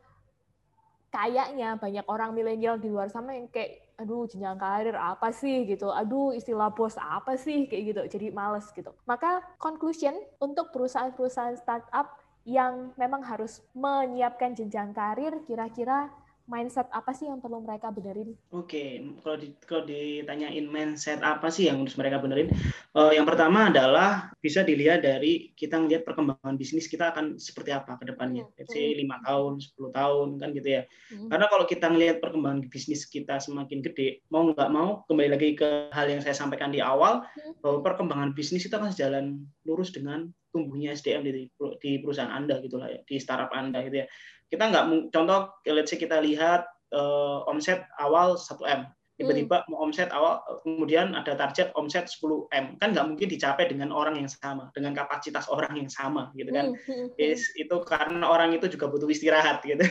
kayaknya 1.08 1.80
banyak 1.80 2.04
orang 2.04 2.36
milenial 2.36 2.76
di 2.76 2.92
luar 2.92 3.08
sana 3.08 3.32
yang 3.32 3.48
kayak 3.48 3.83
aduh 3.94 4.26
jenjang 4.26 4.58
karir 4.58 4.96
apa 4.98 5.30
sih? 5.30 5.64
gitu, 5.68 5.90
aduh 5.90 6.34
istilah 6.34 6.70
bos 6.74 6.98
apa 6.98 7.38
sih? 7.38 7.66
kayak 7.70 7.82
gitu, 7.94 8.02
jadi 8.18 8.26
males 8.34 8.66
gitu. 8.74 8.90
Maka 9.06 9.42
conclusion 9.62 10.14
untuk 10.42 10.74
perusahaan-perusahaan 10.74 11.54
startup 11.58 12.10
yang 12.44 12.92
memang 13.00 13.24
harus 13.24 13.64
menyiapkan 13.72 14.52
jenjang 14.52 14.92
karir, 14.92 15.32
kira-kira 15.48 16.12
mindset 16.44 16.92
apa 16.92 17.16
sih 17.16 17.24
yang 17.24 17.40
perlu 17.40 17.64
mereka 17.64 17.88
benerin? 17.88 18.36
Oke, 18.52 18.68
okay. 18.68 18.88
kalau 19.24 19.36
di, 19.40 19.48
kalau 19.64 19.82
ditanyain 19.88 20.66
mindset 20.68 21.24
apa 21.24 21.48
sih 21.48 21.72
yang 21.72 21.80
harus 21.80 21.96
mereka 21.96 22.20
benerin, 22.20 22.52
uh, 22.92 23.08
yang 23.16 23.24
pertama 23.24 23.72
adalah 23.72 24.28
bisa 24.44 24.60
dilihat 24.60 25.00
dari 25.00 25.56
kita 25.56 25.80
ngelihat 25.80 26.04
perkembangan 26.04 26.60
bisnis 26.60 26.84
kita 26.84 27.16
akan 27.16 27.40
seperti 27.40 27.72
apa 27.72 27.96
ke 27.96 28.04
depannya. 28.12 28.44
Hmm. 28.44 28.54
Let's 28.60 28.76
say 28.76 28.92
lima 28.92 29.24
tahun, 29.24 29.56
10 29.60 29.96
tahun 29.96 30.28
kan 30.36 30.48
gitu 30.52 30.68
ya. 30.68 30.82
Hmm. 31.12 31.28
Karena 31.32 31.46
kalau 31.48 31.64
kita 31.64 31.86
ngelihat 31.88 32.16
perkembangan 32.20 32.60
bisnis 32.68 33.08
kita 33.08 33.40
semakin 33.40 33.80
gede, 33.80 34.20
mau 34.28 34.44
nggak 34.44 34.70
mau 34.70 35.02
kembali 35.08 35.30
lagi 35.32 35.56
ke 35.56 35.88
hal 35.96 36.06
yang 36.12 36.20
saya 36.20 36.36
sampaikan 36.36 36.68
di 36.68 36.84
awal 36.84 37.24
hmm. 37.24 37.64
bahwa 37.64 37.80
perkembangan 37.80 38.36
bisnis 38.36 38.68
itu 38.68 38.74
akan 38.76 38.92
sejalan 38.92 39.40
lurus 39.64 39.96
dengan 39.96 40.28
tumbuhnya 40.54 40.94
SDM 40.94 41.26
di, 41.26 41.50
di 41.82 41.92
perusahaan 41.98 42.30
Anda 42.30 42.62
gitulah 42.62 42.86
ya, 42.86 43.02
di 43.02 43.18
startup 43.18 43.50
Anda 43.50 43.82
gitu 43.82 44.04
ya 44.04 44.08
kita 44.52 44.64
nggak 44.70 44.84
contoh 45.12 45.50
let's 45.68 45.90
say 45.90 45.98
kita 45.98 46.20
lihat 46.20 46.68
uh, 46.94 47.44
omset 47.50 47.84
awal 47.98 48.38
1 48.38 48.60
m. 48.64 48.82
Tiba-tiba 49.14 49.62
hmm. 49.62 49.70
mau 49.70 49.86
omset 49.86 50.10
awal 50.10 50.42
kemudian 50.66 51.14
ada 51.14 51.38
target 51.38 51.70
omset 51.78 52.10
10 52.10 52.50
m. 52.50 52.74
Kan 52.82 52.98
nggak 52.98 53.06
mungkin 53.06 53.30
dicapai 53.30 53.70
dengan 53.70 53.94
orang 53.94 54.18
yang 54.18 54.26
sama 54.26 54.74
dengan 54.74 54.90
kapasitas 54.90 55.46
orang 55.46 55.70
yang 55.78 55.86
sama 55.86 56.34
gitu 56.34 56.50
kan? 56.50 56.74
Hmm. 56.74 57.14
Is, 57.14 57.46
itu 57.54 57.78
karena 57.86 58.26
orang 58.26 58.58
itu 58.58 58.66
juga 58.74 58.90
butuh 58.90 59.06
istirahat 59.06 59.62
gitu. 59.62 59.78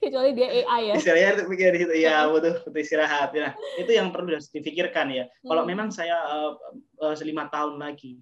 Kecuali 0.00 0.32
dia 0.32 0.64
AI 0.64 0.88
ya. 0.88 0.94
Istirahat 0.96 1.44
pikir 1.44 1.76
di 1.76 1.78
situ 1.84 1.94
ya 2.08 2.24
butuh 2.32 2.64
butuh 2.64 2.80
istirahat. 2.80 3.36
Nah 3.36 3.52
itu 3.76 3.92
yang 3.92 4.08
perlu 4.08 4.32
harus 4.32 4.48
dipikirkan 4.48 5.12
ya. 5.12 5.28
Kalau 5.44 5.68
hmm. 5.68 5.68
memang 5.68 5.88
saya 5.92 6.16
uh, 6.24 6.56
uh, 7.04 7.12
selima 7.12 7.52
tahun 7.52 7.76
lagi 7.76 8.16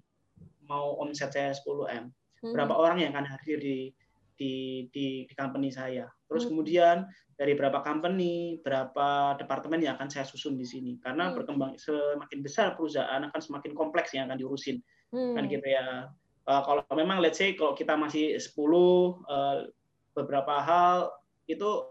mau 0.67 0.99
omset 0.99 1.31
saya 1.31 1.55
10 1.55 2.03
m 2.03 2.11
hmm. 2.43 2.53
berapa 2.53 2.73
orang 2.73 3.03
yang 3.03 3.11
akan 3.15 3.25
hadir 3.25 3.57
di 3.61 3.91
di 4.37 4.85
di, 4.93 5.25
di 5.25 5.33
company 5.33 5.73
saya. 5.73 6.05
Terus 6.29 6.45
hmm. 6.45 6.49
kemudian 6.53 6.97
dari 7.37 7.53
berapa 7.53 7.85
company, 7.85 8.57
berapa 8.65 9.37
departemen 9.37 9.81
yang 9.81 9.97
akan 9.97 10.09
saya 10.09 10.25
susun 10.25 10.57
di 10.57 10.65
sini. 10.65 10.97
Karena 11.01 11.29
hmm. 11.29 11.33
berkembang 11.37 11.71
semakin 11.77 12.39
besar 12.41 12.73
perusahaan 12.77 13.21
akan 13.21 13.41
semakin 13.41 13.73
kompleks 13.73 14.13
yang 14.13 14.29
akan 14.29 14.37
diurusin. 14.41 14.81
Hmm. 15.13 15.37
Kan 15.37 15.49
gitu 15.49 15.65
ya. 15.65 16.09
Uh, 16.47 16.61
kalau 16.63 16.81
memang 16.95 17.19
let's 17.19 17.37
say 17.37 17.53
kalau 17.59 17.75
kita 17.75 17.93
masih 17.99 18.39
10 18.39 18.55
uh, 18.55 19.67
beberapa 20.15 20.63
hal 20.63 21.11
itu 21.45 21.85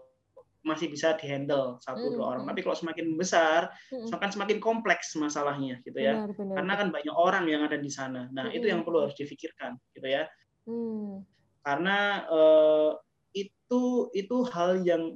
masih 0.67 0.91
bisa 0.91 1.15
dihandle 1.15 1.79
satu 1.79 2.11
hmm. 2.11 2.13
dua 2.19 2.25
orang. 2.35 2.43
Tapi 2.43 2.59
kalau 2.59 2.75
semakin 2.75 3.15
besar, 3.15 3.71
hmm. 3.87 4.11
akan 4.11 4.29
semakin 4.29 4.59
kompleks 4.59 5.15
masalahnya 5.15 5.79
gitu 5.87 5.95
ya. 5.95 6.27
Benar, 6.27 6.35
benar. 6.35 6.55
Karena 6.59 6.73
kan 6.75 6.87
banyak 6.91 7.15
orang 7.15 7.45
yang 7.47 7.63
ada 7.63 7.79
di 7.79 7.87
sana. 7.87 8.27
Nah, 8.35 8.51
hmm. 8.51 8.57
itu 8.59 8.65
yang 8.67 8.83
perlu 8.83 9.07
harus 9.07 9.15
difikirkan 9.15 9.79
gitu 9.95 10.07
ya. 10.11 10.27
Hmm. 10.67 11.23
Karena 11.63 12.27
uh, 12.27 12.91
itu 13.31 14.11
itu 14.11 14.37
hal 14.51 14.83
yang 14.83 15.15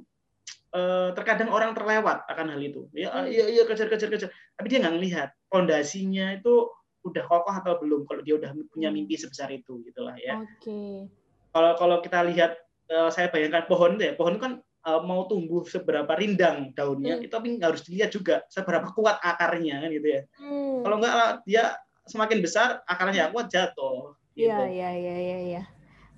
uh, 0.72 1.12
terkadang 1.12 1.52
orang 1.52 1.76
terlewat 1.76 2.24
akan 2.32 2.56
hal 2.56 2.60
itu. 2.64 2.88
Ya, 2.96 3.12
hmm. 3.12 3.28
iya 3.28 3.44
iya 3.52 3.62
kejar 3.68 3.92
kejar 3.92 4.08
kejar. 4.08 4.30
Tapi 4.56 4.66
dia 4.72 4.80
nggak 4.80 4.94
ngelihat 4.96 5.28
fondasinya 5.52 6.40
itu 6.40 6.72
udah 7.02 7.24
kokoh 7.26 7.54
atau 7.54 7.82
belum 7.82 8.06
kalau 8.06 8.22
dia 8.22 8.38
udah 8.38 8.50
punya 8.70 8.88
hmm. 8.88 8.96
mimpi 9.04 9.20
sebesar 9.20 9.52
itu 9.52 9.82
gitulah 9.84 10.16
ya. 10.16 10.40
Oke. 10.40 10.48
Okay. 10.64 10.96
Kalau 11.52 11.72
kalau 11.76 11.96
kita 12.00 12.24
lihat 12.32 12.56
uh, 12.88 13.12
saya 13.12 13.28
bayangkan 13.28 13.68
pohon 13.68 14.00
ya, 14.00 14.16
pohon 14.16 14.40
kan 14.40 14.64
mau 14.82 15.30
tumbuh 15.30 15.62
seberapa 15.62 16.10
rindang 16.18 16.74
daunnya 16.74 17.18
hmm. 17.18 17.24
itu 17.26 17.32
tapi 17.32 17.48
harus 17.62 17.86
dilihat 17.86 18.10
juga 18.10 18.42
seberapa 18.50 18.90
kuat 18.90 19.22
akarnya 19.22 19.78
kan 19.78 19.90
gitu 19.94 20.08
ya 20.10 20.20
hmm. 20.42 20.82
kalau 20.82 20.96
enggak 20.98 21.14
dia 21.46 21.64
semakin 22.06 22.38
besar 22.42 22.82
akarnya 22.86 23.30
kuat 23.30 23.46
jatuh. 23.50 24.14
Iya, 24.34 24.58
gitu. 24.58 24.64
iya, 24.74 24.90
iya, 24.96 25.16
iya, 25.16 25.38
iya. 25.38 25.62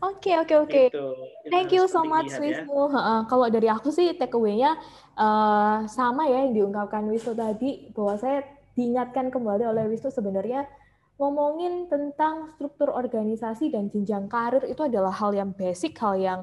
Oke, 0.05 0.37
oke, 0.37 0.55
oke. 0.69 0.83
Gitu. 0.93 1.07
Thank 1.49 1.73
you 1.73 1.89
so 1.89 2.05
much, 2.05 2.29
ya. 2.29 2.41
Wisnu. 2.41 2.93
Ya. 2.93 3.25
Kalau 3.25 3.47
dari 3.49 3.69
aku 3.73 3.89
sih 3.89 4.13
take 4.17 4.37
away-nya 4.37 4.77
uh, 5.17 5.89
sama 5.89 6.29
ya 6.29 6.45
yang 6.45 6.53
diungkapkan 6.53 7.09
Wisnu 7.09 7.33
tadi, 7.33 7.89
bahwa 7.97 8.15
saya 8.21 8.45
diingatkan 8.77 9.33
kembali 9.33 9.65
oleh 9.65 9.85
Wisnu 9.89 10.13
sebenarnya 10.13 10.69
ngomongin 11.15 11.87
tentang 11.87 12.51
struktur 12.59 12.91
organisasi 12.91 13.71
dan 13.71 13.87
jenjang 13.87 14.27
karir 14.27 14.67
itu 14.67 14.83
adalah 14.83 15.15
hal 15.15 15.31
yang 15.31 15.55
basic, 15.55 15.95
hal 16.03 16.19
yang 16.19 16.41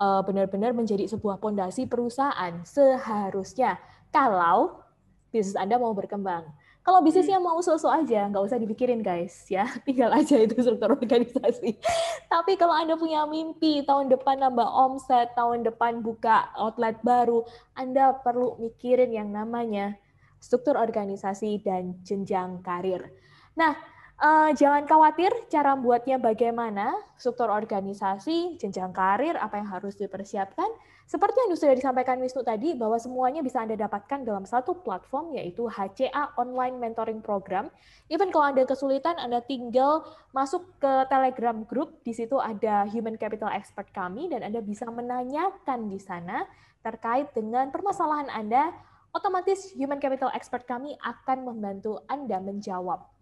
uh, 0.00 0.24
benar-benar 0.24 0.72
menjadi 0.72 1.04
sebuah 1.04 1.36
pondasi 1.36 1.84
perusahaan 1.84 2.64
seharusnya 2.64 3.76
kalau 4.08 4.80
bisnis 5.28 5.58
Anda 5.58 5.76
mau 5.76 5.92
berkembang. 5.92 6.46
Kalau 6.84 7.00
bisnisnya 7.00 7.40
hmm. 7.40 7.48
mau 7.48 7.58
sosok 7.64 7.88
aja, 7.88 8.28
nggak 8.28 8.44
usah 8.44 8.60
dipikirin 8.60 9.00
guys, 9.00 9.48
ya 9.48 9.64
tinggal 9.88 10.12
aja 10.12 10.36
itu 10.36 10.52
struktur 10.60 10.92
organisasi. 10.92 11.80
Tapi 12.28 12.60
kalau 12.60 12.76
anda 12.76 12.92
punya 12.92 13.24
mimpi 13.24 13.80
tahun 13.88 14.12
depan 14.12 14.44
nambah 14.44 14.68
omset, 14.68 15.32
tahun 15.32 15.64
depan 15.64 16.04
buka 16.04 16.52
outlet 16.60 17.00
baru, 17.00 17.40
anda 17.72 18.12
perlu 18.20 18.60
mikirin 18.60 19.16
yang 19.16 19.32
namanya 19.32 19.96
struktur 20.36 20.76
organisasi 20.76 21.64
dan 21.64 22.04
jenjang 22.04 22.60
karir. 22.60 23.08
Nah, 23.56 23.72
Uh, 24.14 24.54
jangan 24.54 24.86
khawatir 24.86 25.34
cara 25.50 25.74
membuatnya 25.74 26.22
bagaimana, 26.22 26.94
struktur 27.18 27.50
organisasi, 27.50 28.54
jenjang 28.62 28.94
karir, 28.94 29.34
apa 29.34 29.58
yang 29.58 29.66
harus 29.66 29.98
dipersiapkan. 29.98 30.70
Seperti 31.04 31.34
yang 31.34 31.58
sudah 31.58 31.74
disampaikan 31.74 32.22
Wisnu 32.22 32.46
tadi, 32.46 32.78
bahwa 32.78 32.94
semuanya 32.94 33.42
bisa 33.42 33.58
Anda 33.60 33.74
dapatkan 33.74 34.22
dalam 34.22 34.46
satu 34.46 34.78
platform, 34.86 35.34
yaitu 35.34 35.66
HCA 35.66 36.30
Online 36.38 36.78
Mentoring 36.78 37.26
Program. 37.26 37.74
Even 38.06 38.30
kalau 38.30 38.54
Anda 38.54 38.62
kesulitan, 38.62 39.18
Anda 39.18 39.42
tinggal 39.42 40.06
masuk 40.30 40.62
ke 40.78 40.92
Telegram 41.10 41.66
Group, 41.66 41.98
di 42.06 42.14
situ 42.14 42.38
ada 42.38 42.86
Human 42.94 43.18
Capital 43.18 43.50
Expert 43.50 43.90
kami, 43.90 44.30
dan 44.30 44.46
Anda 44.46 44.62
bisa 44.62 44.86
menanyakan 44.86 45.90
di 45.90 45.98
sana 45.98 46.46
terkait 46.86 47.34
dengan 47.34 47.74
permasalahan 47.74 48.30
Anda, 48.30 48.70
otomatis 49.10 49.74
Human 49.74 49.98
Capital 49.98 50.30
Expert 50.32 50.70
kami 50.70 50.94
akan 51.02 51.50
membantu 51.50 51.98
Anda 52.06 52.38
menjawab 52.38 53.13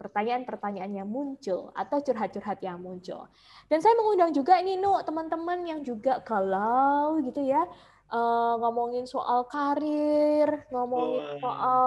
pertanyaan-pertanyaan 0.00 1.04
yang 1.04 1.08
muncul 1.12 1.68
atau 1.76 2.00
curhat-curhat 2.00 2.64
yang 2.64 2.80
muncul. 2.80 3.28
Dan 3.68 3.84
saya 3.84 3.92
mengundang 4.00 4.32
juga 4.32 4.56
ini 4.56 4.80
Nu 4.80 4.96
teman-teman 5.04 5.60
yang 5.68 5.84
juga 5.84 6.24
kalau 6.24 7.20
gitu 7.20 7.44
ya 7.44 7.68
uh, 8.08 8.54
ngomongin 8.56 9.04
soal 9.04 9.44
karir, 9.44 10.64
ngomongin 10.72 11.36
oh. 11.36 11.38
soal 11.44 11.84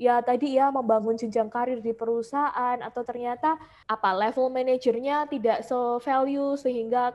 ya 0.00 0.24
tadi 0.24 0.56
ya 0.56 0.72
membangun 0.72 1.20
jenjang 1.20 1.52
karir 1.52 1.84
di 1.84 1.92
perusahaan 1.92 2.80
atau 2.80 3.04
ternyata 3.04 3.60
apa 3.84 4.16
level 4.16 4.48
manajernya 4.48 5.28
tidak 5.28 5.60
so 5.60 6.00
value 6.00 6.56
sehingga 6.56 7.12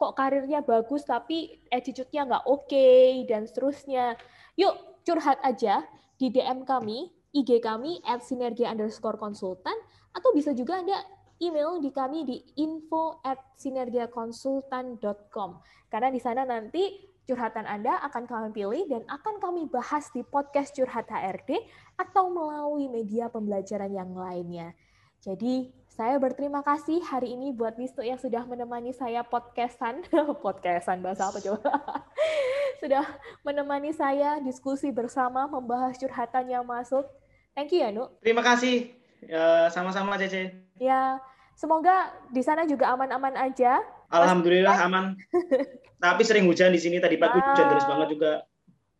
kok 0.00 0.16
karirnya 0.16 0.64
bagus 0.64 1.04
tapi 1.04 1.60
attitude-nya 1.68 2.24
nggak 2.24 2.44
oke 2.48 2.64
okay, 2.64 3.28
dan 3.28 3.44
seterusnya. 3.44 4.16
Yuk 4.56 5.04
curhat 5.04 5.36
aja 5.44 5.84
di 6.16 6.32
DM 6.32 6.64
kami 6.64 7.12
IG 7.32 7.64
kami 7.64 8.00
at 8.04 8.20
sinergia 8.20 8.68
underscore 8.70 9.16
konsultan, 9.16 9.74
atau 10.12 10.30
bisa 10.36 10.52
juga 10.52 10.78
Anda 10.80 11.00
email 11.42 11.82
di 11.82 11.90
kami 11.90 12.22
di 12.28 12.38
info 12.60 13.18
at 13.26 13.40
sinergiakonsultan.com. 13.58 15.50
Karena 15.90 16.08
di 16.12 16.20
sana 16.22 16.46
nanti 16.46 17.08
curhatan 17.26 17.66
Anda 17.66 17.98
akan 18.06 18.28
kami 18.28 18.48
pilih 18.54 18.84
dan 18.86 19.02
akan 19.08 19.40
kami 19.40 19.66
bahas 19.66 20.12
di 20.14 20.22
podcast 20.22 20.76
Curhat 20.76 21.10
HRD 21.10 21.56
atau 21.98 22.30
melalui 22.30 22.86
media 22.92 23.32
pembelajaran 23.32 23.90
yang 23.90 24.14
lainnya. 24.14 24.74
Jadi, 25.22 25.70
saya 25.86 26.18
berterima 26.18 26.66
kasih 26.66 26.98
hari 27.06 27.38
ini 27.38 27.54
buat 27.54 27.78
Wisnu 27.78 28.02
yang 28.02 28.18
sudah 28.18 28.42
menemani 28.42 28.90
saya 28.90 29.22
podcastan. 29.22 30.02
podcastan 30.44 30.98
bahasa 30.98 31.30
apa 31.30 31.38
coba? 31.38 31.62
sudah 32.82 33.06
menemani 33.46 33.94
saya 33.94 34.42
diskusi 34.42 34.90
bersama 34.90 35.46
membahas 35.46 35.94
curhatan 35.94 36.50
yang 36.50 36.66
masuk. 36.66 37.06
Thank 37.52 37.76
you 37.76 37.84
ya, 37.84 37.92
Nu. 37.92 38.08
Terima 38.24 38.40
kasih. 38.40 38.92
Ya, 39.22 39.68
sama-sama, 39.70 40.18
Cece. 40.18 40.50
Ya, 40.80 41.20
semoga 41.54 42.10
di 42.32 42.42
sana 42.42 42.66
juga 42.66 42.90
aman-aman 42.90 43.36
aja. 43.38 43.84
Alhamdulillah 44.12 44.76
aman. 44.88 45.16
Tapi 46.04 46.22
sering 46.26 46.44
hujan 46.50 46.74
di 46.74 46.80
sini 46.82 46.98
tadi 46.98 47.16
pagi 47.16 47.38
ah. 47.38 47.44
hujan 47.54 47.66
deras 47.70 47.86
banget 47.86 48.08
juga. 48.18 48.32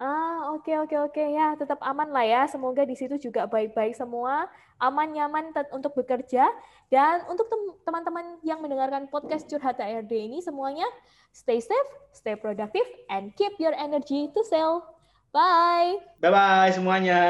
Ah, 0.03 0.51
oke 0.51 0.67
okay, 0.67 0.77
oke 0.83 0.91
okay, 0.91 0.99
oke 0.99 1.15
okay. 1.15 1.29
ya, 1.39 1.55
tetap 1.55 1.79
aman 1.83 2.11
lah 2.11 2.27
ya. 2.27 2.43
Semoga 2.51 2.83
di 2.83 2.99
situ 2.99 3.19
juga 3.19 3.47
baik-baik 3.47 3.95
semua, 3.95 4.51
aman 4.83 5.15
nyaman 5.15 5.55
untuk 5.71 5.95
bekerja 5.95 6.51
dan 6.91 7.23
untuk 7.31 7.47
teman-teman 7.87 8.43
yang 8.43 8.59
mendengarkan 8.59 9.07
podcast 9.07 9.47
Curhat 9.47 9.79
HRD 9.79 10.27
ini 10.27 10.39
semuanya 10.43 10.87
stay 11.31 11.63
safe, 11.63 11.91
stay 12.11 12.35
productive 12.35 12.87
and 13.15 13.31
keep 13.39 13.55
your 13.63 13.75
energy 13.79 14.27
to 14.35 14.43
sell. 14.43 14.83
Bye. 15.31 16.03
Bye 16.19 16.35
bye 16.35 16.71
semuanya. 16.75 17.23